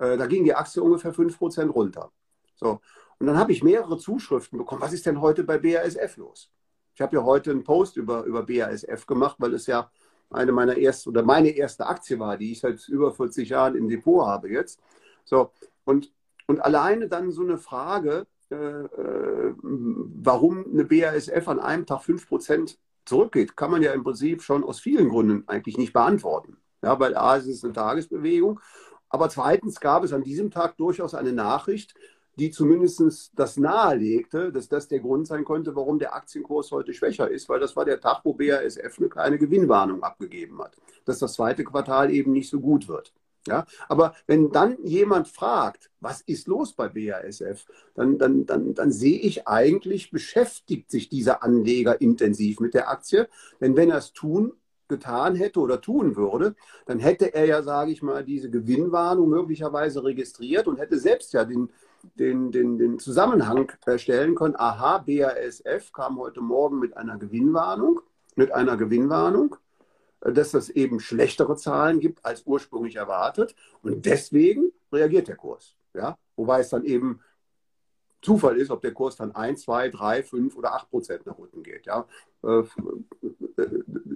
Äh, 0.00 0.16
da 0.16 0.26
ging 0.26 0.42
die 0.42 0.54
Aktie 0.54 0.82
ungefähr 0.82 1.14
5% 1.14 1.68
runter. 1.68 2.10
So. 2.56 2.80
Und 3.18 3.26
dann 3.26 3.38
habe 3.38 3.52
ich 3.52 3.62
mehrere 3.62 3.98
Zuschriften 3.98 4.58
bekommen. 4.58 4.80
Was 4.80 4.92
ist 4.92 5.06
denn 5.06 5.20
heute 5.20 5.44
bei 5.44 5.58
BASF 5.58 6.16
los? 6.16 6.50
Ich 6.94 7.00
habe 7.00 7.16
ja 7.16 7.24
heute 7.24 7.50
einen 7.50 7.64
Post 7.64 7.96
über, 7.96 8.24
über 8.24 8.44
BASF 8.44 9.06
gemacht, 9.06 9.36
weil 9.38 9.54
es 9.54 9.66
ja 9.66 9.90
eine 10.30 10.52
meiner 10.52 10.76
ersten 10.76 11.10
oder 11.10 11.22
meine 11.22 11.50
erste 11.50 11.86
Aktie 11.86 12.18
war, 12.18 12.36
die 12.36 12.52
ich 12.52 12.60
seit 12.60 12.86
über 12.88 13.12
40 13.12 13.48
Jahren 13.48 13.76
im 13.76 13.88
Depot 13.88 14.26
habe 14.26 14.50
jetzt. 14.50 14.80
So, 15.24 15.52
und, 15.84 16.12
und 16.46 16.60
alleine 16.60 17.08
dann 17.08 17.30
so 17.30 17.42
eine 17.42 17.58
Frage, 17.58 18.26
äh, 18.50 18.54
äh 18.54 19.54
warum 19.62 20.66
eine 20.72 20.84
BASF 20.84 21.48
an 21.48 21.60
einem 21.60 21.86
Tag 21.86 22.02
5% 22.02 22.76
zurückgeht, 23.04 23.56
kann 23.56 23.70
man 23.70 23.82
ja 23.82 23.92
im 23.92 24.04
Prinzip 24.04 24.42
schon 24.42 24.64
aus 24.64 24.80
vielen 24.80 25.08
Gründen 25.08 25.44
eigentlich 25.48 25.78
nicht 25.78 25.92
beantworten. 25.92 26.58
Ja, 26.82 27.00
weil 27.00 27.16
A, 27.16 27.36
es 27.36 27.46
ist 27.46 27.64
eine 27.64 27.72
Tagesbewegung, 27.72 28.60
aber 29.08 29.30
zweitens 29.30 29.80
gab 29.80 30.04
es 30.04 30.12
an 30.12 30.22
diesem 30.22 30.50
Tag 30.50 30.76
durchaus 30.76 31.14
eine 31.14 31.32
Nachricht, 31.32 31.94
die 32.38 32.50
zumindest 32.50 33.32
das 33.34 33.56
nahelegte, 33.56 34.52
dass 34.52 34.68
das 34.68 34.88
der 34.88 35.00
Grund 35.00 35.26
sein 35.26 35.44
könnte, 35.44 35.74
warum 35.74 35.98
der 35.98 36.14
Aktienkurs 36.14 36.70
heute 36.70 36.94
schwächer 36.94 37.28
ist, 37.28 37.48
weil 37.48 37.60
das 37.60 37.74
war 37.74 37.84
der 37.84 38.00
Tag, 38.00 38.20
wo 38.24 38.34
BASF 38.34 38.98
eine 38.98 39.08
kleine 39.08 39.38
Gewinnwarnung 39.38 40.02
abgegeben 40.02 40.60
hat, 40.62 40.76
dass 41.04 41.18
das 41.18 41.34
zweite 41.34 41.64
Quartal 41.64 42.10
eben 42.12 42.32
nicht 42.32 42.48
so 42.48 42.60
gut 42.60 42.88
wird. 42.88 43.12
Ja, 43.46 43.64
aber 43.88 44.14
wenn 44.26 44.50
dann 44.52 44.76
jemand 44.84 45.26
fragt, 45.26 45.90
was 46.00 46.20
ist 46.20 46.48
los 46.48 46.74
bei 46.74 46.88
BASF, 46.88 47.66
dann, 47.94 48.18
dann, 48.18 48.44
dann, 48.46 48.74
dann 48.74 48.92
sehe 48.92 49.18
ich 49.18 49.48
eigentlich, 49.48 50.10
beschäftigt 50.10 50.90
sich 50.90 51.08
dieser 51.08 51.42
Anleger 51.42 52.00
intensiv 52.00 52.60
mit 52.60 52.74
der 52.74 52.90
Aktie. 52.90 53.28
Denn 53.60 53.74
wenn 53.74 53.90
er 53.90 53.98
es 53.98 54.12
tun 54.12 54.52
getan 54.88 55.34
hätte 55.34 55.60
oder 55.60 55.80
tun 55.80 56.16
würde, 56.16 56.56
dann 56.86 56.98
hätte 56.98 57.34
er 57.34 57.46
ja, 57.46 57.62
sage 57.62 57.90
ich 57.90 58.02
mal, 58.02 58.24
diese 58.24 58.50
Gewinnwarnung 58.50 59.28
möglicherweise 59.28 60.02
registriert 60.02 60.66
und 60.66 60.78
hätte 60.78 60.98
selbst 60.98 61.32
ja 61.32 61.44
den, 61.44 61.70
den, 62.14 62.52
den, 62.52 62.78
den 62.78 62.98
Zusammenhang 62.98 63.70
stellen 63.96 64.34
können. 64.34 64.56
Aha, 64.56 64.98
BASF 64.98 65.92
kam 65.92 66.18
heute 66.18 66.40
Morgen 66.40 66.78
mit 66.78 66.96
einer 66.96 67.18
Gewinnwarnung, 67.18 68.00
mit 68.36 68.52
einer 68.52 68.76
Gewinnwarnung, 68.76 69.56
äh, 70.20 70.32
dass 70.32 70.54
es 70.54 70.70
eben 70.70 71.00
schlechtere 71.00 71.56
Zahlen 71.56 72.00
gibt 72.00 72.24
als 72.24 72.42
ursprünglich 72.46 72.96
erwartet. 72.96 73.54
Und 73.82 74.06
deswegen 74.06 74.72
reagiert 74.92 75.28
der 75.28 75.36
Kurs. 75.36 75.74
Ja? 75.94 76.16
Wobei 76.36 76.60
es 76.60 76.70
dann 76.70 76.84
eben 76.84 77.20
Zufall 78.20 78.56
ist, 78.56 78.70
ob 78.70 78.80
der 78.80 78.92
Kurs 78.92 79.16
dann 79.16 79.34
1, 79.34 79.62
2, 79.62 79.90
3, 79.90 80.22
5 80.24 80.56
oder 80.56 80.74
8 80.74 80.90
Prozent 80.90 81.26
nach 81.26 81.38
unten 81.38 81.62
geht. 81.62 81.86
Ja? 81.86 82.06
Äh, 82.42 82.64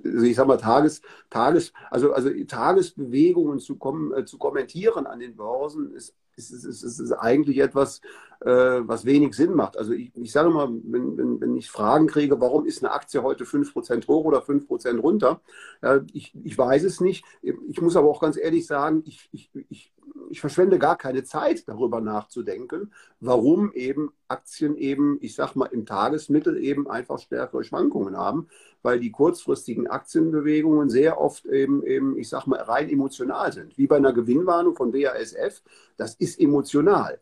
also 0.04 0.26
ich 0.26 0.36
sage 0.36 0.48
mal, 0.48 0.58
Tages, 0.58 1.02
Tages, 1.30 1.72
also, 1.90 2.12
also 2.12 2.30
Tagesbewegungen 2.44 3.58
zu, 3.60 3.76
kom 3.76 4.12
äh, 4.12 4.24
zu 4.24 4.38
kommentieren 4.38 5.06
an 5.06 5.20
den 5.20 5.36
Börsen 5.36 5.94
ist, 5.94 6.14
ist, 6.36 6.50
ist, 6.50 6.82
ist, 6.82 6.98
ist 6.98 7.12
eigentlich 7.12 7.58
etwas, 7.58 8.00
äh, 8.40 8.80
was 8.82 9.04
wenig 9.04 9.34
Sinn 9.34 9.54
macht. 9.54 9.76
Also 9.76 9.92
ich, 9.92 10.12
ich 10.14 10.32
sage 10.32 10.50
mal, 10.50 10.68
wenn, 10.84 11.16
wenn, 11.16 11.40
wenn 11.40 11.56
ich 11.56 11.70
Fragen 11.70 12.06
kriege, 12.06 12.40
warum 12.40 12.66
ist 12.66 12.82
eine 12.82 12.92
Aktie 12.92 13.22
heute 13.22 13.44
5% 13.44 14.06
hoch 14.08 14.24
oder 14.24 14.42
5% 14.42 14.98
runter, 15.00 15.40
äh, 15.82 16.00
ich, 16.12 16.34
ich 16.42 16.56
weiß 16.56 16.84
es 16.84 17.00
nicht. 17.00 17.24
Ich 17.42 17.80
muss 17.80 17.96
aber 17.96 18.08
auch 18.08 18.20
ganz 18.20 18.36
ehrlich 18.36 18.66
sagen, 18.66 19.02
ich, 19.06 19.28
ich, 19.32 19.50
ich 19.68 19.92
ich 20.30 20.40
verschwende 20.40 20.78
gar 20.78 20.96
keine 20.96 21.24
Zeit, 21.24 21.68
darüber 21.68 22.00
nachzudenken, 22.00 22.92
warum 23.20 23.72
eben 23.72 24.12
Aktien 24.28 24.76
eben, 24.76 25.18
ich 25.20 25.34
sag 25.34 25.54
mal, 25.54 25.66
im 25.66 25.86
Tagesmittel 25.86 26.58
eben 26.58 26.88
einfach 26.88 27.18
stärkere 27.18 27.64
Schwankungen 27.64 28.16
haben, 28.16 28.48
weil 28.82 28.98
die 28.98 29.10
kurzfristigen 29.10 29.86
Aktienbewegungen 29.86 30.90
sehr 30.90 31.20
oft 31.20 31.44
eben, 31.46 31.82
eben, 31.82 32.18
ich 32.18 32.28
sag 32.28 32.46
mal, 32.46 32.60
rein 32.60 32.88
emotional 32.88 33.52
sind. 33.52 33.76
Wie 33.78 33.86
bei 33.86 33.96
einer 33.96 34.12
Gewinnwarnung 34.12 34.74
von 34.74 34.92
BASF, 34.92 35.62
das 35.96 36.14
ist 36.14 36.40
emotional. 36.40 37.20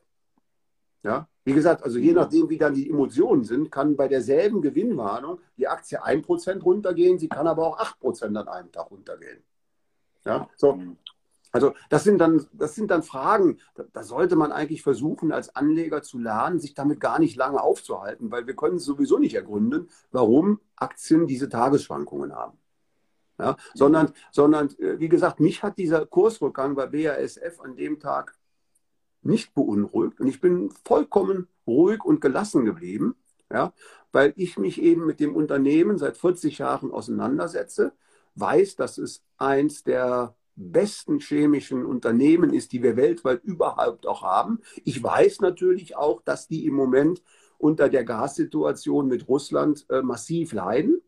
Ja, 1.02 1.28
wie 1.44 1.54
gesagt, 1.54 1.82
also 1.82 1.98
je 1.98 2.12
nachdem, 2.12 2.50
wie 2.50 2.58
dann 2.58 2.74
die 2.74 2.90
Emotionen 2.90 3.44
sind, 3.44 3.70
kann 3.70 3.96
bei 3.96 4.06
derselben 4.06 4.60
Gewinnwarnung 4.60 5.40
die 5.56 5.66
Aktie 5.66 6.02
1% 6.04 6.62
runtergehen, 6.62 7.18
sie 7.18 7.28
kann 7.28 7.46
aber 7.46 7.66
auch 7.66 7.78
8% 7.78 8.36
an 8.36 8.48
einem 8.48 8.70
Tag 8.70 8.90
runtergehen. 8.90 9.42
Ja, 10.24 10.48
so. 10.56 10.78
Also 11.52 11.74
das 11.88 12.04
sind 12.04 12.18
dann, 12.18 12.46
das 12.52 12.74
sind 12.74 12.90
dann 12.90 13.02
Fragen, 13.02 13.58
da, 13.74 13.84
da, 13.92 14.02
sollte 14.02 14.36
man 14.36 14.52
eigentlich 14.52 14.82
versuchen, 14.82 15.32
als 15.32 15.54
Anleger 15.56 16.02
zu 16.02 16.18
lernen, 16.18 16.60
sich 16.60 16.74
damit 16.74 17.00
gar 17.00 17.18
nicht 17.18 17.36
lange 17.36 17.60
aufzuhalten, 17.60 18.30
weil 18.30 18.46
wir 18.46 18.54
können 18.54 18.78
sowieso 18.78 19.18
nicht 19.18 19.34
ergründen, 19.34 19.88
warum 20.12 20.60
Aktien 20.76 21.26
diese 21.26 21.48
Tagesschwankungen 21.48 22.34
haben. 22.34 22.58
Ja, 23.38 23.56
sondern, 23.74 24.12
sondern, 24.32 24.68
äh, 24.78 24.98
wie 24.98 25.08
gesagt, 25.08 25.40
mich 25.40 25.62
hat 25.62 25.78
dieser 25.78 26.04
Kursrückgang 26.04 26.74
bei 26.74 26.86
BASF 26.86 27.60
an 27.60 27.74
dem 27.74 27.98
Tag 27.98 28.36
nicht 29.22 29.54
beunruhigt 29.54 30.20
und 30.20 30.26
ich 30.26 30.40
bin 30.40 30.70
vollkommen 30.84 31.48
ruhig 31.66 32.04
und 32.04 32.20
gelassen 32.20 32.64
geblieben, 32.66 33.16
ja, 33.50 33.72
weil 34.12 34.34
ich 34.36 34.58
mich 34.58 34.80
eben 34.80 35.06
mit 35.06 35.20
dem 35.20 35.34
Unternehmen 35.34 35.98
seit 35.98 36.18
40 36.18 36.58
Jahren 36.58 36.90
auseinandersetze, 36.90 37.92
weiß, 38.34 38.76
dass 38.76 38.98
es 38.98 39.22
eins 39.38 39.84
der 39.84 40.34
besten 40.60 41.20
chemischen 41.20 41.84
Unternehmen 41.84 42.52
ist, 42.52 42.72
die 42.72 42.82
wir 42.82 42.96
weltweit 42.96 43.42
überhaupt 43.44 44.06
auch 44.06 44.22
haben. 44.22 44.60
Ich 44.84 45.02
weiß 45.02 45.40
natürlich 45.40 45.96
auch, 45.96 46.22
dass 46.22 46.48
die 46.48 46.66
im 46.66 46.74
Moment 46.74 47.22
unter 47.58 47.88
der 47.88 48.04
Gassituation 48.04 49.06
mit 49.08 49.28
Russland 49.28 49.86
äh, 49.90 50.02
massiv 50.02 50.52
leiden. 50.52 51.00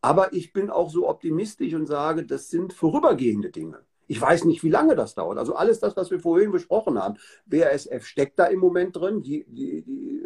Aber 0.00 0.32
ich 0.32 0.52
bin 0.52 0.70
auch 0.70 0.90
so 0.90 1.08
optimistisch 1.08 1.74
und 1.74 1.86
sage, 1.86 2.24
das 2.24 2.50
sind 2.50 2.72
vorübergehende 2.72 3.50
Dinge. 3.50 3.80
Ich 4.06 4.20
weiß 4.20 4.44
nicht, 4.44 4.62
wie 4.62 4.70
lange 4.70 4.96
das 4.96 5.14
dauert. 5.14 5.38
Also 5.38 5.54
alles 5.54 5.80
das, 5.80 5.96
was 5.96 6.10
wir 6.10 6.20
vorhin 6.20 6.50
besprochen 6.50 6.98
haben. 6.98 7.16
BASF 7.46 8.06
steckt 8.06 8.38
da 8.38 8.46
im 8.46 8.58
Moment 8.58 8.96
drin. 8.96 9.22
Die, 9.22 9.44
die, 9.48 9.82
die, 9.82 10.22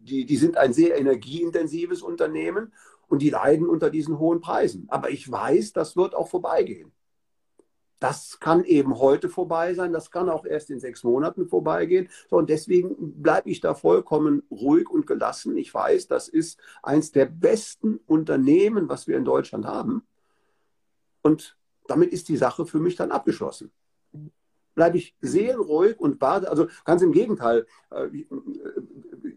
die, 0.00 0.26
die 0.26 0.36
sind 0.36 0.56
ein 0.56 0.72
sehr 0.72 0.98
energieintensives 0.98 2.02
Unternehmen 2.02 2.72
und 3.08 3.22
die 3.22 3.30
leiden 3.30 3.68
unter 3.68 3.88
diesen 3.88 4.18
hohen 4.18 4.40
Preisen. 4.40 4.86
Aber 4.88 5.10
ich 5.10 5.30
weiß, 5.30 5.72
das 5.72 5.96
wird 5.96 6.14
auch 6.14 6.28
vorbeigehen. 6.28 6.92
Das 8.00 8.40
kann 8.40 8.64
eben 8.64 8.98
heute 8.98 9.28
vorbei 9.28 9.74
sein, 9.74 9.92
das 9.92 10.10
kann 10.10 10.30
auch 10.30 10.46
erst 10.46 10.70
in 10.70 10.80
sechs 10.80 11.04
Monaten 11.04 11.46
vorbeigehen. 11.46 12.08
So, 12.30 12.36
und 12.36 12.48
deswegen 12.48 13.22
bleibe 13.22 13.50
ich 13.50 13.60
da 13.60 13.74
vollkommen 13.74 14.42
ruhig 14.50 14.88
und 14.88 15.06
gelassen. 15.06 15.56
Ich 15.58 15.72
weiß, 15.72 16.08
das 16.08 16.28
ist 16.28 16.58
eins 16.82 17.12
der 17.12 17.26
besten 17.26 18.00
Unternehmen, 18.06 18.88
was 18.88 19.06
wir 19.06 19.18
in 19.18 19.26
Deutschland 19.26 19.66
haben. 19.66 20.06
Und 21.20 21.58
damit 21.88 22.10
ist 22.12 22.30
die 22.30 22.38
Sache 22.38 22.64
für 22.64 22.78
mich 22.78 22.96
dann 22.96 23.10
abgeschlossen. 23.10 23.70
Bleibe 24.74 24.96
ich 24.96 25.14
seelenruhig 25.20 26.00
und 26.00 26.20
warte, 26.22 26.48
also 26.48 26.68
ganz 26.86 27.02
im 27.02 27.12
Gegenteil, 27.12 27.66
äh, 27.90 28.08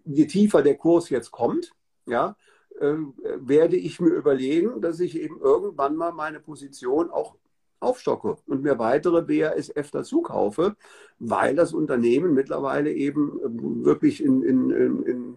je 0.05 0.25
tiefer 0.25 0.61
der 0.61 0.77
Kurs 0.77 1.09
jetzt 1.09 1.31
kommt, 1.31 1.73
ja, 2.05 2.37
äh, 2.79 2.95
werde 3.35 3.75
ich 3.75 3.99
mir 3.99 4.13
überlegen, 4.13 4.79
dass 4.79 5.01
ich 5.01 5.19
eben 5.19 5.39
irgendwann 5.41 5.97
mal 5.97 6.13
meine 6.13 6.39
Position 6.39 7.09
auch 7.09 7.35
aufstocke 7.83 8.37
und 8.47 8.63
mir 8.63 8.79
weitere 8.79 9.21
BASF 9.21 9.91
dazu 9.91 10.21
kaufe, 10.21 10.75
weil 11.19 11.55
das 11.55 11.73
Unternehmen 11.73 12.33
mittlerweile 12.33 12.91
eben 12.91 13.39
ähm, 13.43 13.85
wirklich 13.85 14.23
in, 14.23 14.41
in, 14.41 14.69
in, 14.71 15.35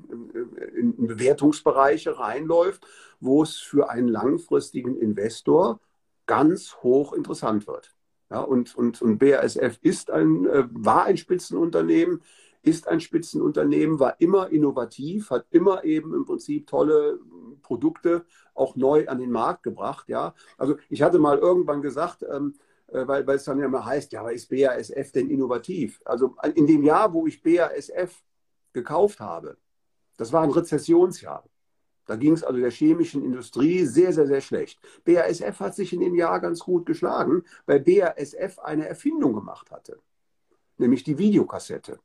in 0.76 1.06
Bewertungsbereiche 1.06 2.18
reinläuft, 2.18 2.86
wo 3.20 3.42
es 3.42 3.56
für 3.56 3.90
einen 3.90 4.08
langfristigen 4.08 4.96
Investor 4.96 5.80
ganz 6.26 6.76
hoch 6.82 7.12
interessant 7.12 7.66
wird. 7.66 7.94
Ja, 8.30 8.40
und, 8.40 8.74
und, 8.74 9.00
und 9.02 9.18
BASF 9.18 9.78
ist 9.82 10.10
ein, 10.10 10.46
äh, 10.46 10.64
war 10.70 11.04
ein 11.04 11.16
Spitzenunternehmen, 11.16 12.22
ist 12.62 12.88
ein 12.88 13.00
Spitzenunternehmen, 13.00 14.00
war 14.00 14.20
immer 14.20 14.50
innovativ, 14.50 15.30
hat 15.30 15.46
immer 15.50 15.84
eben 15.84 16.12
im 16.12 16.24
Prinzip 16.24 16.66
tolle 16.66 17.20
Produkte 17.66 18.24
auch 18.54 18.76
neu 18.76 19.08
an 19.08 19.18
den 19.18 19.30
Markt 19.30 19.62
gebracht. 19.62 20.08
Ja, 20.08 20.34
also 20.56 20.76
ich 20.88 21.02
hatte 21.02 21.18
mal 21.18 21.38
irgendwann 21.38 21.82
gesagt, 21.82 22.24
ähm, 22.30 22.54
äh, 22.88 23.06
weil, 23.06 23.26
weil 23.26 23.36
es 23.36 23.44
dann 23.44 23.58
ja 23.58 23.66
immer 23.66 23.84
heißt, 23.84 24.12
ja, 24.12 24.20
aber 24.20 24.32
ist 24.32 24.48
BASF 24.48 25.12
denn 25.12 25.28
innovativ? 25.28 26.00
Also 26.04 26.36
in 26.54 26.66
dem 26.66 26.82
Jahr, 26.82 27.12
wo 27.12 27.26
ich 27.26 27.42
BASF 27.42 28.22
gekauft 28.72 29.20
habe, 29.20 29.56
das 30.16 30.32
war 30.32 30.42
ein 30.42 30.50
Rezessionsjahr. 30.50 31.44
Da 32.06 32.14
ging 32.14 32.34
es 32.34 32.44
also 32.44 32.60
der 32.60 32.70
chemischen 32.70 33.24
Industrie 33.24 33.84
sehr, 33.84 34.12
sehr, 34.12 34.28
sehr 34.28 34.40
schlecht. 34.40 34.78
BASF 35.04 35.58
hat 35.58 35.74
sich 35.74 35.92
in 35.92 36.00
dem 36.00 36.14
Jahr 36.14 36.40
ganz 36.40 36.60
gut 36.60 36.86
geschlagen, 36.86 37.42
weil 37.66 37.80
BASF 37.80 38.60
eine 38.60 38.86
Erfindung 38.86 39.34
gemacht 39.34 39.72
hatte, 39.72 39.98
nämlich 40.78 41.02
die 41.02 41.18
Videokassette. 41.18 41.98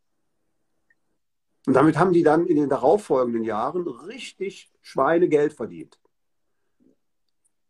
Und 1.67 1.73
damit 1.73 1.97
haben 1.97 2.13
die 2.13 2.23
dann 2.23 2.47
in 2.47 2.57
den 2.57 2.69
darauffolgenden 2.69 3.43
Jahren 3.43 3.87
richtig 3.87 4.71
Schweinegeld 4.81 5.53
verdient. 5.53 5.99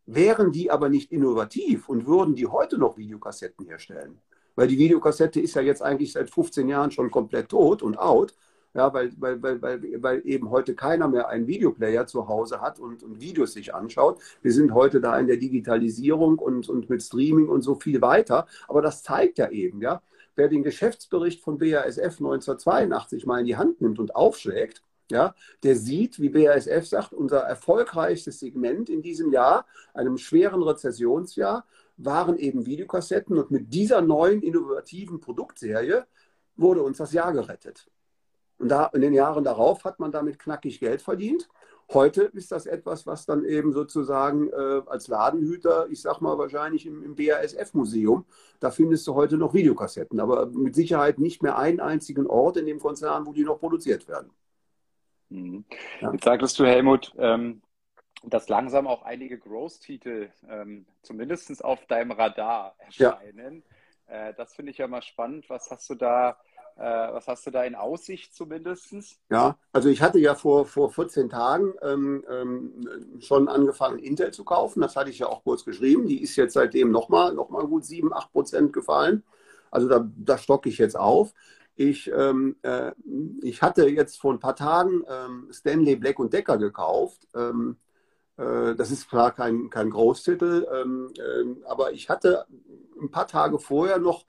Wären 0.06 0.50
die 0.50 0.70
aber 0.70 0.88
nicht 0.88 1.12
innovativ 1.12 1.88
und 1.88 2.06
würden 2.06 2.34
die 2.34 2.46
heute 2.46 2.78
noch 2.78 2.96
Videokassetten 2.96 3.66
herstellen, 3.66 4.18
weil 4.56 4.66
die 4.66 4.78
Videokassette 4.78 5.40
ist 5.40 5.54
ja 5.54 5.62
jetzt 5.62 5.82
eigentlich 5.82 6.12
seit 6.12 6.30
15 6.30 6.68
Jahren 6.68 6.90
schon 6.90 7.10
komplett 7.10 7.50
tot 7.50 7.82
und 7.82 7.98
out, 7.98 8.34
ja, 8.74 8.92
weil, 8.94 9.12
weil, 9.18 9.42
weil, 9.42 9.60
weil, 9.60 10.02
weil 10.02 10.22
eben 10.24 10.50
heute 10.50 10.74
keiner 10.74 11.06
mehr 11.06 11.28
einen 11.28 11.46
Videoplayer 11.46 12.06
zu 12.06 12.26
Hause 12.28 12.62
hat 12.62 12.80
und, 12.80 13.02
und 13.02 13.20
Videos 13.20 13.52
sich 13.52 13.74
anschaut. 13.74 14.18
Wir 14.40 14.52
sind 14.52 14.72
heute 14.72 15.00
da 15.00 15.18
in 15.18 15.26
der 15.26 15.36
Digitalisierung 15.36 16.38
und, 16.38 16.70
und 16.70 16.88
mit 16.88 17.02
Streaming 17.02 17.48
und 17.48 17.60
so 17.60 17.74
viel 17.74 18.00
weiter. 18.00 18.46
Aber 18.68 18.80
das 18.80 19.02
zeigt 19.02 19.36
ja 19.36 19.50
eben, 19.50 19.82
ja, 19.82 20.00
wer 20.36 20.48
den 20.48 20.62
Geschäftsbericht 20.62 21.40
von 21.40 21.58
BASF 21.58 22.18
1982 22.18 23.26
mal 23.26 23.40
in 23.40 23.46
die 23.46 23.56
Hand 23.56 23.80
nimmt 23.80 23.98
und 23.98 24.14
aufschlägt, 24.14 24.82
ja, 25.10 25.34
der 25.62 25.76
sieht, 25.76 26.20
wie 26.20 26.30
BASF 26.30 26.86
sagt, 26.86 27.12
unser 27.12 27.40
erfolgreichstes 27.40 28.40
Segment 28.40 28.88
in 28.88 29.02
diesem 29.02 29.30
Jahr, 29.32 29.66
einem 29.92 30.16
schweren 30.16 30.62
Rezessionsjahr, 30.62 31.66
waren 31.96 32.38
eben 32.38 32.66
Videokassetten 32.66 33.36
und 33.36 33.50
mit 33.50 33.74
dieser 33.74 34.00
neuen 34.00 34.42
innovativen 34.42 35.20
Produktserie 35.20 36.06
wurde 36.56 36.82
uns 36.82 36.98
das 36.98 37.12
Jahr 37.12 37.32
gerettet. 37.32 37.86
Und 38.58 38.68
da, 38.68 38.86
in 38.86 39.00
den 39.00 39.12
Jahren 39.12 39.44
darauf 39.44 39.84
hat 39.84 39.98
man 39.98 40.12
damit 40.12 40.38
knackig 40.38 40.80
Geld 40.80 41.02
verdient. 41.02 41.48
Heute 41.94 42.22
ist 42.22 42.52
das 42.52 42.66
etwas, 42.66 43.06
was 43.06 43.26
dann 43.26 43.44
eben 43.44 43.72
sozusagen 43.72 44.48
äh, 44.48 44.82
als 44.86 45.08
Ladenhüter, 45.08 45.88
ich 45.90 46.00
sag 46.00 46.20
mal 46.20 46.38
wahrscheinlich 46.38 46.86
im, 46.86 47.02
im 47.02 47.16
BASF-Museum, 47.16 48.24
da 48.60 48.70
findest 48.70 49.06
du 49.06 49.14
heute 49.14 49.36
noch 49.36 49.52
Videokassetten, 49.52 50.20
aber 50.20 50.46
mit 50.46 50.74
Sicherheit 50.74 51.18
nicht 51.18 51.42
mehr 51.42 51.58
einen 51.58 51.80
einzigen 51.80 52.26
Ort 52.26 52.56
in 52.56 52.66
dem 52.66 52.78
Konzern, 52.78 53.26
wo 53.26 53.32
die 53.32 53.44
noch 53.44 53.58
produziert 53.58 54.08
werden. 54.08 54.30
Mhm. 55.28 55.64
Ja. 56.00 56.12
Jetzt 56.12 56.24
sagtest 56.24 56.58
du, 56.58 56.64
Helmut, 56.64 57.12
ähm, 57.18 57.62
dass 58.24 58.48
langsam 58.48 58.86
auch 58.86 59.02
einige 59.02 59.38
Growth-Titel 59.38 60.30
ähm, 60.48 60.86
zumindest 61.02 61.64
auf 61.64 61.84
deinem 61.86 62.12
Radar 62.12 62.74
erscheinen. 62.78 63.62
Ja. 64.08 64.28
Äh, 64.28 64.34
das 64.34 64.54
finde 64.54 64.70
ich 64.70 64.78
ja 64.78 64.86
mal 64.88 65.02
spannend. 65.02 65.50
Was 65.50 65.70
hast 65.70 65.90
du 65.90 65.94
da 65.94 66.38
äh, 66.76 67.12
was 67.12 67.26
hast 67.28 67.46
du 67.46 67.50
da 67.50 67.64
in 67.64 67.74
Aussicht 67.74 68.34
zumindest? 68.34 68.94
Ja, 69.30 69.56
also 69.72 69.88
ich 69.88 70.02
hatte 70.02 70.18
ja 70.18 70.34
vor, 70.34 70.66
vor 70.66 70.90
14 70.90 71.28
Tagen 71.28 71.74
ähm, 71.82 72.24
ähm, 72.30 73.20
schon 73.20 73.48
angefangen, 73.48 73.98
Intel 73.98 74.32
zu 74.32 74.44
kaufen. 74.44 74.80
Das 74.80 74.96
hatte 74.96 75.10
ich 75.10 75.18
ja 75.18 75.26
auch 75.26 75.44
kurz 75.44 75.64
geschrieben. 75.64 76.06
Die 76.06 76.22
ist 76.22 76.36
jetzt 76.36 76.54
seitdem 76.54 76.90
nochmal 76.90 77.34
noch 77.34 77.50
mal 77.50 77.66
gut 77.66 77.84
7, 77.84 78.12
8 78.12 78.32
Prozent 78.32 78.72
gefallen. 78.72 79.22
Also 79.70 79.88
da, 79.88 80.08
da 80.16 80.38
stocke 80.38 80.68
ich 80.68 80.78
jetzt 80.78 80.96
auf. 80.96 81.32
Ich, 81.74 82.10
ähm, 82.14 82.56
äh, 82.62 82.92
ich 83.42 83.62
hatte 83.62 83.88
jetzt 83.88 84.20
vor 84.20 84.32
ein 84.32 84.40
paar 84.40 84.56
Tagen 84.56 85.02
ähm, 85.08 85.48
Stanley 85.50 85.96
Black 85.96 86.18
und 86.18 86.32
Decker 86.32 86.58
gekauft. 86.58 87.26
Ähm, 87.34 87.76
äh, 88.36 88.74
das 88.74 88.90
ist 88.90 89.08
zwar 89.08 89.32
kein, 89.32 89.70
kein 89.70 89.90
Großtitel, 89.90 90.66
ähm, 90.72 91.12
äh, 91.18 91.66
aber 91.66 91.92
ich 91.92 92.08
hatte 92.08 92.46
ein 93.00 93.10
paar 93.10 93.26
Tage 93.26 93.58
vorher 93.58 93.98
noch 93.98 94.24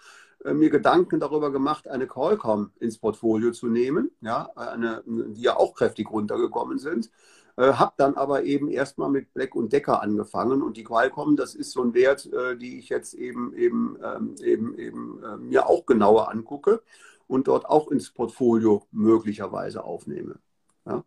mir 0.51 0.69
Gedanken 0.69 1.19
darüber 1.19 1.51
gemacht, 1.51 1.87
eine 1.87 2.07
Qualcomm 2.07 2.71
ins 2.79 2.97
Portfolio 2.97 3.51
zu 3.51 3.67
nehmen, 3.67 4.11
ja, 4.21 4.49
eine, 4.55 5.03
die 5.05 5.41
ja 5.41 5.55
auch 5.55 5.73
kräftig 5.73 6.11
runtergekommen 6.11 6.79
sind. 6.79 7.09
Äh, 7.55 7.73
habe 7.73 7.93
dann 7.97 8.15
aber 8.15 8.43
eben 8.43 8.67
erstmal 8.67 9.09
mit 9.09 9.31
Black 9.33 9.55
und 9.55 9.71
Decker 9.71 10.01
angefangen 10.01 10.63
und 10.63 10.75
die 10.75 10.83
Qualcomm, 10.83 11.35
das 11.35 11.53
ist 11.53 11.71
so 11.71 11.83
ein 11.83 11.93
Wert, 11.93 12.25
äh, 12.33 12.57
die 12.57 12.79
ich 12.79 12.89
jetzt 12.89 13.13
eben 13.13 13.53
eben 13.53 13.97
ähm, 14.03 14.35
eben 14.41 14.77
eben 14.79 15.23
äh, 15.23 15.37
mir 15.37 15.69
auch 15.69 15.85
genauer 15.85 16.31
angucke 16.31 16.81
und 17.27 17.47
dort 17.47 17.65
auch 17.67 17.91
ins 17.91 18.09
Portfolio 18.09 18.87
möglicherweise 18.91 19.83
aufnehme. 19.83 20.39
Ja? 20.87 21.03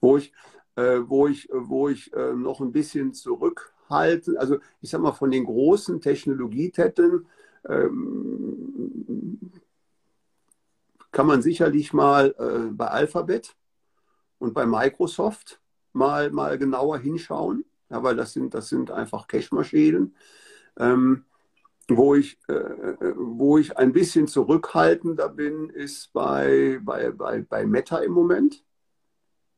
Wo 0.00 0.16
ich 0.16 0.32
äh, 0.74 0.98
wo 1.06 1.28
ich 1.28 1.48
wo 1.52 1.88
ich 1.88 2.12
äh, 2.12 2.32
noch 2.32 2.60
ein 2.60 2.72
bisschen 2.72 3.14
zurückhalte, 3.14 4.34
also 4.40 4.58
ich 4.80 4.90
sag 4.90 5.00
mal 5.00 5.12
von 5.12 5.30
den 5.30 5.44
großen 5.44 6.00
Technologietätten 6.00 7.28
ähm, 7.68 9.38
kann 11.12 11.26
man 11.26 11.42
sicherlich 11.42 11.92
mal 11.92 12.34
äh, 12.38 12.70
bei 12.72 12.88
Alphabet 12.88 13.54
und 14.38 14.52
bei 14.52 14.66
Microsoft 14.66 15.60
mal, 15.92 16.30
mal 16.30 16.58
genauer 16.58 16.98
hinschauen, 16.98 17.64
ja, 17.88 18.02
weil 18.02 18.16
das 18.16 18.32
sind, 18.32 18.54
das 18.54 18.68
sind 18.68 18.90
einfach 18.90 19.26
Cache-Maschinen. 19.26 20.14
Ähm, 20.76 21.24
wo 21.88 22.14
ich, 22.14 22.38
äh, 22.48 23.14
wo 23.16 23.58
ich 23.58 23.76
ein 23.76 23.92
bisschen 23.92 24.26
zurückhaltender 24.26 25.28
bin, 25.28 25.68
ist 25.70 26.12
bei, 26.12 26.80
bei, 26.82 27.10
bei, 27.10 27.42
bei 27.42 27.66
Meta 27.66 27.98
im 27.98 28.12
Moment. 28.12 28.64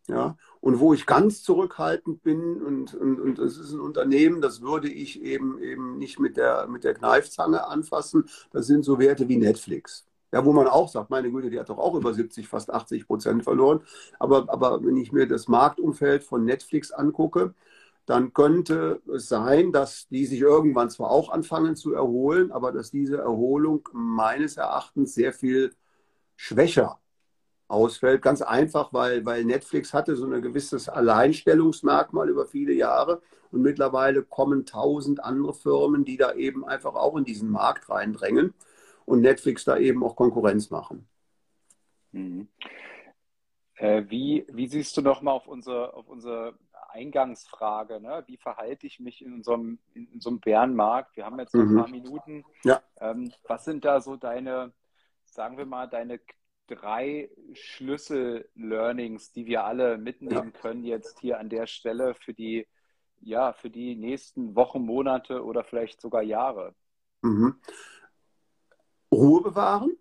Ja, 0.09 0.37
und 0.61 0.79
wo 0.79 0.95
ich 0.95 1.05
ganz 1.05 1.43
zurückhaltend 1.43 2.23
bin, 2.23 2.63
und, 2.63 2.95
und, 2.95 3.21
und 3.21 3.39
das 3.39 3.57
ist 3.57 3.73
ein 3.73 3.81
Unternehmen, 3.81 4.41
das 4.41 4.61
würde 4.63 4.89
ich 4.89 5.21
eben, 5.21 5.59
eben 5.59 5.99
nicht 5.99 6.21
mit 6.21 6.37
der, 6.37 6.69
mit 6.69 6.85
der 6.85 6.95
Kneifzange 6.95 7.67
anfassen, 7.67 8.29
das 8.53 8.67
sind 8.69 8.85
so 8.85 9.01
Werte 9.01 9.29
wie 9.29 9.37
Netflix. 9.37 10.07
Ja, 10.33 10.45
wo 10.45 10.53
man 10.53 10.69
auch 10.69 10.89
sagt, 10.89 11.11
meine 11.11 11.31
Güte, 11.31 11.51
die 11.51 11.59
hat 11.59 11.71
doch 11.71 11.79
auch 11.79 11.95
über 11.95 12.15
70, 12.15 12.47
fast 12.47 12.71
80 12.73 13.07
Prozent 13.07 13.43
verloren. 13.45 13.81
Aber, 14.19 14.47
aber 14.49 14.85
wenn 14.85 14.97
ich 14.97 15.11
mir 15.13 15.27
das 15.27 15.49
Marktumfeld 15.49 16.23
von 16.25 16.45
Netflix 16.45 16.93
angucke, 16.93 17.55
dann 18.07 18.33
könnte 18.33 19.03
es 19.13 19.29
sein, 19.29 19.73
dass 19.73 20.09
die 20.09 20.27
sich 20.27 20.41
irgendwann 20.41 20.91
zwar 20.91 21.11
auch 21.11 21.31
anfangen 21.31 21.75
zu 21.77 21.93
erholen, 21.95 22.53
aber 22.53 22.73
dass 22.73 22.91
diese 22.91 23.19
Erholung 23.19 23.89
meines 23.93 24.57
Erachtens 24.57 25.15
sehr 25.15 25.33
viel 25.33 25.75
schwächer 26.37 27.01
ausfällt. 27.69 28.23
Ganz 28.23 28.43
einfach, 28.43 28.93
weil, 28.93 29.25
weil 29.25 29.45
Netflix 29.45 29.93
hatte 29.93 30.17
so 30.17 30.27
ein 30.27 30.43
gewisses 30.43 30.89
Alleinstellungsmerkmal 30.89 32.29
über 32.29 32.47
viele 32.47 32.73
Jahre 32.73 33.23
und 33.51 33.63
mittlerweile 33.63 34.23
kommen 34.23 34.67
tausend 34.67 35.23
andere 35.23 35.55
Firmen, 35.55 36.05
die 36.05 36.17
da 36.17 36.33
eben 36.35 36.65
einfach 36.65 36.95
auch 36.95 37.17
in 37.17 37.25
diesen 37.25 37.51
Markt 37.51 37.89
reindrängen 37.89 38.55
und 39.05 39.21
Netflix 39.21 39.65
da 39.65 39.77
eben 39.77 40.05
auch 40.05 40.17
Konkurrenz 40.17 40.71
machen. 40.71 41.09
Mhm. 42.13 42.49
Äh, 43.77 44.05
wie, 44.09 44.47
wie 44.49 44.69
siehst 44.69 44.97
du 44.97 45.03
nochmal 45.03 45.35
auf 45.35 45.47
unsere, 45.47 45.95
auf 45.95 46.09
unsere 46.09 46.55
Eingangsfrage, 46.89 48.01
ne? 48.01 48.25
wie 48.27 48.39
verhalte 48.39 48.87
ich 48.87 49.01
mich 49.01 49.23
in 49.23 49.35
unserem, 49.35 49.79
in 49.93 50.07
unserem 50.09 50.41
Bärenmarkt? 50.41 51.17
Wir 51.17 51.27
haben 51.27 51.39
jetzt 51.39 51.55
noch 51.55 51.65
mhm. 51.65 51.71
ein 51.71 51.83
paar 51.83 51.91
Minuten. 51.91 52.45
Ja. 52.65 52.83
Ähm, 53.01 53.33
was 53.47 53.65
sind 53.65 53.85
da 53.85 54.01
so 54.01 54.17
deine, 54.17 54.73
sagen 55.25 55.59
wir 55.59 55.67
mal, 55.67 55.87
deine 55.87 56.21
drei 56.67 57.31
Schlüssel-Learnings, 57.53 59.33
die 59.33 59.47
wir 59.47 59.65
alle 59.65 59.99
mitnehmen 59.99 60.53
können 60.53 60.85
jetzt 60.85 61.21
hier 61.21 61.39
an 61.39 61.49
der 61.49 61.67
Stelle 61.67 62.15
für 62.15 62.35
die, 62.35 62.67
ja, 63.21 63.53
für 63.53 63.71
die 63.71 63.97
nächsten 63.97 64.55
Wochen, 64.55 64.83
Monate 64.83 65.45
oder 65.45 65.65
vielleicht 65.65 66.01
sogar 66.01 66.23
Jahre? 66.23 66.75
Mhm. 67.23 67.57
Ruhe 69.13 69.43
bewahren, 69.43 69.97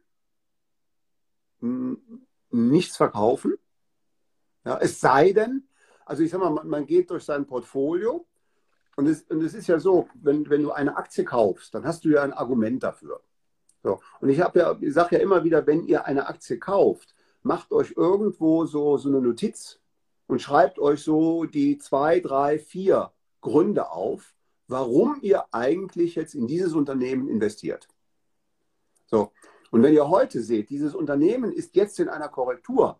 nichts 2.49 2.97
verkaufen. 2.97 3.55
Ja, 4.65 4.77
es 4.79 4.99
sei 4.99 5.31
denn, 5.31 5.67
also 6.05 6.23
ich 6.23 6.31
sag 6.31 6.39
mal, 6.39 6.49
man, 6.49 6.67
man 6.67 6.85
geht 6.85 7.09
durch 7.09 7.23
sein 7.23 7.45
Portfolio 7.45 8.25
und 8.95 9.07
es, 9.07 9.23
und 9.23 9.43
es 9.43 9.53
ist 9.53 9.67
ja 9.67 9.79
so, 9.79 10.07
wenn, 10.15 10.49
wenn 10.49 10.63
du 10.63 10.71
eine 10.71 10.97
Aktie 10.97 11.23
kaufst, 11.23 11.73
dann 11.75 11.85
hast 11.85 12.05
du 12.05 12.09
ja 12.09 12.23
ein 12.23 12.33
Argument 12.33 12.81
dafür. 12.81 13.21
So. 13.85 13.99
Und 14.19 14.29
ich 14.29 14.41
habe 14.41 14.59
ja, 14.59 14.75
ich 14.81 14.95
sage 14.95 15.17
ja 15.17 15.21
immer 15.21 15.43
wieder, 15.43 15.67
wenn 15.67 15.85
ihr 15.85 16.05
eine 16.05 16.27
Aktie 16.27 16.57
kauft, 16.57 17.13
macht 17.43 17.71
euch 17.71 17.93
irgendwo 17.95 18.65
so, 18.65 18.97
so 18.97 19.09
eine 19.09 19.21
Notiz 19.21 19.79
und 20.25 20.41
schreibt 20.41 20.79
euch 20.79 21.03
so 21.03 21.45
die 21.45 21.77
zwei, 21.77 22.19
drei, 22.19 22.57
vier 22.57 23.11
Gründe 23.41 23.91
auf, 23.91 24.33
warum 24.67 25.19
ihr 25.21 25.45
eigentlich 25.53 26.15
jetzt 26.15 26.33
in 26.33 26.47
dieses 26.47 26.73
Unternehmen 26.73 27.29
investiert. 27.29 27.87
So. 29.05 29.31
Und 29.69 29.83
wenn 29.83 29.93
ihr 29.93 30.09
heute 30.09 30.41
seht, 30.41 30.71
dieses 30.71 30.95
Unternehmen 30.95 31.51
ist 31.51 31.75
jetzt 31.75 31.99
in 31.99 32.09
einer 32.09 32.29
Korrektur, 32.29 32.99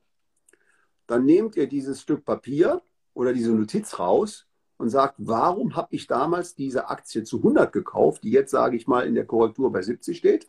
dann 1.08 1.26
nehmt 1.26 1.56
ihr 1.56 1.66
dieses 1.66 2.00
Stück 2.00 2.26
Papier 2.26 2.84
oder 3.16 3.34
diese 3.34 3.54
Notiz 3.54 3.98
raus 3.98 4.46
und 4.78 4.90
sagt, 4.90 5.16
warum 5.18 5.76
habe 5.76 5.96
ich 5.96 6.06
damals 6.06 6.54
diese 6.54 6.90
Aktie 6.90 7.24
zu 7.24 7.38
100 7.38 7.74
gekauft, 7.74 8.24
die 8.24 8.30
jetzt, 8.30 8.52
sage 8.52 8.78
ich 8.78 8.86
mal, 8.86 9.08
in 9.08 9.16
der 9.16 9.26
Korrektur 9.26 9.72
bei 9.72 9.82
70 9.82 10.16
steht. 10.16 10.48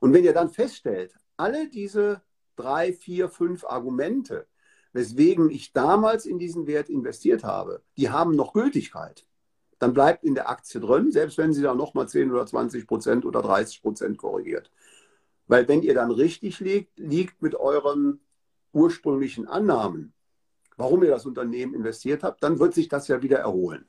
Und 0.00 0.12
wenn 0.12 0.24
ihr 0.24 0.34
dann 0.34 0.50
feststellt, 0.50 1.14
alle 1.36 1.68
diese 1.68 2.22
drei, 2.56 2.92
vier, 2.92 3.28
fünf 3.28 3.64
Argumente, 3.64 4.46
weswegen 4.92 5.50
ich 5.50 5.72
damals 5.72 6.26
in 6.26 6.38
diesen 6.38 6.66
Wert 6.66 6.88
investiert 6.88 7.44
habe, 7.44 7.82
die 7.96 8.10
haben 8.10 8.34
noch 8.34 8.52
Gültigkeit 8.52 9.26
dann 9.78 9.92
bleibt 9.92 10.24
in 10.24 10.34
der 10.34 10.48
Aktie 10.48 10.80
drin, 10.80 11.10
selbst 11.12 11.38
wenn 11.38 11.52
sie 11.52 11.62
dann 11.62 11.76
nochmal 11.76 12.08
10 12.08 12.30
oder 12.30 12.46
20 12.46 12.86
Prozent 12.86 13.24
oder 13.24 13.42
30 13.42 13.82
Prozent 13.82 14.18
korrigiert. 14.18 14.70
Weil 15.46 15.68
wenn 15.68 15.82
ihr 15.82 15.94
dann 15.94 16.10
richtig 16.10 16.60
liegt, 16.60 16.98
liegt 16.98 17.42
mit 17.42 17.54
euren 17.54 18.20
ursprünglichen 18.72 19.46
Annahmen, 19.46 20.12
warum 20.76 21.02
ihr 21.02 21.10
das 21.10 21.26
Unternehmen 21.26 21.74
investiert 21.74 22.22
habt, 22.22 22.42
dann 22.42 22.58
wird 22.58 22.74
sich 22.74 22.88
das 22.88 23.08
ja 23.08 23.22
wieder 23.22 23.38
erholen. 23.38 23.86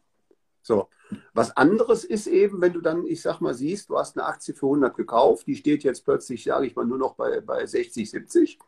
So. 0.68 0.89
Was 1.34 1.55
anderes 1.55 2.03
ist 2.03 2.28
eben, 2.28 2.59
wenn 2.61 2.74
du 2.74 2.82
dann, 2.82 3.05
ich 3.05 3.22
sag 3.22 3.39
mal, 3.39 3.53
siehst, 3.53 3.89
du 3.89 3.97
hast 3.97 4.18
eine 4.18 4.28
Aktie 4.28 4.53
für 4.53 4.65
100 4.65 4.95
gekauft, 4.95 5.47
die 5.47 5.55
steht 5.55 5.84
jetzt 5.84 6.03
plötzlich, 6.03 6.43
sage 6.43 6.68
ich 6.68 6.76
mal, 6.76 6.86
nur 6.86 6.97
noch 6.97 7.15
bei, 7.15 7.39
bei 7.39 7.65
60, 7.65 8.09
70 8.09 8.59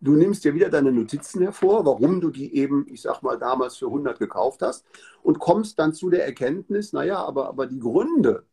Du 0.00 0.12
nimmst 0.16 0.44
dir 0.44 0.54
wieder 0.54 0.68
deine 0.68 0.92
Notizen 0.92 1.40
hervor, 1.40 1.86
warum 1.86 2.20
du 2.20 2.28
die 2.28 2.54
eben, 2.56 2.86
ich 2.90 3.00
sag 3.00 3.22
mal, 3.22 3.38
damals 3.38 3.76
für 3.76 3.86
100 3.86 4.18
gekauft 4.18 4.60
hast 4.60 4.84
und 5.22 5.38
kommst 5.38 5.78
dann 5.78 5.94
zu 5.94 6.10
der 6.10 6.26
Erkenntnis, 6.26 6.92
naja, 6.92 7.24
aber, 7.24 7.48
aber 7.48 7.66
die 7.66 7.78
Gründe, 7.78 8.44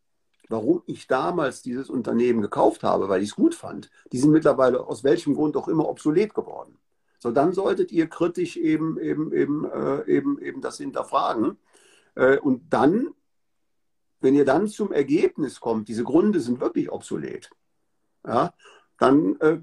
warum 0.48 0.82
ich 0.86 1.08
damals 1.08 1.62
dieses 1.62 1.90
Unternehmen 1.90 2.42
gekauft 2.42 2.84
habe, 2.84 3.10
weil 3.10 3.22
ich 3.22 3.30
es 3.30 3.36
gut 3.36 3.56
fand, 3.56 3.90
die 4.14 4.20
sind 4.20 4.32
mittlerweile 4.32 4.86
aus 4.88 5.04
welchem 5.04 5.34
Grund 5.34 5.58
auch 5.58 5.68
immer 5.68 5.90
obsolet 5.90 6.34
geworden. 6.34 6.78
So, 7.20 7.32
dann 7.32 7.52
solltet 7.52 7.92
ihr 7.92 8.08
kritisch 8.08 8.56
eben, 8.56 8.98
eben, 8.98 9.34
eben, 9.34 9.66
äh, 9.66 10.06
eben, 10.08 10.40
eben 10.40 10.62
das 10.62 10.78
hinterfragen. 10.78 11.58
Äh, 12.16 12.38
und 12.38 12.74
dann, 12.74 13.10
wenn 14.20 14.36
ihr 14.36 14.46
dann 14.46 14.68
zum 14.68 14.92
Ergebnis 14.92 15.60
kommt, 15.60 15.88
diese 15.88 16.04
Gründe 16.04 16.40
sind 16.40 16.60
wirklich 16.60 16.92
obsolet, 16.92 17.50
ja, 18.26 18.54
dann 18.98 19.40
äh, 19.40 19.60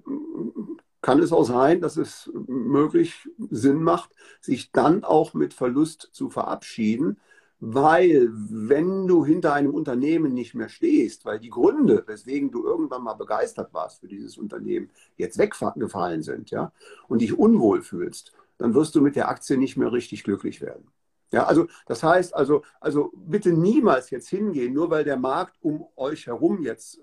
kann 1.00 1.20
es 1.20 1.32
auch 1.32 1.44
sein, 1.44 1.80
dass 1.80 1.96
es 1.96 2.30
möglich 2.46 3.28
Sinn 3.50 3.82
macht, 3.82 4.10
sich 4.40 4.72
dann 4.72 5.04
auch 5.04 5.32
mit 5.32 5.54
Verlust 5.54 6.08
zu 6.12 6.28
verabschieden, 6.28 7.18
weil 7.60 8.30
wenn 8.32 9.06
du 9.06 9.24
hinter 9.24 9.52
einem 9.52 9.74
Unternehmen 9.74 10.32
nicht 10.32 10.54
mehr 10.54 10.68
stehst, 10.68 11.24
weil 11.24 11.40
die 11.40 11.50
Gründe, 11.50 12.04
weswegen 12.06 12.50
du 12.50 12.64
irgendwann 12.64 13.02
mal 13.02 13.14
begeistert 13.14 13.74
warst 13.74 14.00
für 14.00 14.08
dieses 14.08 14.38
Unternehmen, 14.38 14.90
jetzt 15.16 15.38
weggefallen 15.38 16.22
sind, 16.22 16.50
ja, 16.50 16.72
und 17.08 17.20
dich 17.20 17.36
unwohl 17.36 17.82
fühlst, 17.82 18.32
dann 18.58 18.74
wirst 18.74 18.94
du 18.94 19.00
mit 19.00 19.16
der 19.16 19.28
Aktie 19.28 19.56
nicht 19.56 19.76
mehr 19.76 19.92
richtig 19.92 20.24
glücklich 20.24 20.60
werden. 20.60 20.86
Ja, 21.30 21.44
also 21.44 21.66
das 21.86 22.02
heißt 22.02 22.34
also, 22.34 22.62
also 22.80 23.12
bitte 23.14 23.52
niemals 23.52 24.10
jetzt 24.10 24.28
hingehen, 24.28 24.72
nur 24.72 24.90
weil 24.90 25.04
der 25.04 25.18
Markt 25.18 25.56
um 25.60 25.86
euch 25.96 26.26
herum 26.26 26.62
jetzt 26.62 27.00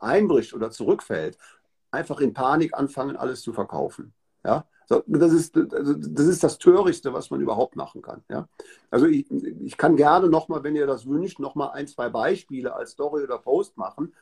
einbricht 0.00 0.52
oder 0.52 0.70
zurückfällt, 0.70 1.38
einfach 1.90 2.20
in 2.20 2.34
Panik 2.34 2.74
anfangen, 2.74 3.16
alles 3.16 3.40
zu 3.40 3.52
verkaufen. 3.52 4.12
Ja, 4.44 4.66
so, 4.86 5.02
das, 5.06 5.32
ist, 5.32 5.56
das 5.56 6.26
ist 6.26 6.44
das 6.44 6.58
Törichtste, 6.58 7.14
was 7.14 7.30
man 7.30 7.40
überhaupt 7.40 7.76
machen 7.76 8.02
kann. 8.02 8.22
Ja? 8.28 8.48
Also 8.90 9.06
ich, 9.06 9.30
ich 9.30 9.76
kann 9.78 9.96
gerne 9.96 10.28
nochmal, 10.28 10.62
wenn 10.62 10.76
ihr 10.76 10.86
das 10.86 11.06
wünscht, 11.06 11.38
nochmal 11.38 11.70
ein, 11.70 11.86
zwei 11.86 12.10
Beispiele 12.10 12.74
als 12.74 12.90
Story 12.90 13.22
oder 13.22 13.38
Post 13.38 13.78
machen. 13.78 14.12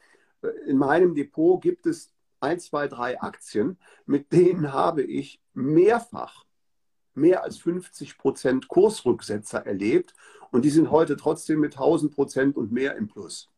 In 0.66 0.76
meinem 0.76 1.14
Depot 1.14 1.60
gibt 1.60 1.86
es 1.86 2.12
ein, 2.40 2.60
zwei, 2.60 2.86
drei 2.86 3.20
Aktien, 3.20 3.78
mit 4.06 4.32
denen 4.32 4.72
habe 4.72 5.02
ich 5.02 5.40
mehrfach 5.54 6.44
mehr 7.14 7.42
als 7.42 7.58
50 7.58 8.18
Prozent 8.18 8.68
Kursrücksetzer 8.68 9.66
erlebt 9.66 10.14
und 10.50 10.64
die 10.64 10.70
sind 10.70 10.90
heute 10.90 11.16
trotzdem 11.16 11.60
mit 11.60 11.74
1000 11.74 12.14
Prozent 12.14 12.56
und 12.56 12.72
mehr 12.72 12.96
im 12.96 13.08
Plus. 13.08 13.50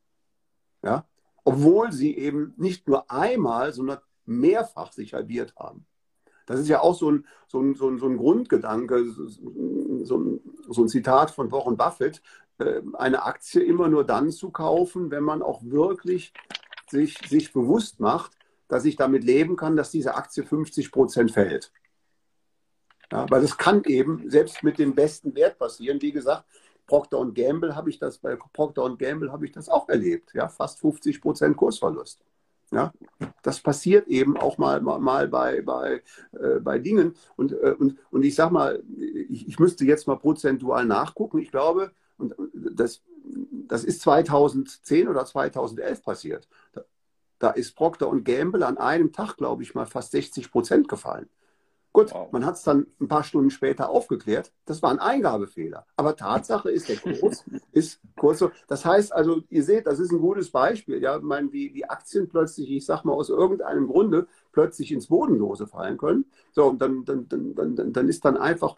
Ja? 0.83 1.07
Obwohl 1.45 1.93
sie 1.93 2.17
eben 2.17 2.55
nicht 2.57 2.89
nur 2.89 3.11
einmal, 3.11 3.73
sondern 3.73 3.99
mehrfach 4.27 4.93
sich 4.93 5.15
halbiert 5.15 5.55
haben. 5.57 5.87
Das 6.47 6.61
ist 6.61 6.69
ja 6.69 6.81
auch 6.81 6.95
so 6.95 7.11
ein, 7.11 7.27
so 7.47 7.61
ein, 7.61 7.75
so 7.75 7.89
ein, 7.89 7.99
so 7.99 8.07
ein 8.07 8.17
Grundgedanke, 8.17 9.05
so 9.11 10.19
ein, 10.19 10.41
so 10.69 10.83
ein 10.83 10.89
Zitat 10.89 11.31
von 11.31 11.51
Warren 11.51 11.77
Buffett, 11.77 12.23
äh, 12.59 12.83
eine 12.95 13.25
Aktie 13.25 13.63
immer 13.63 13.89
nur 13.89 14.05
dann 14.05 14.31
zu 14.31 14.51
kaufen, 14.51 15.11
wenn 15.11 15.25
man 15.25 15.43
auch 15.43 15.63
wirklich 15.65 16.33
sich, 16.89 17.19
sich 17.29 17.53
bewusst 17.53 18.01
macht, 18.01 18.33
dass 18.69 18.85
ich 18.85 18.97
damit 18.97 19.25
leben 19.25 19.57
kann, 19.57 19.77
dass 19.77 19.91
diese 19.91 20.15
Aktie 20.15 20.45
50 20.45 20.93
Prozent 20.93 21.33
fällt. 21.33 21.73
Ja, 23.13 23.27
weil 23.31 23.43
das 23.43 23.57
kann 23.57 23.83
eben 23.85 24.29
selbst 24.31 24.63
mit 24.63 24.79
dem 24.79 24.95
besten 24.95 25.35
Wert 25.35 25.59
passieren. 25.59 26.01
Wie 26.03 26.13
gesagt, 26.13 26.45
Procter 26.87 27.25
Gamble 27.33 27.75
habe 27.75 27.91
ich 27.91 27.99
das, 27.99 28.19
bei 28.19 28.37
Procter 28.37 28.95
Gamble 28.97 29.33
habe 29.33 29.45
ich 29.47 29.53
das 29.53 29.69
auch 29.69 29.89
erlebt. 29.89 30.33
Ja, 30.35 30.49
fast 30.49 30.81
50 30.81 31.21
Prozent 31.21 31.57
Kursverlust. 31.57 32.21
Ja, 32.73 32.93
das 33.43 33.61
passiert 33.61 34.09
eben 34.09 34.37
auch 34.37 34.59
mal, 34.59 34.81
mal, 34.81 34.99
mal 34.99 35.29
bei, 35.29 35.63
bei, 35.63 36.03
äh, 36.33 36.59
bei 36.61 36.79
Dingen. 36.79 37.15
Und, 37.37 37.53
äh, 37.53 37.75
und, 37.79 37.99
und 38.11 38.25
ich 38.25 38.35
sage 38.35 38.53
mal, 38.53 38.83
ich, 38.99 39.47
ich 39.49 39.59
müsste 39.59 39.85
jetzt 39.85 40.09
mal 40.09 40.17
prozentual 40.17 40.85
nachgucken. 40.85 41.39
Ich 41.39 41.51
glaube, 41.53 41.93
und 42.19 42.35
das, 42.53 43.03
das 43.69 43.85
ist 43.85 44.01
2010 44.03 45.09
oder 45.09 45.25
2011 45.25 46.03
passiert. 46.03 46.49
Da, 46.73 46.83
da 47.39 47.51
ist 47.51 47.77
Procter 47.77 48.11
Gamble 48.23 48.65
an 48.65 48.79
einem 48.79 49.13
Tag, 49.13 49.37
glaube 49.37 49.63
ich, 49.63 49.75
mal 49.75 49.87
fast 49.87 50.13
60 50.13 50.51
Prozent 50.51 50.89
gefallen. 50.89 51.29
Gut, 51.95 52.13
wow. 52.13 52.27
man 52.33 52.45
hat 52.45 52.57
es 52.57 52.65
dann 52.65 52.89
ein 53.01 53.07
paar 53.07 53.23
Stunden 53.23 53.51
später 53.51 53.89
aufgeklärt. 53.89 54.51
Das 54.65 54.83
war 54.83 54.91
ein 54.91 54.99
Eingabefehler. 54.99 55.87
Aber 55.95 56.17
Tatsache 56.17 56.69
ist, 56.69 56.89
der 56.89 56.97
Kurs 56.97 57.45
ist 57.73 58.01
kurz 58.17 58.41
so. 58.41 58.51
Das 58.67 58.85
heißt 58.85 59.13
also, 59.13 59.43
ihr 59.49 59.63
seht, 59.63 59.87
das 59.87 60.01
ist 60.01 60.11
ein 60.11 60.19
gutes 60.19 60.51
Beispiel. 60.51 61.01
Ja, 61.01 61.19
ich 61.19 61.23
meine, 61.23 61.53
wie, 61.53 61.73
wie 61.73 61.85
Aktien 61.85 62.29
plötzlich, 62.29 62.69
ich 62.69 62.85
sag 62.85 63.05
mal, 63.05 63.13
aus 63.13 63.29
irgendeinem 63.29 63.87
Grunde 63.87 64.27
plötzlich 64.51 64.91
ins 64.91 65.07
Bodenlose 65.07 65.69
fallen 65.69 65.97
können. 65.97 66.25
So, 66.51 66.65
und 66.65 66.83
dann, 66.83 67.05
dann, 67.05 67.29
dann, 67.29 67.55
dann, 67.55 67.93
dann 67.93 68.09
ist 68.09 68.25
dann 68.25 68.39
einfach 68.39 68.77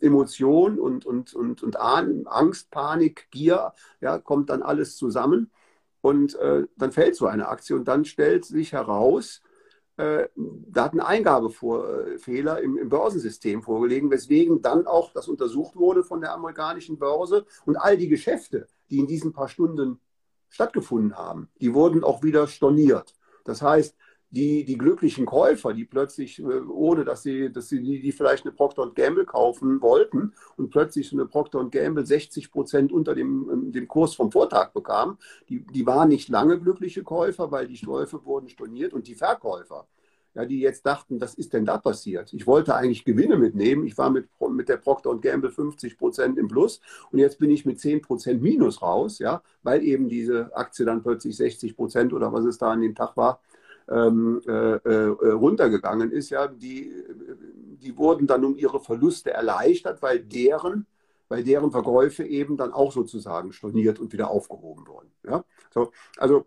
Emotion 0.00 0.80
und, 0.80 1.06
und, 1.06 1.32
und, 1.32 1.62
und 1.62 1.76
Angst, 1.76 2.72
Panik, 2.72 3.28
Gier, 3.30 3.74
ja, 4.00 4.18
kommt 4.18 4.50
dann 4.50 4.64
alles 4.64 4.96
zusammen. 4.96 5.52
Und 6.00 6.34
äh, 6.34 6.66
dann 6.76 6.90
fällt 6.90 7.14
so 7.14 7.26
eine 7.26 7.46
Aktie 7.46 7.76
und 7.76 7.86
dann 7.86 8.04
stellt 8.04 8.44
sich 8.44 8.72
heraus, 8.72 9.40
äh, 10.00 10.28
da 10.36 10.84
hat 10.84 10.94
ein 10.94 11.00
Eingabefehler 11.00 12.60
im, 12.62 12.78
im, 12.78 12.88
Börsensystem 12.88 13.62
vorgelegen, 13.62 14.10
weswegen 14.10 14.62
dann 14.62 14.86
auch 14.86 15.12
das 15.12 15.28
untersucht 15.28 15.76
wurde 15.76 16.02
von 16.04 16.22
der 16.22 16.32
amerikanischen 16.32 16.98
Börse 16.98 17.44
und 17.66 17.76
all 17.76 17.98
die 17.98 18.08
Geschäfte, 18.08 18.66
die 18.88 18.98
in 18.98 19.06
diesen 19.06 19.32
paar 19.32 19.48
Stunden 19.48 20.00
stattgefunden 20.48 21.16
haben, 21.16 21.48
die 21.60 21.74
wurden 21.74 22.02
auch 22.02 22.22
wieder 22.22 22.46
storniert. 22.46 23.14
Das 23.44 23.60
heißt, 23.60 23.94
die, 24.30 24.64
die 24.64 24.78
glücklichen 24.78 25.26
Käufer, 25.26 25.72
die 25.72 25.84
plötzlich, 25.84 26.38
äh, 26.38 26.42
ohne 26.42 27.04
dass 27.04 27.22
sie, 27.22 27.52
dass 27.52 27.68
sie 27.68 27.82
die, 27.82 28.00
die 28.00 28.12
vielleicht 28.12 28.44
eine 28.44 28.52
Procter 28.52 28.90
Gamble 28.94 29.24
kaufen 29.24 29.80
wollten 29.82 30.32
und 30.56 30.70
plötzlich 30.70 31.08
so 31.08 31.16
eine 31.16 31.26
Procter 31.26 31.64
Gamble 31.64 32.06
60 32.06 32.52
Prozent 32.52 32.92
unter 32.92 33.14
dem, 33.14 33.72
dem 33.72 33.88
Kurs 33.88 34.14
vom 34.14 34.30
Vortag 34.30 34.72
bekamen, 34.72 35.18
die, 35.48 35.60
die 35.60 35.86
waren 35.86 36.08
nicht 36.08 36.28
lange 36.28 36.60
glückliche 36.60 37.02
Käufer, 37.02 37.50
weil 37.50 37.66
die 37.66 37.80
Käufe 37.80 38.24
wurden 38.24 38.48
storniert 38.48 38.92
und 38.92 39.08
die 39.08 39.16
Verkäufer, 39.16 39.88
ja, 40.34 40.44
die 40.44 40.60
jetzt 40.60 40.86
dachten, 40.86 41.20
was 41.20 41.34
ist 41.34 41.52
denn 41.52 41.64
da 41.64 41.78
passiert? 41.78 42.32
Ich 42.32 42.46
wollte 42.46 42.76
eigentlich 42.76 43.04
Gewinne 43.04 43.36
mitnehmen. 43.36 43.84
Ich 43.84 43.98
war 43.98 44.10
mit, 44.10 44.28
mit 44.50 44.68
der 44.68 44.76
Procter 44.76 45.16
Gamble 45.16 45.50
50 45.50 45.98
Prozent 45.98 46.38
im 46.38 46.46
Plus 46.46 46.80
und 47.10 47.18
jetzt 47.18 47.40
bin 47.40 47.50
ich 47.50 47.66
mit 47.66 47.80
10 47.80 48.00
Prozent 48.02 48.40
Minus 48.40 48.80
raus, 48.80 49.18
ja, 49.18 49.42
weil 49.64 49.82
eben 49.82 50.08
diese 50.08 50.54
Aktie 50.54 50.86
dann 50.86 51.02
plötzlich 51.02 51.36
60 51.36 51.74
Prozent 51.74 52.12
oder 52.12 52.32
was 52.32 52.44
es 52.44 52.58
da 52.58 52.70
an 52.70 52.80
dem 52.80 52.94
Tag 52.94 53.16
war, 53.16 53.40
ähm, 53.90 54.40
äh, 54.46 54.76
äh, 54.76 55.32
runtergegangen 55.32 56.12
ist, 56.12 56.30
ja, 56.30 56.46
die, 56.46 56.92
die 57.82 57.96
wurden 57.96 58.26
dann 58.26 58.44
um 58.44 58.56
ihre 58.56 58.80
Verluste 58.80 59.32
erleichtert, 59.32 60.00
weil 60.02 60.20
deren, 60.20 60.86
weil 61.28 61.42
deren 61.42 61.70
Verkäufe 61.70 62.24
eben 62.24 62.56
dann 62.56 62.72
auch 62.72 62.92
sozusagen 62.92 63.52
storniert 63.52 63.98
und 63.98 64.12
wieder 64.12 64.30
aufgehoben 64.30 64.86
wurden. 64.86 65.10
Ja? 65.24 65.44
So, 65.72 65.90
also 66.16 66.46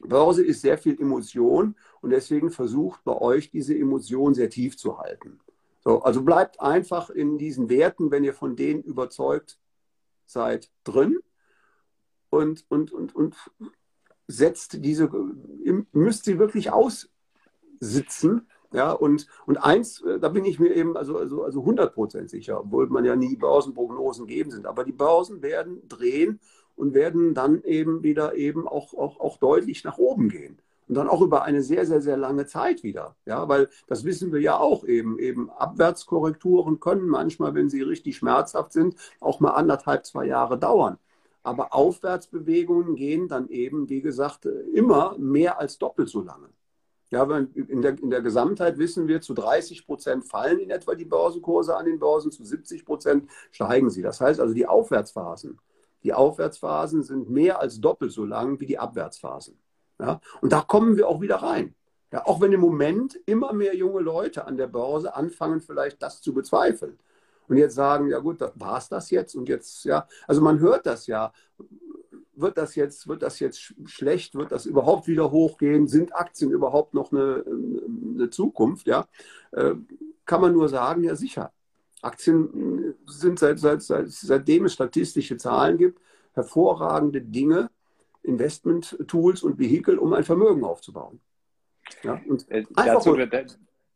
Börse 0.00 0.44
ist 0.44 0.60
sehr 0.60 0.78
viel 0.78 1.00
Emotion 1.00 1.74
und 2.00 2.10
deswegen 2.10 2.50
versucht 2.50 3.02
bei 3.04 3.16
euch 3.20 3.50
diese 3.50 3.76
Emotion 3.76 4.34
sehr 4.34 4.50
tief 4.50 4.76
zu 4.76 4.98
halten. 4.98 5.40
So, 5.82 6.02
also 6.02 6.22
bleibt 6.22 6.60
einfach 6.60 7.10
in 7.10 7.38
diesen 7.38 7.68
Werten, 7.68 8.10
wenn 8.10 8.24
ihr 8.24 8.34
von 8.34 8.54
denen 8.54 8.82
überzeugt 8.82 9.58
seid, 10.26 10.70
drin 10.84 11.18
und, 12.30 12.64
und, 12.68 12.92
und, 12.92 13.14
und 13.16 13.36
setzt 14.28 14.84
diese, 14.84 15.10
müsst 15.92 16.24
sie 16.24 16.38
wirklich 16.38 16.70
aussitzen. 16.70 18.46
Ja, 18.70 18.92
und, 18.92 19.26
und 19.46 19.56
eins, 19.56 20.02
äh, 20.02 20.20
da 20.20 20.28
bin 20.28 20.44
ich 20.44 20.60
mir 20.60 20.74
eben 20.74 20.94
also, 20.94 21.16
also, 21.16 21.42
also 21.42 21.62
100% 21.62 22.28
sicher, 22.28 22.60
obwohl 22.60 22.86
man 22.88 23.06
ja 23.06 23.16
nie 23.16 23.34
Börsenprognosen 23.34 24.26
geben 24.26 24.50
sind. 24.50 24.66
Aber 24.66 24.84
die 24.84 24.92
Börsen 24.92 25.40
werden 25.40 25.88
drehen 25.88 26.38
und 26.76 26.92
werden 26.92 27.32
dann 27.32 27.62
eben 27.64 28.02
wieder 28.02 28.34
eben 28.34 28.68
auch, 28.68 28.92
auch, 28.92 29.20
auch 29.20 29.38
deutlich 29.38 29.84
nach 29.84 29.96
oben 29.96 30.28
gehen. 30.28 30.58
Und 30.86 30.96
dann 30.96 31.08
auch 31.08 31.22
über 31.22 31.44
eine 31.44 31.62
sehr, 31.62 31.86
sehr, 31.86 32.02
sehr 32.02 32.18
lange 32.18 32.46
Zeit 32.46 32.82
wieder. 32.82 33.16
Ja, 33.24 33.48
weil 33.48 33.68
das 33.86 34.04
wissen 34.04 34.32
wir 34.32 34.40
ja 34.40 34.58
auch 34.58 34.84
eben. 34.84 35.18
Eben 35.18 35.50
Abwärtskorrekturen 35.50 36.78
können 36.78 37.08
manchmal, 37.08 37.54
wenn 37.54 37.70
sie 37.70 37.82
richtig 37.82 38.16
schmerzhaft 38.16 38.72
sind, 38.72 38.96
auch 39.20 39.40
mal 39.40 39.50
anderthalb, 39.52 40.04
zwei 40.04 40.26
Jahre 40.26 40.58
dauern. 40.58 40.98
Aber 41.42 41.74
Aufwärtsbewegungen 41.74 42.94
gehen 42.94 43.28
dann 43.28 43.48
eben, 43.48 43.88
wie 43.88 44.02
gesagt, 44.02 44.46
immer 44.46 45.16
mehr 45.18 45.58
als 45.58 45.78
doppelt 45.78 46.08
so 46.08 46.22
lange. 46.22 46.48
Ja, 47.10 47.24
in 47.24 47.80
der, 47.80 47.98
in 47.98 48.10
der 48.10 48.20
Gesamtheit 48.20 48.76
wissen 48.76 49.08
wir, 49.08 49.22
zu 49.22 49.32
30 49.32 49.86
Prozent 49.86 50.24
fallen 50.26 50.58
in 50.58 50.70
etwa 50.70 50.94
die 50.94 51.06
Börsenkurse 51.06 51.74
an 51.74 51.86
den 51.86 51.98
Börsen, 51.98 52.30
zu 52.30 52.44
70 52.44 52.84
Prozent 52.84 53.30
steigen 53.50 53.88
sie. 53.88 54.02
Das 54.02 54.20
heißt 54.20 54.40
also, 54.40 54.52
die 54.52 54.66
Aufwärtsphasen, 54.66 55.58
die 56.02 56.12
Aufwärtsphasen 56.12 57.02
sind 57.02 57.30
mehr 57.30 57.60
als 57.60 57.80
doppelt 57.80 58.12
so 58.12 58.26
lang 58.26 58.60
wie 58.60 58.66
die 58.66 58.78
Abwärtsphasen. 58.78 59.58
Ja, 59.98 60.20
und 60.42 60.52
da 60.52 60.60
kommen 60.60 60.96
wir 60.96 61.08
auch 61.08 61.22
wieder 61.22 61.36
rein. 61.36 61.74
Ja, 62.12 62.26
auch 62.26 62.40
wenn 62.40 62.52
im 62.52 62.60
Moment 62.60 63.18
immer 63.26 63.52
mehr 63.52 63.74
junge 63.74 64.00
Leute 64.00 64.46
an 64.46 64.56
der 64.56 64.66
Börse 64.66 65.14
anfangen, 65.16 65.60
vielleicht 65.60 66.02
das 66.02 66.20
zu 66.20 66.34
bezweifeln 66.34 66.98
und 67.48 67.56
jetzt 67.56 67.74
sagen, 67.74 68.08
ja 68.08 68.18
gut, 68.18 68.40
war 68.54 68.78
es 68.78 68.88
das 68.88 69.10
jetzt 69.10 69.34
und 69.34 69.48
jetzt, 69.48 69.84
ja, 69.84 70.06
also 70.26 70.40
man 70.40 70.60
hört 70.60 70.86
das 70.86 71.06
ja. 71.06 71.32
Wird 72.34 72.56
das 72.56 72.76
jetzt, 72.76 73.08
wird 73.08 73.22
das 73.22 73.40
jetzt 73.40 73.74
schlecht? 73.86 74.36
Wird 74.36 74.52
das 74.52 74.64
überhaupt 74.64 75.08
wieder 75.08 75.32
hochgehen? 75.32 75.88
Sind 75.88 76.14
Aktien 76.14 76.52
überhaupt 76.52 76.94
noch 76.94 77.10
eine, 77.10 77.44
eine 78.14 78.30
Zukunft? 78.30 78.86
Ja, 78.86 79.08
äh, 79.50 79.74
kann 80.24 80.40
man 80.40 80.52
nur 80.52 80.68
sagen, 80.68 81.02
ja 81.02 81.16
sicher. 81.16 81.52
Aktien 82.00 82.94
sind 83.06 83.40
seit, 83.40 83.58
seit, 83.58 83.82
seit, 83.82 84.08
seitdem 84.10 84.66
es 84.66 84.74
statistische 84.74 85.36
Zahlen 85.36 85.78
gibt, 85.78 86.00
hervorragende 86.32 87.20
Dinge, 87.20 87.70
Investment-Tools 88.22 89.42
und 89.42 89.58
Vehikel, 89.58 89.98
um 89.98 90.12
ein 90.12 90.22
Vermögen 90.22 90.62
aufzubauen. 90.62 91.20
Ja, 92.04 92.20
und 92.28 92.48
äh, 92.50 92.64
dazu, 92.74 93.16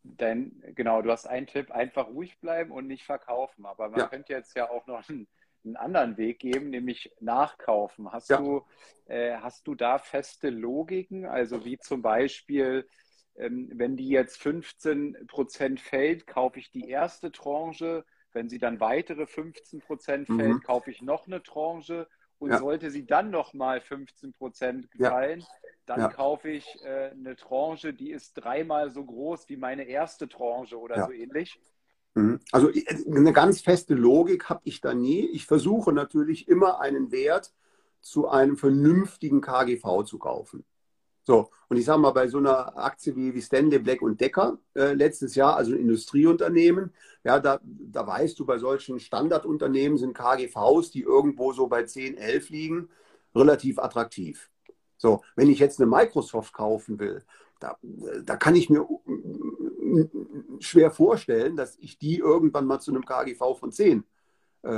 dein, 0.05 0.63
genau, 0.75 1.03
du 1.03 1.11
hast 1.11 1.27
einen 1.27 1.47
Tipp, 1.47 1.71
einfach 1.71 2.09
ruhig 2.09 2.39
bleiben 2.41 2.73
und 2.73 2.87
nicht 2.87 3.05
verkaufen. 3.05 3.67
Aber 3.67 3.89
man 3.89 4.01
ja. 4.01 4.07
könnte 4.09 4.33
jetzt 4.33 4.57
ja 4.57 4.71
auch 4.71 4.87
noch 4.87 5.09
einen, 5.09 5.29
einen, 5.65 5.77
anderen 5.77 6.17
Weg 6.17 6.41
geben, 6.41 6.71
nämlich 6.71 7.15
nachkaufen. 7.21 8.11
Hast, 8.13 8.31
ja. 8.31 8.39
du, 8.39 8.65
äh, 9.07 9.37
hast 9.37 9.67
du 9.67 9.75
da 9.75 9.99
feste 9.99 10.51
Logiken? 10.51 11.27
Also 11.27 11.65
wie 11.65 11.79
zum 11.79 12.03
Beispiel, 12.03 12.89
ähm, 13.37 13.71
wenn 13.75 13.97
die 13.97 14.09
jetzt 14.09 14.41
15 14.43 15.27
Prozent 15.27 15.81
fällt, 15.81 16.27
kaufe 16.27 16.59
ich 16.59 16.71
die 16.71 16.89
erste 16.89 17.31
Tranche. 17.31 18.05
Wenn 18.33 18.49
sie 18.49 18.59
dann 18.59 18.81
weitere 18.81 19.27
15 19.27 19.81
Prozent 19.81 20.27
fällt, 20.27 20.55
mhm. 20.55 20.63
kaufe 20.63 20.91
ich 20.91 21.03
noch 21.03 21.27
eine 21.27 21.43
Tranche. 21.43 22.09
Und 22.39 22.51
ja. 22.51 22.59
sollte 22.59 22.91
sie 22.91 23.07
dann 23.07 23.31
nochmal 23.31 23.81
15 23.81 24.33
Prozent 24.33 24.89
fallen, 24.99 25.45
dann 25.87 26.01
ja. 26.01 26.09
kaufe 26.09 26.49
ich 26.49 26.67
äh, 26.85 27.11
eine 27.11 27.37
Tranche, 27.37 27.93
die 27.93 28.11
ist 28.11 28.35
dreimal 28.35 28.91
so 28.91 29.05
groß 29.05 29.49
wie 29.49 29.57
meine 29.57 29.85
erste 29.85 30.29
Tranche 30.29 30.79
oder 30.79 30.97
ja. 30.97 31.07
so 31.07 31.13
ähnlich. 31.13 31.61
Mhm. 32.15 32.41
Also 32.53 32.71
äh, 32.71 32.85
eine 33.07 33.33
ganz 33.33 33.61
feste 33.61 33.95
Logik 33.95 34.49
habe 34.49 34.61
ich 34.65 34.81
da 34.81 34.95
nie. 34.95 35.27
Ich 35.27 35.47
versuche 35.47 35.93
natürlich 35.93 36.49
immer 36.49 36.81
einen 36.81 37.11
Wert 37.11 37.53
zu 38.01 38.29
einem 38.29 38.57
vernünftigen 38.57 39.41
KGV 39.41 40.05
zu 40.05 40.19
kaufen. 40.19 40.65
So, 41.25 41.51
und 41.69 41.77
ich 41.77 41.85
sage 41.85 42.01
mal, 42.01 42.11
bei 42.11 42.27
so 42.27 42.39
einer 42.39 42.77
Aktie 42.77 43.15
wie, 43.15 43.33
wie 43.33 43.41
Stanley 43.41 43.79
Black 43.79 44.03
und 44.03 44.21
Decker 44.21 44.59
äh, 44.75 44.93
letztes 44.93 45.37
Jahr, 45.37 45.57
also 45.57 45.73
ein 45.73 45.79
Industrieunternehmen, 45.79 46.93
ja, 47.23 47.39
da, 47.39 47.61
da 47.63 48.05
weißt 48.05 48.39
du, 48.41 48.45
bei 48.45 48.59
solchen 48.59 48.99
Standardunternehmen 48.99 49.99
sind 49.99 50.15
KGVs, 50.15 50.91
die 50.91 51.03
irgendwo 51.03 51.53
so 51.53 51.69
bei 51.69 51.85
10, 51.85 52.17
11 52.17 52.51
liegen, 52.51 52.89
relativ 53.37 53.79
attraktiv. 53.79 54.51
So, 55.03 55.25
wenn 55.35 55.51
ich 55.51 55.59
jetzt 55.59 55.81
eine 55.81 55.91
Microsoft 55.91 56.53
kaufen 56.53 57.01
will, 57.01 57.25
da, 57.59 57.77
da 58.25 58.37
kann 58.37 58.55
ich 58.55 58.71
mir 58.71 58.87
schwer 60.61 60.93
vorstellen, 60.93 61.57
dass 61.57 61.77
ich 61.81 61.99
die 61.99 62.19
irgendwann 62.19 62.67
mal 62.67 62.79
zu 62.79 62.93
einem 62.93 63.05
KGV 63.05 63.59
von 63.59 63.73
10 63.73 63.99
äh, 63.99 64.03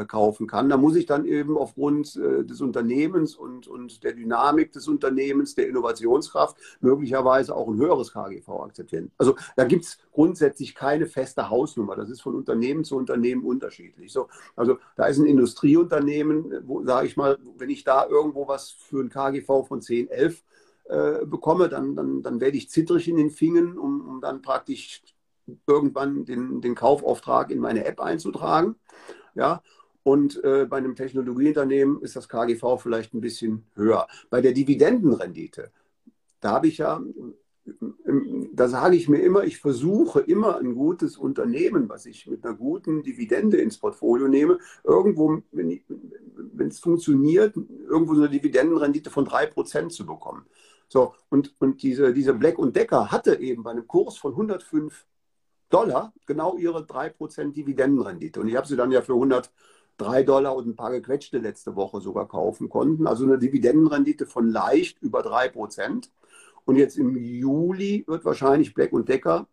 kaufen 0.07 0.47
kann. 0.47 0.69
Da 0.69 0.77
muss 0.77 0.97
ich 0.97 1.07
dann 1.07 1.27
eben 1.27 1.59
aufgrund 1.59 2.17
äh, 2.17 2.45
des 2.45 2.61
Unternehmens 2.61 3.35
und, 3.35 3.69
und 3.69 4.03
der 4.03 4.15
Dynamik 4.15 4.73
des 4.73 4.89
Unternehmens, 4.89 5.55
der 5.55 5.69
Innovationskraft, 5.69 6.57
möglicherweise 6.81 7.55
auch 7.55 7.69
ein 7.69 7.77
höheres 7.77 8.13
KGV 8.13 8.49
akzeptieren. 8.49 9.11
Also 9.19 9.37
da 9.57 9.65
gibt 9.65 9.85
es 9.85 9.99
grundsätzlich 10.13 10.75
keine 10.75 11.07
feste 11.07 11.51
Hausnummer. 11.51 11.97
Das 11.97 12.09
ist 12.09 12.23
von 12.23 12.35
Unternehmen 12.35 12.85
zu 12.85 12.97
Unternehmen 12.97 13.45
unterschiedlich. 13.45 14.13
So, 14.13 14.29
also 14.57 14.79
da 14.97 15.07
ist 15.07 15.19
ein 15.19 15.27
Industrieunternehmen, 15.27 16.63
wo, 16.67 16.83
sage 16.83 17.07
ich 17.07 17.17
mal, 17.17 17.39
wenn 17.59 17.71
ich 17.71 17.85
da 17.85 18.07
irgendwo 18.07 18.49
was 18.49 18.71
für 18.71 19.01
ein 19.01 19.11
KGV 19.11 19.67
von 19.67 19.83
10, 19.83 20.09
11 20.09 20.43
äh, 20.85 21.27
bekomme, 21.27 21.69
dann, 21.69 21.97
dann, 21.97 22.23
dann 22.23 22.41
werde 22.41 22.57
ich 22.57 22.71
zittrig 22.71 23.09
in 23.09 23.17
den 23.17 23.31
Fingern, 23.31 23.79
um, 23.79 24.07
um 24.07 24.21
dann 24.21 24.43
praktisch 24.43 25.03
irgendwann 25.67 26.25
den, 26.25 26.61
den 26.61 26.75
Kaufauftrag 26.75 27.51
in 27.51 27.59
meine 27.59 27.85
App 27.85 28.01
einzutragen. 28.01 28.77
Ja, 29.35 29.63
und 30.03 30.43
äh, 30.45 30.67
bei 30.69 30.77
einem 30.77 30.97
Technologieunternehmen 30.97 32.01
ist 32.03 32.15
das 32.15 32.29
KGV 32.29 32.79
vielleicht 32.79 33.15
ein 33.15 33.21
bisschen 33.21 33.65
höher. 33.75 34.07
Bei 34.31 34.41
der 34.41 34.53
Dividendenrendite, 34.53 35.73
da 36.41 36.53
habe 36.53 36.69
ich 36.69 36.79
ja, 36.79 37.03
da 38.53 38.69
sage 38.69 38.97
ich 38.97 39.09
mir 39.09 39.23
immer, 39.23 39.45
ich 39.45 39.59
versuche 39.59 40.21
immer 40.21 40.59
ein 40.59 40.75
gutes 40.75 41.17
Unternehmen, 41.17 41.89
was 41.89 42.05
ich 42.05 42.27
mit 42.27 42.45
einer 42.45 42.55
guten 42.55 43.03
Dividende 43.03 43.57
ins 43.57 43.79
Portfolio 43.79 44.29
nehme, 44.29 44.59
irgendwo, 44.85 45.43
wenn, 45.53 45.81
wenn 46.37 46.69
es 46.69 46.81
funktioniert, 46.81 47.57
irgendwo 47.89 48.15
so 48.15 48.23
eine 48.23 48.31
Dividendenrendite 48.31 49.11
von 49.11 49.27
3% 49.27 49.89
zu 49.89 50.05
bekommen. 50.05 50.45
So, 50.89 51.15
und, 51.31 51.55
und 51.59 51.83
diese, 51.83 52.13
diese 52.13 52.35
Black 52.35 52.59
und 52.59 52.77
Decker 52.77 53.11
hatte 53.11 53.41
eben 53.41 53.63
bei 53.63 53.71
einem 53.71 53.89
Kurs 53.89 54.19
von 54.19 54.33
105 54.33 55.07
Dollar 55.71 56.13
genau 56.27 56.57
ihre 56.57 56.81
3% 56.83 57.53
Dividendenrendite. 57.53 58.41
Und 58.41 58.49
ich 58.49 58.57
habe 58.57 58.67
sie 58.67 58.77
dann 58.77 58.91
ja 58.91 59.03
für 59.03 59.15
103 59.15 60.23
Dollar 60.23 60.57
und 60.57 60.69
ein 60.69 60.77
paar 60.77 60.91
gequetschte 60.91 61.39
letzte 61.39 61.77
Woche 61.77 62.01
sogar 62.01 62.29
kaufen 62.29 62.69
konnten. 62.69 63.07
Also 63.07 63.25
eine 63.25 63.39
Dividendenrendite 63.39 64.27
von 64.27 64.49
leicht 64.49 65.01
über 65.03 65.21
3%. 65.21 66.09
Und 66.65 66.77
jetzt 66.77 66.97
im 66.97 67.17
Juli 67.17 68.05
wird 68.07 68.25
wahrscheinlich 68.25 68.75
Black 68.75 68.91
Decker 69.07 69.47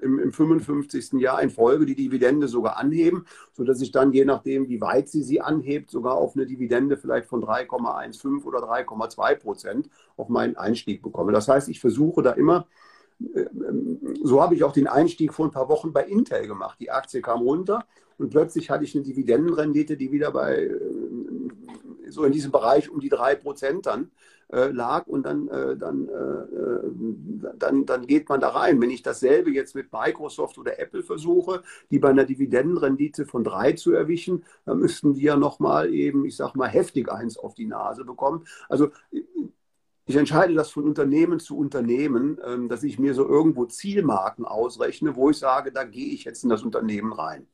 im, 0.00 0.18
im 0.18 0.32
55. 0.32 1.14
Jahr 1.14 1.42
in 1.42 1.50
Folge 1.50 1.86
die 1.86 1.94
Dividende 1.94 2.48
sogar 2.48 2.76
anheben, 2.76 3.26
sodass 3.52 3.80
ich 3.80 3.90
dann, 3.90 4.12
je 4.12 4.24
nachdem, 4.24 4.68
wie 4.68 4.80
weit 4.80 5.08
sie 5.08 5.22
sie 5.22 5.40
anhebt, 5.40 5.90
sogar 5.90 6.14
auf 6.14 6.36
eine 6.36 6.46
Dividende 6.46 6.96
vielleicht 6.96 7.26
von 7.26 7.42
3,15 7.42 8.44
oder 8.44 8.60
3,2 8.60 9.34
Prozent 9.36 9.90
auf 10.16 10.28
meinen 10.28 10.56
Einstieg 10.56 11.02
bekomme. 11.02 11.32
Das 11.32 11.48
heißt, 11.48 11.68
ich 11.68 11.80
versuche 11.80 12.22
da 12.22 12.32
immer 12.32 12.66
so 14.22 14.42
habe 14.42 14.54
ich 14.54 14.64
auch 14.64 14.72
den 14.72 14.86
Einstieg 14.86 15.32
vor 15.32 15.46
ein 15.46 15.52
paar 15.52 15.68
Wochen 15.68 15.92
bei 15.92 16.04
Intel 16.04 16.46
gemacht. 16.46 16.78
Die 16.80 16.90
Aktie 16.90 17.20
kam 17.20 17.40
runter 17.40 17.86
und 18.18 18.30
plötzlich 18.30 18.70
hatte 18.70 18.84
ich 18.84 18.94
eine 18.94 19.04
Dividendenrendite, 19.04 19.96
die 19.96 20.12
wieder 20.12 20.30
bei 20.30 20.64
äh, 20.64 20.80
so 22.08 22.24
in 22.24 22.32
diesem 22.32 22.52
Bereich 22.52 22.90
um 22.90 23.00
die 23.00 23.10
3% 23.10 23.82
dann 23.82 24.10
äh, 24.52 24.68
lag 24.68 25.06
und 25.06 25.24
dann, 25.24 25.48
äh, 25.48 25.76
dann, 25.76 26.08
äh, 26.08 27.52
dann, 27.58 27.84
dann 27.84 28.06
geht 28.06 28.28
man 28.28 28.40
da 28.40 28.50
rein. 28.50 28.80
Wenn 28.80 28.90
ich 28.90 29.02
dasselbe 29.02 29.50
jetzt 29.50 29.74
mit 29.74 29.92
Microsoft 29.92 30.56
oder 30.58 30.78
Apple 30.78 31.02
versuche, 31.02 31.62
die 31.90 31.98
bei 31.98 32.10
einer 32.10 32.24
Dividendenrendite 32.24 33.26
von 33.26 33.42
3 33.42 33.72
zu 33.72 33.92
erwischen, 33.92 34.44
dann 34.64 34.78
müssten 34.78 35.14
die 35.14 35.22
ja 35.22 35.36
nochmal 35.36 35.92
eben, 35.92 36.24
ich 36.24 36.36
sag 36.36 36.54
mal, 36.54 36.68
heftig 36.68 37.10
eins 37.10 37.36
auf 37.36 37.54
die 37.54 37.66
Nase 37.66 38.04
bekommen. 38.04 38.46
Also 38.68 38.90
ich 40.08 40.14
entscheide 40.14 40.54
das 40.54 40.70
von 40.70 40.84
Unternehmen 40.84 41.40
zu 41.40 41.58
Unternehmen, 41.58 42.38
ähm, 42.44 42.68
dass 42.68 42.84
ich 42.84 42.98
mir 42.98 43.12
so 43.12 43.28
irgendwo 43.28 43.66
Zielmarken 43.66 44.44
ausrechne, 44.44 45.16
wo 45.16 45.30
ich 45.30 45.38
sage, 45.38 45.72
da 45.72 45.82
gehe 45.82 46.14
ich 46.14 46.24
jetzt 46.24 46.44
in 46.44 46.48
das 46.48 46.62
Unternehmen 46.62 47.12
rein. 47.12 47.48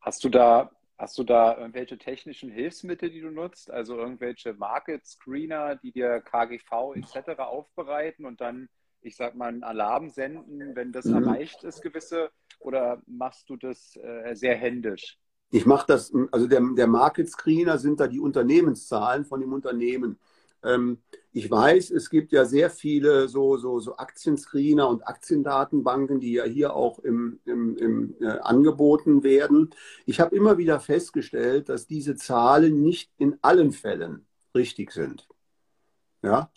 Hast 0.00 0.24
du 0.24 0.28
da, 0.28 0.72
hast 0.98 1.16
du 1.16 1.22
da 1.22 1.56
irgendwelche 1.56 1.96
technischen 1.96 2.50
Hilfsmittel, 2.50 3.10
die 3.10 3.20
du 3.20 3.30
nutzt? 3.30 3.70
Also 3.70 3.96
irgendwelche 3.96 4.54
Market 4.54 5.06
Screener, 5.06 5.76
die 5.76 5.92
dir 5.92 6.20
KGV 6.20 6.96
etc. 6.96 7.38
aufbereiten 7.38 8.24
und 8.24 8.40
dann, 8.40 8.68
ich 9.00 9.14
sag 9.14 9.36
mal, 9.36 9.46
einen 9.48 9.62
Alarm 9.62 10.10
senden, 10.10 10.74
wenn 10.74 10.90
das 10.90 11.04
mhm. 11.04 11.22
erreicht 11.22 11.62
ist, 11.62 11.82
gewisse, 11.82 12.30
oder 12.58 13.00
machst 13.06 13.48
du 13.48 13.56
das 13.56 13.96
äh, 13.96 14.34
sehr 14.34 14.56
händisch? 14.56 15.18
Ich 15.50 15.66
mache 15.66 15.86
das, 15.86 16.12
also 16.32 16.48
der, 16.48 16.60
der 16.76 16.88
Market 16.88 17.30
Screener 17.30 17.78
sind 17.78 18.00
da 18.00 18.08
die 18.08 18.18
Unternehmenszahlen 18.18 19.24
von 19.24 19.40
dem 19.40 19.52
Unternehmen. 19.52 20.18
Ähm, 20.66 20.98
ich 21.32 21.50
weiß, 21.50 21.90
es 21.90 22.08
gibt 22.08 22.32
ja 22.32 22.46
sehr 22.46 22.70
viele 22.70 23.28
so, 23.28 23.58
so, 23.58 23.78
so 23.78 23.96
Aktienscreener 23.98 24.88
und 24.88 25.06
Aktiendatenbanken, 25.06 26.18
die 26.18 26.32
ja 26.32 26.44
hier 26.44 26.74
auch 26.74 26.98
im, 27.00 27.40
im, 27.44 27.76
im 27.76 28.14
äh, 28.20 28.38
angeboten 28.38 29.22
werden. 29.22 29.70
Ich 30.06 30.18
habe 30.18 30.34
immer 30.34 30.56
wieder 30.56 30.80
festgestellt, 30.80 31.68
dass 31.68 31.86
diese 31.86 32.16
Zahlen 32.16 32.82
nicht 32.82 33.10
in 33.18 33.38
allen 33.42 33.72
Fällen 33.72 34.26
richtig 34.54 34.92
sind. 34.92 35.28
Ja, 36.22 36.50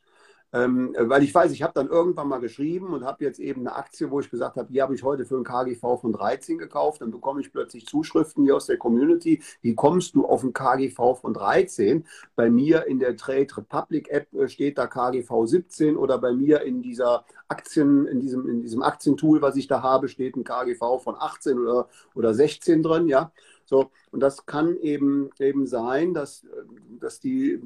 ähm, 0.51 0.95
weil 0.97 1.23
ich 1.23 1.33
weiß, 1.33 1.51
ich 1.51 1.61
habe 1.61 1.73
dann 1.73 1.87
irgendwann 1.87 2.27
mal 2.27 2.39
geschrieben 2.39 2.87
und 2.93 3.05
habe 3.05 3.23
jetzt 3.23 3.39
eben 3.39 3.61
eine 3.61 3.75
Aktie, 3.75 4.09
wo 4.09 4.19
ich 4.19 4.31
gesagt 4.31 4.57
habe, 4.57 4.71
die 4.71 4.81
habe 4.81 4.95
ich 4.95 5.03
heute 5.03 5.25
für 5.25 5.37
ein 5.37 5.43
KGV 5.43 6.01
von 6.01 6.11
13 6.11 6.57
gekauft. 6.57 7.01
Dann 7.01 7.11
bekomme 7.11 7.41
ich 7.41 7.51
plötzlich 7.51 7.85
Zuschriften 7.85 8.43
hier 8.43 8.55
aus 8.55 8.65
der 8.65 8.77
Community. 8.77 9.43
Wie 9.61 9.75
kommst 9.75 10.15
du 10.15 10.25
auf 10.25 10.43
ein 10.43 10.53
KGV 10.53 11.19
von 11.21 11.33
13? 11.33 12.05
Bei 12.35 12.49
mir 12.49 12.87
in 12.87 12.99
der 12.99 13.15
Trade 13.15 13.47
Republic 13.57 14.09
App 14.09 14.33
äh, 14.33 14.47
steht 14.47 14.79
da 14.79 14.87
KGV 14.87 15.45
17 15.45 15.95
oder 15.95 16.17
bei 16.17 16.33
mir 16.33 16.61
in 16.61 16.81
dieser 16.81 17.25
Aktien, 17.47 18.07
in 18.07 18.19
diesem, 18.19 18.47
in 18.47 18.61
diesem 18.61 18.81
Aktientool, 18.81 19.41
was 19.41 19.55
ich 19.55 19.67
da 19.67 19.83
habe, 19.83 20.07
steht 20.07 20.35
ein 20.35 20.43
KGV 20.43 20.99
von 21.03 21.15
18 21.15 21.59
oder, 21.59 21.89
oder 22.15 22.33
16 22.33 22.81
drin. 22.81 23.07
Ja, 23.07 23.31
so, 23.69 23.91
und 24.09 24.21
das 24.21 24.47
kann 24.47 24.77
eben, 24.77 25.29
eben 25.37 25.67
sein, 25.67 26.15
dass, 26.15 26.43
dass, 26.99 27.19
die, 27.19 27.61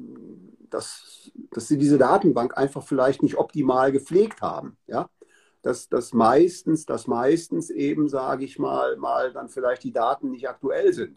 dass, 0.68 1.32
dass 1.50 1.66
sie 1.66 1.78
diese 1.78 1.96
Datenbank 1.96 2.58
einfach 2.58 2.82
vielleicht 2.82 3.22
nicht 3.22 3.38
optimal 3.38 3.90
gepflegt 3.90 4.42
haben. 4.42 4.76
Ja? 4.86 5.08
Dass, 5.62 5.88
dass 5.88 6.12
meistens, 6.12 6.84
dass 6.84 7.06
meistens 7.06 7.70
eben, 7.70 8.10
sage 8.10 8.44
ich 8.44 8.58
mal, 8.58 8.98
mal 8.98 9.32
dann 9.32 9.48
vielleicht 9.48 9.82
die 9.82 9.94
Daten 9.94 10.30
nicht 10.30 10.46
aktuell 10.46 10.92
sind. 10.92 11.16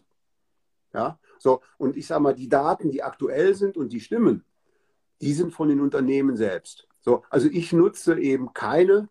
Ja? 0.93 1.19
So, 1.37 1.59
und 1.77 1.97
ich 1.97 2.07
sage 2.07 2.23
mal, 2.23 2.33
die 2.33 2.47
Daten, 2.47 2.89
die 2.89 3.03
aktuell 3.03 3.55
sind 3.55 3.75
und 3.75 3.91
die 3.91 3.99
stimmen, 3.99 4.45
die 5.19 5.33
sind 5.33 5.51
von 5.51 5.67
den 5.67 5.81
Unternehmen 5.81 6.37
selbst. 6.37 6.87
So, 7.01 7.23
also 7.29 7.49
ich 7.51 7.73
nutze 7.73 8.17
eben 8.17 8.53
keine 8.53 9.09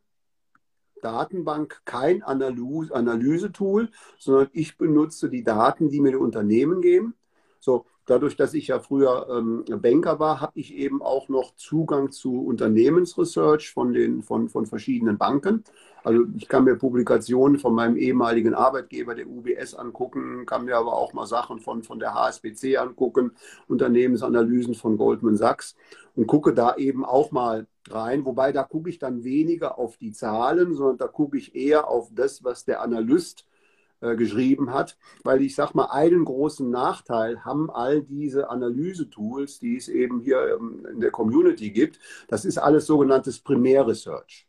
Datenbank 1.03 1.83
kein 1.85 2.23
Analyse, 2.23 2.95
Analysetool, 2.95 3.91
sondern 4.19 4.49
ich 4.53 4.79
benutze 4.79 5.29
die 5.29 5.43
Daten, 5.43 5.89
die 5.91 6.01
mir 6.01 6.13
die 6.13 6.17
Unternehmen 6.17 6.81
geben. 6.81 7.15
So, 7.61 7.85
dadurch, 8.07 8.37
dass 8.37 8.55
ich 8.55 8.69
ja 8.69 8.79
früher 8.79 9.27
ähm, 9.29 9.65
Banker 9.81 10.19
war, 10.19 10.41
habe 10.41 10.59
ich 10.59 10.75
eben 10.75 11.03
auch 11.03 11.29
noch 11.29 11.55
Zugang 11.57 12.13
zu 12.13 12.45
Unternehmensresearch 12.45 13.73
von, 13.73 13.93
den, 13.93 14.23
von, 14.23 14.49
von 14.49 14.67
verschiedenen 14.67 15.19
Banken. 15.19 15.65
Also 16.05 16.23
ich 16.37 16.49
kann 16.49 16.65
mir 16.65 16.77
Publikationen 16.77 17.59
von 17.59 17.75
meinem 17.75 17.97
ehemaligen 17.97 18.55
Arbeitgeber, 18.55 19.17
der 19.17 19.27
UBS, 19.27 19.75
angucken, 19.75 20.47
kann 20.47 20.65
mir 20.65 20.77
aber 20.77 20.93
auch 20.93 21.13
mal 21.13 21.27
Sachen 21.27 21.59
von, 21.59 21.83
von 21.83 21.99
der 21.99 22.15
HSBC 22.15 22.77
angucken, 22.77 23.33
Unternehmensanalysen 23.67 24.75
von 24.75 24.97
Goldman 24.97 25.37
Sachs 25.37 25.75
und 26.15 26.29
gucke 26.29 26.55
da 26.55 26.77
eben 26.77 27.05
auch 27.05 27.33
mal 27.33 27.67
rein. 27.93 28.25
Wobei 28.25 28.53
da 28.53 28.63
gucke 28.63 28.91
ich 28.91 28.99
dann 28.99 29.25
weniger 29.25 29.79
auf 29.79 29.97
die 29.97 30.13
Zahlen, 30.13 30.75
sondern 30.75 30.99
da 30.99 31.09
gucke 31.09 31.39
ich 31.39 31.55
eher 31.55 31.89
auf 31.89 32.11
das, 32.15 32.45
was 32.45 32.65
der 32.65 32.83
Analyst 32.83 33.47
äh, 34.01 34.17
geschrieben 34.17 34.73
hat. 34.73 34.97
Weil 35.25 35.43
ich 35.43 35.55
sage 35.55 35.73
mal, 35.75 35.87
einen 35.87 36.25
großen 36.25 36.69
Nachteil 36.71 37.45
haben 37.45 37.71
all 37.71 38.03
diese 38.03 38.51
Analyse-Tools, 38.51 39.59
die 39.59 39.77
es 39.77 39.89
eben 39.89 40.21
hier 40.21 40.57
ähm, 40.59 40.87
in 40.93 41.01
der 41.01 41.11
Community 41.11 41.71
gibt. 41.71 41.99
Das 42.29 42.45
ist 42.45 42.59
alles 42.59 42.87
sogenanntes 42.87 43.41
Primärresearch. 43.41 44.47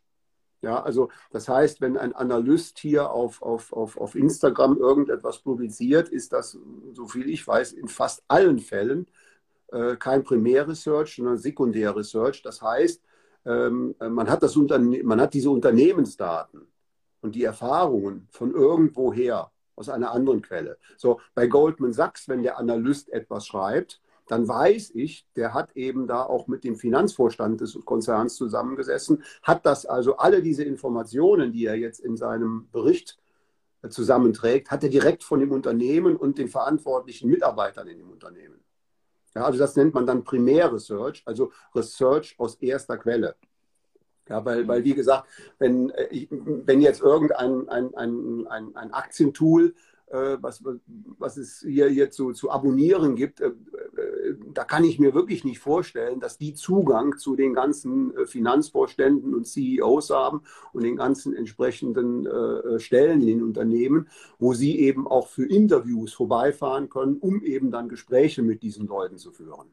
Ja, 0.60 0.82
also 0.82 1.08
das 1.30 1.48
heißt, 1.48 1.80
wenn 1.80 1.96
ein 1.96 2.12
Analyst 2.12 2.78
hier 2.80 3.10
auf, 3.10 3.42
auf, 3.42 3.72
auf, 3.72 3.96
auf 3.96 4.16
Instagram 4.16 4.76
irgendetwas 4.76 5.38
publiziert, 5.38 6.08
ist 6.08 6.32
das, 6.32 6.58
so 6.92 7.06
viel 7.06 7.28
ich 7.30 7.46
weiß, 7.46 7.72
in 7.72 7.86
fast 7.86 8.24
allen 8.26 8.58
Fällen 8.58 9.06
äh, 9.68 9.96
kein 9.96 10.24
Primärresearch, 10.24 11.16
sondern 11.16 11.38
Sekundärresearch. 11.38 12.42
Das 12.42 12.60
heißt, 12.60 13.02
ähm, 13.48 13.94
man, 13.98 14.28
hat 14.28 14.42
das 14.42 14.56
man 14.56 15.20
hat 15.20 15.34
diese 15.34 15.50
Unternehmensdaten 15.50 16.68
und 17.22 17.34
die 17.34 17.44
Erfahrungen 17.44 18.28
von 18.30 18.52
irgendwoher 18.52 19.50
aus 19.74 19.88
einer 19.88 20.12
anderen 20.12 20.42
Quelle. 20.42 20.78
So 20.96 21.20
bei 21.34 21.46
Goldman 21.46 21.92
Sachs, 21.92 22.28
wenn 22.28 22.42
der 22.42 22.58
Analyst 22.58 23.08
etwas 23.10 23.46
schreibt, 23.46 24.00
dann 24.26 24.46
weiß 24.46 24.90
ich, 24.94 25.26
der 25.36 25.54
hat 25.54 25.74
eben 25.74 26.06
da 26.06 26.22
auch 26.22 26.48
mit 26.48 26.62
dem 26.62 26.76
Finanzvorstand 26.76 27.60
des 27.62 27.78
Konzerns 27.84 28.34
zusammengesessen, 28.36 29.22
hat 29.42 29.64
das 29.64 29.86
also 29.86 30.18
alle 30.18 30.42
diese 30.42 30.64
Informationen, 30.64 31.52
die 31.52 31.64
er 31.64 31.76
jetzt 31.76 32.00
in 32.00 32.16
seinem 32.16 32.68
Bericht 32.70 33.18
äh, 33.80 33.88
zusammenträgt, 33.88 34.70
hat 34.70 34.82
er 34.82 34.90
direkt 34.90 35.24
von 35.24 35.40
dem 35.40 35.50
Unternehmen 35.50 36.16
und 36.16 36.36
den 36.36 36.48
verantwortlichen 36.48 37.30
Mitarbeitern 37.30 37.88
in 37.88 37.98
dem 37.98 38.10
Unternehmen. 38.10 38.60
Ja, 39.34 39.44
also 39.44 39.58
das 39.58 39.76
nennt 39.76 39.94
man 39.94 40.06
dann 40.06 40.24
Primärresearch, 40.24 41.22
also 41.26 41.52
Research 41.74 42.34
aus 42.38 42.56
erster 42.56 42.96
Quelle. 42.98 43.36
Ja, 44.28 44.44
weil, 44.44 44.68
weil 44.68 44.84
wie 44.84 44.94
gesagt, 44.94 45.26
wenn, 45.58 45.90
äh, 45.90 46.26
wenn 46.30 46.80
jetzt 46.80 47.00
irgendein 47.00 47.68
ein, 47.68 47.94
ein, 47.94 48.46
ein, 48.46 48.76
ein 48.76 48.92
Aktientool 48.92 49.74
was, 50.10 50.62
was 51.18 51.36
es 51.36 51.60
hier, 51.60 51.88
hier 51.88 52.10
zu, 52.10 52.32
zu 52.32 52.50
abonnieren 52.50 53.16
gibt, 53.16 53.40
äh, 53.40 53.48
äh, 53.48 54.34
da 54.52 54.64
kann 54.64 54.84
ich 54.84 54.98
mir 54.98 55.14
wirklich 55.14 55.44
nicht 55.44 55.58
vorstellen, 55.58 56.20
dass 56.20 56.38
die 56.38 56.54
Zugang 56.54 57.16
zu 57.18 57.36
den 57.36 57.54
ganzen 57.54 58.12
Finanzvorständen 58.26 59.34
und 59.34 59.46
CEOs 59.46 60.10
haben 60.10 60.42
und 60.72 60.82
den 60.82 60.96
ganzen 60.96 61.34
entsprechenden 61.34 62.28
Stellen 62.78 63.20
in 63.20 63.26
den 63.26 63.42
Unternehmen, 63.42 64.08
wo 64.38 64.52
sie 64.52 64.78
eben 64.80 65.06
auch 65.06 65.28
für 65.28 65.46
Interviews 65.46 66.12
vorbeifahren 66.12 66.88
können, 66.88 67.16
um 67.18 67.42
eben 67.42 67.70
dann 67.70 67.88
Gespräche 67.88 68.42
mit 68.42 68.62
diesen 68.62 68.86
Leuten 68.86 69.18
zu 69.18 69.32
führen 69.32 69.70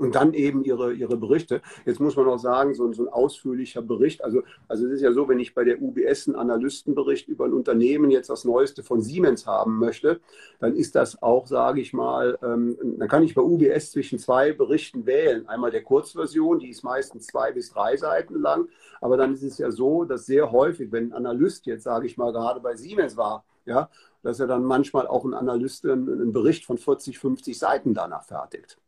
und 0.00 0.14
dann 0.14 0.32
eben 0.32 0.64
ihre, 0.64 0.94
ihre 0.94 1.18
Berichte. 1.18 1.60
Jetzt 1.84 2.00
muss 2.00 2.16
man 2.16 2.26
auch 2.26 2.38
sagen, 2.38 2.74
so, 2.74 2.90
so 2.92 3.04
ein 3.04 3.08
ausführlicher 3.08 3.82
Bericht, 3.82 4.24
also, 4.24 4.42
also 4.66 4.86
es 4.86 4.92
ist 4.92 5.02
ja 5.02 5.12
so, 5.12 5.28
wenn 5.28 5.38
ich 5.38 5.54
bei 5.54 5.62
der 5.62 5.80
UBS 5.82 6.26
einen 6.26 6.36
Analystenbericht 6.36 7.28
über 7.28 7.44
ein 7.44 7.52
Unternehmen 7.52 8.10
jetzt 8.10 8.30
das 8.30 8.44
Neueste 8.46 8.82
von 8.82 9.02
Siemens 9.02 9.46
haben 9.46 9.78
möchte, 9.78 10.20
dann 10.58 10.74
ist 10.74 10.94
das 10.94 11.22
auch, 11.22 11.46
sage 11.46 11.82
ich 11.82 11.92
mal, 11.92 12.38
ähm, 12.42 12.78
dann 12.98 13.08
kann 13.08 13.22
ich 13.22 13.34
bei 13.34 13.42
UBS 13.42 13.92
zwischen 13.92 14.18
zwei 14.18 14.52
Berichten 14.52 15.04
wählen. 15.04 15.46
Einmal 15.46 15.70
der 15.70 15.82
Kurzversion, 15.82 16.58
die 16.58 16.70
ist 16.70 16.82
meistens 16.82 17.26
zwei 17.26 17.52
bis 17.52 17.70
drei 17.70 17.98
Seiten 17.98 18.40
lang, 18.40 18.68
aber 19.02 19.18
dann 19.18 19.34
ist 19.34 19.42
es 19.42 19.58
ja 19.58 19.70
so, 19.70 20.04
dass 20.04 20.24
sehr 20.24 20.50
häufig, 20.50 20.92
wenn 20.92 21.12
ein 21.12 21.26
Analyst 21.26 21.66
jetzt, 21.66 21.84
sage 21.84 22.06
ich 22.06 22.16
mal, 22.16 22.32
gerade 22.32 22.60
bei 22.60 22.74
Siemens 22.74 23.18
war, 23.18 23.44
ja, 23.66 23.90
dass 24.22 24.40
er 24.40 24.46
dann 24.46 24.64
manchmal 24.64 25.06
auch 25.06 25.26
ein 25.26 25.34
Analyst 25.34 25.84
einen, 25.84 26.08
einen 26.08 26.32
Bericht 26.32 26.64
von 26.64 26.78
40, 26.78 27.18
50 27.18 27.58
Seiten 27.58 27.92
danach 27.92 28.24
fertigt. 28.24 28.78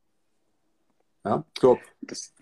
Ja, 1.25 1.45
so. 1.59 1.79
Das, 2.01 2.35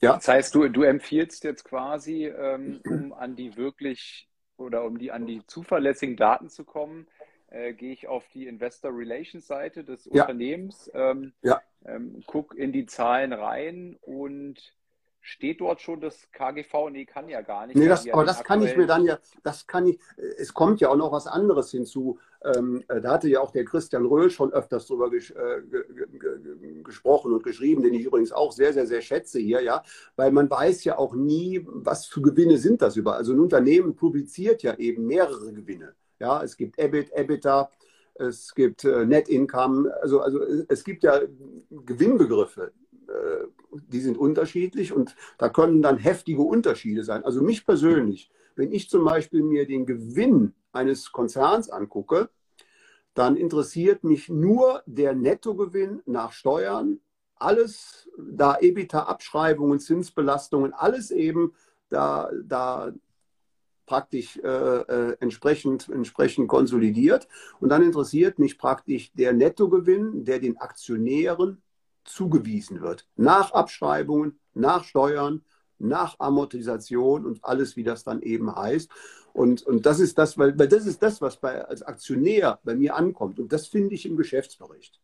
ja. 0.00 0.14
das 0.14 0.28
heißt, 0.28 0.54
du, 0.54 0.68
du 0.68 0.82
empfiehlst 0.82 1.44
jetzt 1.44 1.64
quasi, 1.64 2.26
ähm, 2.26 2.80
um 2.84 3.12
an 3.12 3.36
die 3.36 3.56
wirklich 3.56 4.28
oder 4.56 4.84
um 4.84 4.98
die 4.98 5.12
an 5.12 5.26
die 5.26 5.46
zuverlässigen 5.46 6.16
Daten 6.16 6.48
zu 6.48 6.64
kommen, 6.64 7.06
äh, 7.48 7.74
gehe 7.74 7.92
ich 7.92 8.08
auf 8.08 8.26
die 8.32 8.46
Investor 8.46 8.90
Relations 8.92 9.46
Seite 9.46 9.84
des 9.84 10.08
ja. 10.12 10.22
Unternehmens, 10.22 10.90
ähm, 10.94 11.32
ja. 11.42 11.60
ähm, 11.84 12.22
guck 12.26 12.54
in 12.54 12.72
die 12.72 12.86
Zahlen 12.86 13.32
rein 13.32 13.96
und 14.00 14.74
Steht 15.28 15.60
dort 15.60 15.80
schon 15.80 16.00
das 16.00 16.30
KGV? 16.30 16.88
Nee, 16.92 17.04
kann 17.04 17.28
ja 17.28 17.40
gar 17.40 17.66
nicht. 17.66 17.74
Nee, 17.74 17.88
das, 17.88 18.08
aber 18.08 18.24
das 18.24 18.44
kann 18.44 18.62
ich 18.62 18.76
mir 18.76 18.86
dann 18.86 19.04
ja, 19.04 19.18
das 19.42 19.66
kann 19.66 19.84
ich, 19.88 19.98
es 20.38 20.54
kommt 20.54 20.80
ja 20.80 20.88
auch 20.88 20.94
noch 20.94 21.10
was 21.10 21.26
anderes 21.26 21.72
hinzu. 21.72 22.20
Ähm, 22.54 22.84
äh, 22.88 23.00
da 23.00 23.12
hatte 23.12 23.28
ja 23.28 23.40
auch 23.40 23.50
der 23.50 23.64
Christian 23.64 24.06
Röhl 24.06 24.30
schon 24.30 24.52
öfters 24.52 24.86
drüber 24.86 25.10
ges 25.10 25.30
äh, 25.30 25.62
gesprochen 26.84 27.32
und 27.32 27.42
geschrieben, 27.42 27.82
den 27.82 27.94
ich 27.94 28.04
übrigens 28.04 28.32
auch 28.32 28.52
sehr, 28.52 28.72
sehr, 28.72 28.86
sehr 28.86 29.00
schätze 29.00 29.38
hier, 29.38 29.62
ja, 29.62 29.82
weil 30.14 30.30
man 30.30 30.48
weiß 30.48 30.84
ja 30.84 30.98
auch 30.98 31.14
nie, 31.14 31.66
was 31.66 32.06
für 32.06 32.22
Gewinne 32.22 32.58
sind 32.58 32.82
das 32.82 32.96
über. 32.96 33.16
Also 33.16 33.32
ein 33.32 33.40
Unternehmen 33.40 33.96
publiziert 33.96 34.62
ja 34.62 34.76
eben 34.76 35.06
mehrere 35.06 35.52
Gewinne. 35.52 35.94
Ja, 36.18 36.42
es 36.42 36.56
gibt 36.56 36.78
EBIT, 36.78 37.12
EBITDA, 37.12 37.70
es 38.14 38.54
gibt 38.54 38.84
äh, 38.84 39.04
Net 39.04 39.28
Income, 39.28 39.92
also, 40.00 40.20
also 40.20 40.40
es 40.68 40.84
gibt 40.84 41.02
ja 41.02 41.20
Gewinnbegriffe. 41.70 42.72
Äh, 43.08 43.46
die 43.88 44.00
sind 44.00 44.16
unterschiedlich 44.16 44.92
und 44.92 45.14
da 45.38 45.48
können 45.48 45.82
dann 45.82 45.98
heftige 45.98 46.42
Unterschiede 46.42 47.04
sein. 47.04 47.24
Also 47.24 47.42
mich 47.42 47.66
persönlich, 47.66 48.30
wenn 48.54 48.72
ich 48.72 48.88
zum 48.88 49.04
Beispiel 49.04 49.42
mir 49.42 49.66
den 49.66 49.84
Gewinn 49.84 50.54
eines 50.72 51.12
Konzerns 51.12 51.68
angucke, 51.68 52.30
dann 53.16 53.36
interessiert 53.36 54.04
mich 54.04 54.28
nur 54.28 54.82
der 54.84 55.14
Nettogewinn 55.14 56.02
nach 56.04 56.32
Steuern, 56.32 57.00
alles, 57.36 58.08
da 58.18 58.56
EBITDA-Abschreibungen, 58.60 59.80
Zinsbelastungen, 59.80 60.74
alles 60.74 61.10
eben 61.10 61.54
da, 61.88 62.30
da 62.44 62.92
praktisch 63.86 64.36
äh, 64.38 64.48
äh, 64.48 65.16
entsprechend, 65.20 65.88
entsprechend 65.88 66.48
konsolidiert. 66.48 67.26
Und 67.58 67.70
dann 67.70 67.82
interessiert 67.82 68.38
mich 68.38 68.58
praktisch 68.58 69.12
der 69.14 69.32
Nettogewinn, 69.32 70.24
der 70.24 70.38
den 70.38 70.58
Aktionären 70.58 71.62
zugewiesen 72.04 72.82
wird. 72.82 73.08
Nach 73.16 73.52
Abschreibungen, 73.52 74.38
nach 74.52 74.84
Steuern, 74.84 75.42
nach 75.78 76.16
Amortisation 76.18 77.24
und 77.24 77.44
alles, 77.44 77.76
wie 77.76 77.84
das 77.84 78.04
dann 78.04 78.20
eben 78.20 78.54
heißt. 78.54 78.90
Und, 79.36 79.66
und 79.66 79.84
das 79.84 80.00
ist 80.00 80.16
das, 80.16 80.38
weil, 80.38 80.58
weil 80.58 80.66
das 80.66 80.86
ist 80.86 81.02
das, 81.02 81.20
was 81.20 81.36
bei, 81.36 81.62
als 81.62 81.82
Aktionär 81.82 82.58
bei 82.64 82.74
mir 82.74 82.96
ankommt. 82.96 83.38
Und 83.38 83.52
das 83.52 83.66
finde 83.66 83.94
ich 83.94 84.06
im 84.06 84.16
Geschäftsbericht. 84.16 84.98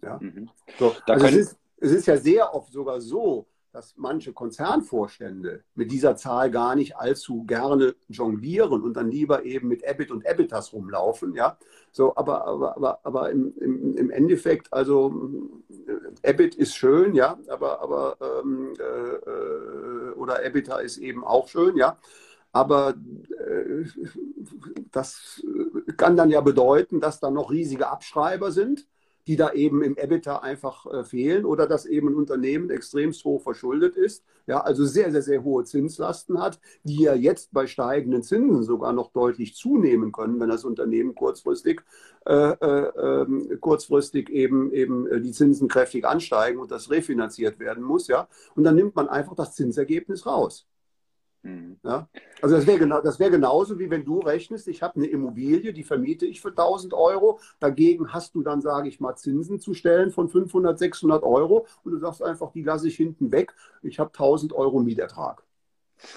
Ja? 0.00 0.20
Mhm. 0.20 0.48
So, 0.78 0.94
also 1.06 1.26
es, 1.26 1.34
ist, 1.34 1.56
es 1.78 1.90
ist 1.90 2.06
ja 2.06 2.16
sehr 2.18 2.54
oft 2.54 2.72
sogar 2.72 3.00
so, 3.00 3.48
dass 3.72 3.94
manche 3.96 4.32
Konzernvorstände 4.32 5.64
mit 5.74 5.90
dieser 5.90 6.14
Zahl 6.14 6.52
gar 6.52 6.76
nicht 6.76 6.96
allzu 6.96 7.42
gerne 7.46 7.96
jonglieren 8.08 8.80
und 8.82 8.94
dann 8.94 9.10
lieber 9.10 9.42
eben 9.42 9.66
mit 9.66 9.82
EBIT 9.82 10.12
und 10.12 10.24
EBITAS 10.24 10.72
rumlaufen, 10.72 11.34
ja. 11.34 11.58
So, 11.90 12.14
aber, 12.14 12.46
aber, 12.46 12.76
aber, 12.76 13.00
aber 13.02 13.30
im, 13.30 13.54
im, 13.58 13.96
im 13.96 14.10
Endeffekt, 14.10 14.72
also 14.72 15.12
EBIT 16.22 16.54
ist 16.54 16.76
schön, 16.76 17.16
ja, 17.16 17.40
aber, 17.48 17.80
aber 17.80 18.16
ähm, 18.20 18.72
äh, 18.78 20.10
oder 20.12 20.44
EBITDA 20.44 20.78
ist 20.78 20.98
eben 20.98 21.24
auch 21.24 21.48
schön, 21.48 21.76
ja. 21.76 21.98
Aber 22.58 22.90
äh, 22.90 23.84
das 24.90 25.44
kann 25.96 26.16
dann 26.16 26.30
ja 26.30 26.40
bedeuten, 26.40 27.00
dass 27.00 27.20
da 27.20 27.30
noch 27.30 27.50
riesige 27.50 27.88
Abschreiber 27.88 28.50
sind 28.52 28.86
die 29.28 29.36
da 29.36 29.52
eben 29.52 29.82
im 29.82 29.96
EBITDA 29.96 30.38
einfach 30.38 30.86
äh, 30.86 31.04
fehlen 31.04 31.44
oder 31.44 31.66
dass 31.66 31.84
eben 31.84 32.08
ein 32.08 32.14
Unternehmen 32.14 32.70
extremst 32.70 33.22
hoch 33.24 33.42
verschuldet 33.42 33.94
ist, 33.94 34.24
ja, 34.46 34.62
also 34.62 34.86
sehr, 34.86 35.12
sehr, 35.12 35.20
sehr 35.20 35.44
hohe 35.44 35.64
Zinslasten 35.64 36.40
hat, 36.40 36.58
die 36.82 37.02
ja 37.02 37.14
jetzt 37.14 37.52
bei 37.52 37.66
steigenden 37.66 38.22
Zinsen 38.22 38.62
sogar 38.62 38.94
noch 38.94 39.12
deutlich 39.12 39.54
zunehmen 39.54 40.12
können, 40.12 40.40
wenn 40.40 40.48
das 40.48 40.64
Unternehmen 40.64 41.14
kurzfristig, 41.14 41.82
äh, 42.24 42.32
äh, 42.32 42.92
ähm, 42.98 43.58
kurzfristig 43.60 44.30
eben, 44.30 44.72
eben 44.72 45.22
die 45.22 45.32
Zinsen 45.32 45.68
kräftig 45.68 46.06
ansteigen 46.06 46.58
und 46.58 46.70
das 46.70 46.90
refinanziert 46.90 47.58
werden 47.58 47.84
muss, 47.84 48.08
ja. 48.08 48.28
Und 48.56 48.64
dann 48.64 48.76
nimmt 48.76 48.96
man 48.96 49.10
einfach 49.10 49.34
das 49.34 49.54
Zinsergebnis 49.54 50.24
raus. 50.24 50.66
Mhm. 51.42 51.78
Ja? 51.84 52.08
Also 52.42 52.56
das 52.56 52.66
wäre 52.66 52.78
genau, 52.78 53.02
wär 53.02 53.30
genauso, 53.30 53.78
wie 53.78 53.90
wenn 53.90 54.04
du 54.04 54.20
rechnest, 54.20 54.68
ich 54.68 54.82
habe 54.82 54.96
eine 54.96 55.06
Immobilie, 55.06 55.72
die 55.72 55.84
vermiete 55.84 56.26
ich 56.26 56.40
für 56.40 56.48
1000 56.48 56.94
Euro, 56.94 57.40
dagegen 57.60 58.12
hast 58.12 58.34
du 58.34 58.42
dann, 58.42 58.60
sage 58.60 58.88
ich 58.88 59.00
mal, 59.00 59.16
Zinsen 59.16 59.60
zu 59.60 59.74
stellen 59.74 60.10
von 60.10 60.28
500, 60.28 60.78
600 60.78 61.22
Euro 61.22 61.66
und 61.84 61.92
du 61.92 61.98
sagst 61.98 62.22
einfach, 62.22 62.52
die 62.52 62.62
lasse 62.62 62.88
ich 62.88 62.96
hinten 62.96 63.32
weg, 63.32 63.54
ich 63.82 63.98
habe 63.98 64.10
1000 64.10 64.52
Euro 64.52 64.80
Mietertrag. 64.80 65.42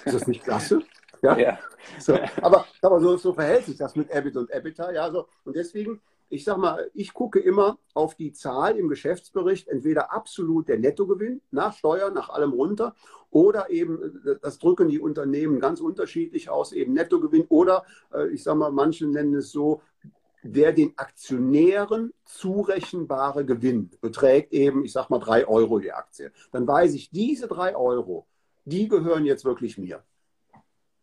Ist 0.04 0.14
das 0.14 0.26
nicht 0.26 0.44
klasse? 0.44 0.82
Ja. 1.24 1.38
ja. 1.38 1.58
So, 2.00 2.18
aber 2.40 2.66
aber 2.80 3.00
so, 3.00 3.16
so 3.16 3.32
verhält 3.32 3.66
sich 3.66 3.76
das 3.76 3.94
mit 3.94 4.10
EBIT 4.10 4.36
und 4.36 4.50
EBITDA. 4.50 4.90
Ja, 4.90 5.08
so. 5.08 5.28
Und 5.44 5.54
deswegen 5.54 6.00
ich 6.32 6.44
sage 6.44 6.60
mal, 6.60 6.90
ich 6.94 7.12
gucke 7.12 7.38
immer 7.38 7.78
auf 7.92 8.14
die 8.14 8.32
Zahl 8.32 8.78
im 8.78 8.88
Geschäftsbericht, 8.88 9.68
entweder 9.68 10.12
absolut 10.12 10.66
der 10.66 10.78
Nettogewinn 10.78 11.42
nach 11.50 11.76
Steuern, 11.76 12.14
nach 12.14 12.30
allem 12.30 12.52
runter, 12.52 12.94
oder 13.30 13.68
eben, 13.68 14.22
das 14.40 14.58
drücken 14.58 14.88
die 14.88 14.98
Unternehmen 14.98 15.60
ganz 15.60 15.80
unterschiedlich 15.80 16.48
aus, 16.48 16.72
eben 16.72 16.94
Nettogewinn, 16.94 17.44
oder 17.50 17.84
äh, 18.14 18.28
ich 18.28 18.42
sage 18.42 18.58
mal, 18.58 18.72
manche 18.72 19.06
nennen 19.06 19.34
es 19.34 19.52
so, 19.52 19.82
der 20.42 20.72
den 20.72 20.94
Aktionären 20.96 22.14
zurechenbare 22.24 23.44
Gewinn 23.44 23.90
beträgt 24.00 24.54
eben, 24.54 24.86
ich 24.86 24.92
sage 24.92 25.08
mal, 25.10 25.18
drei 25.18 25.46
Euro 25.46 25.80
die 25.80 25.92
Aktie. 25.92 26.32
Dann 26.50 26.66
weiß 26.66 26.94
ich, 26.94 27.10
diese 27.10 27.46
drei 27.46 27.76
Euro, 27.76 28.26
die 28.64 28.88
gehören 28.88 29.26
jetzt 29.26 29.44
wirklich 29.44 29.76
mir. 29.76 30.02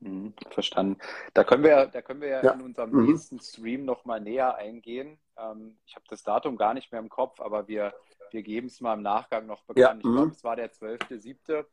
Mhm, 0.01 0.33
verstanden. 0.51 0.97
Da 1.33 1.43
können 1.43 1.63
wir, 1.63 1.87
da 1.87 2.01
können 2.01 2.21
wir 2.21 2.29
ja, 2.29 2.51
in 2.51 2.61
unserem 2.61 2.91
mhm. 2.91 3.05
nächsten 3.07 3.39
Stream 3.39 3.83
nochmal 3.83 4.21
näher 4.21 4.55
eingehen. 4.55 5.19
Ähm, 5.37 5.77
ich 5.85 5.95
habe 5.95 6.05
das 6.09 6.23
Datum 6.23 6.55
gar 6.57 6.73
nicht 6.73 6.91
mehr 6.91 7.01
im 7.01 7.09
Kopf, 7.09 7.41
aber 7.41 7.67
wir, 7.67 7.93
wir 8.31 8.41
geben 8.43 8.67
es 8.67 8.79
mal 8.79 8.93
im 8.93 9.01
Nachgang 9.01 9.45
noch 9.45 9.63
bekannt. 9.63 9.77
Ja, 9.77 9.95
ich 9.95 10.01
glaube, 10.01 10.27
mhm. 10.27 10.31
es 10.31 10.43
war 10.43 10.55
der 10.55 10.71
12.7. 10.71 11.65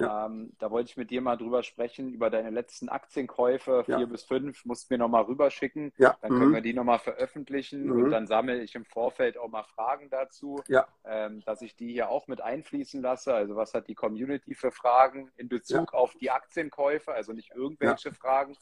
Ja. 0.00 0.26
Ähm, 0.26 0.52
da 0.58 0.70
wollte 0.70 0.90
ich 0.90 0.96
mit 0.96 1.10
dir 1.10 1.20
mal 1.20 1.36
drüber 1.36 1.62
sprechen, 1.62 2.12
über 2.12 2.30
deine 2.30 2.50
letzten 2.50 2.88
Aktienkäufe, 2.88 3.84
vier 3.84 4.00
ja. 4.00 4.06
bis 4.06 4.24
fünf, 4.24 4.64
musst 4.64 4.90
mir 4.90 4.98
nochmal 4.98 5.22
rüberschicken. 5.22 5.92
Ja. 5.98 6.16
Dann 6.20 6.30
können 6.30 6.48
mhm. 6.48 6.54
wir 6.54 6.60
die 6.60 6.74
nochmal 6.74 6.98
veröffentlichen 6.98 7.84
mhm. 7.84 8.04
und 8.04 8.10
dann 8.10 8.26
sammle 8.26 8.60
ich 8.62 8.74
im 8.74 8.84
Vorfeld 8.84 9.38
auch 9.38 9.48
mal 9.48 9.64
Fragen 9.64 10.10
dazu, 10.10 10.62
ja. 10.68 10.86
ähm, 11.04 11.42
dass 11.44 11.62
ich 11.62 11.76
die 11.76 11.92
hier 11.92 12.10
auch 12.10 12.28
mit 12.28 12.40
einfließen 12.40 13.00
lasse. 13.02 13.34
Also 13.34 13.56
was 13.56 13.74
hat 13.74 13.88
die 13.88 13.94
Community 13.94 14.54
für 14.54 14.72
Fragen 14.72 15.30
in 15.36 15.48
Bezug 15.48 15.94
auf 15.94 16.14
die 16.14 16.30
Aktienkäufe, 16.30 17.12
also 17.12 17.32
nicht 17.32 17.52
irgendwelche 17.54 18.12
Fragen. 18.12 18.56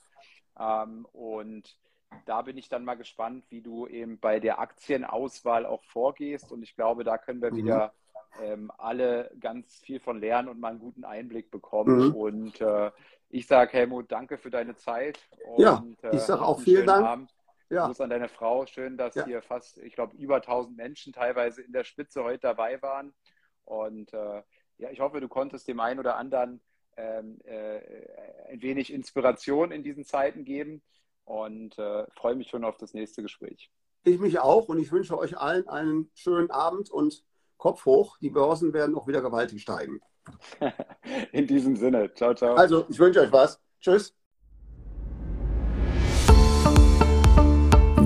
Ähm, 0.58 1.06
und 1.12 1.78
da 2.24 2.42
bin 2.42 2.56
ich 2.56 2.68
dann 2.68 2.84
mal 2.84 2.94
gespannt, 2.94 3.44
wie 3.50 3.60
du 3.60 3.86
eben 3.86 4.18
bei 4.18 4.40
der 4.40 4.58
Aktienauswahl 4.58 5.66
auch 5.66 5.84
vorgehst. 5.84 6.52
Und 6.52 6.62
ich 6.62 6.74
glaube, 6.74 7.04
da 7.04 7.18
können 7.18 7.42
wir 7.42 7.52
mhm. 7.52 7.56
wieder 7.56 7.92
ähm, 8.42 8.70
alle 8.78 9.30
ganz 9.40 9.80
viel 9.80 10.00
von 10.00 10.20
lernen 10.20 10.48
und 10.48 10.60
mal 10.60 10.68
einen 10.68 10.78
guten 10.78 11.04
Einblick 11.04 11.50
bekommen. 11.50 12.08
Mhm. 12.08 12.14
Und 12.14 12.60
äh, 12.60 12.90
ich 13.30 13.46
sage, 13.46 13.72
Helmut, 13.72 14.10
danke 14.10 14.38
für 14.38 14.50
deine 14.50 14.76
Zeit. 14.76 15.18
Und, 15.46 15.62
ja, 15.62 15.84
ich 16.02 16.14
äh, 16.14 16.18
sage 16.18 16.42
auch 16.42 16.60
vielen 16.60 16.86
Dank. 16.86 17.06
Abend. 17.06 17.34
Ja. 17.70 17.86
Gruß 17.86 18.00
an 18.00 18.10
deine 18.10 18.28
Frau. 18.28 18.64
Schön, 18.64 18.96
dass 18.96 19.14
ja. 19.14 19.26
hier 19.26 19.42
fast, 19.42 19.78
ich 19.78 19.94
glaube, 19.94 20.16
über 20.16 20.36
1000 20.36 20.76
Menschen 20.76 21.12
teilweise 21.12 21.60
in 21.60 21.72
der 21.72 21.84
Spitze 21.84 22.24
heute 22.24 22.40
dabei 22.40 22.80
waren. 22.80 23.12
Und 23.64 24.12
äh, 24.14 24.42
ja, 24.78 24.90
ich 24.90 25.00
hoffe, 25.00 25.20
du 25.20 25.28
konntest 25.28 25.68
dem 25.68 25.80
einen 25.80 26.00
oder 26.00 26.16
anderen 26.16 26.60
ähm, 26.96 27.38
äh, 27.44 27.80
ein 28.50 28.62
wenig 28.62 28.92
Inspiration 28.92 29.70
in 29.70 29.82
diesen 29.82 30.04
Zeiten 30.04 30.44
geben 30.44 30.82
und 31.24 31.78
äh, 31.78 32.06
freue 32.12 32.36
mich 32.36 32.48
schon 32.48 32.64
auf 32.64 32.78
das 32.78 32.94
nächste 32.94 33.22
Gespräch. 33.22 33.70
Ich 34.04 34.18
mich 34.18 34.38
auch 34.38 34.68
und 34.68 34.78
ich 34.78 34.90
wünsche 34.90 35.18
euch 35.18 35.36
allen 35.36 35.68
einen 35.68 36.10
schönen 36.14 36.50
Abend 36.50 36.90
und 36.90 37.22
Kopf 37.58 37.84
hoch. 37.84 38.16
Die 38.18 38.30
Börsen 38.30 38.72
werden 38.72 38.94
auch 38.94 39.06
wieder 39.06 39.20
gewaltig 39.20 39.60
steigen. 39.60 40.00
In 41.32 41.46
diesem 41.46 41.76
Sinne. 41.76 42.12
Ciao, 42.14 42.34
ciao. 42.34 42.54
Also, 42.54 42.86
ich 42.88 42.98
wünsche 42.98 43.20
euch 43.20 43.32
was. 43.32 43.60
Tschüss. 43.80 44.14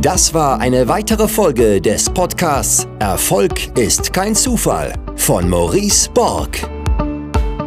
Das 0.01 0.35
war 0.35 0.59
eine 0.59 0.89
weitere 0.89 1.29
Folge 1.29 1.81
des 1.81 2.11
Podcasts 2.11 2.89
Erfolg 2.99 3.79
ist 3.79 4.13
kein 4.13 4.35
Zufall 4.35 4.95
von 5.15 5.49
Maurice 5.49 6.11
Borg. 6.11 6.82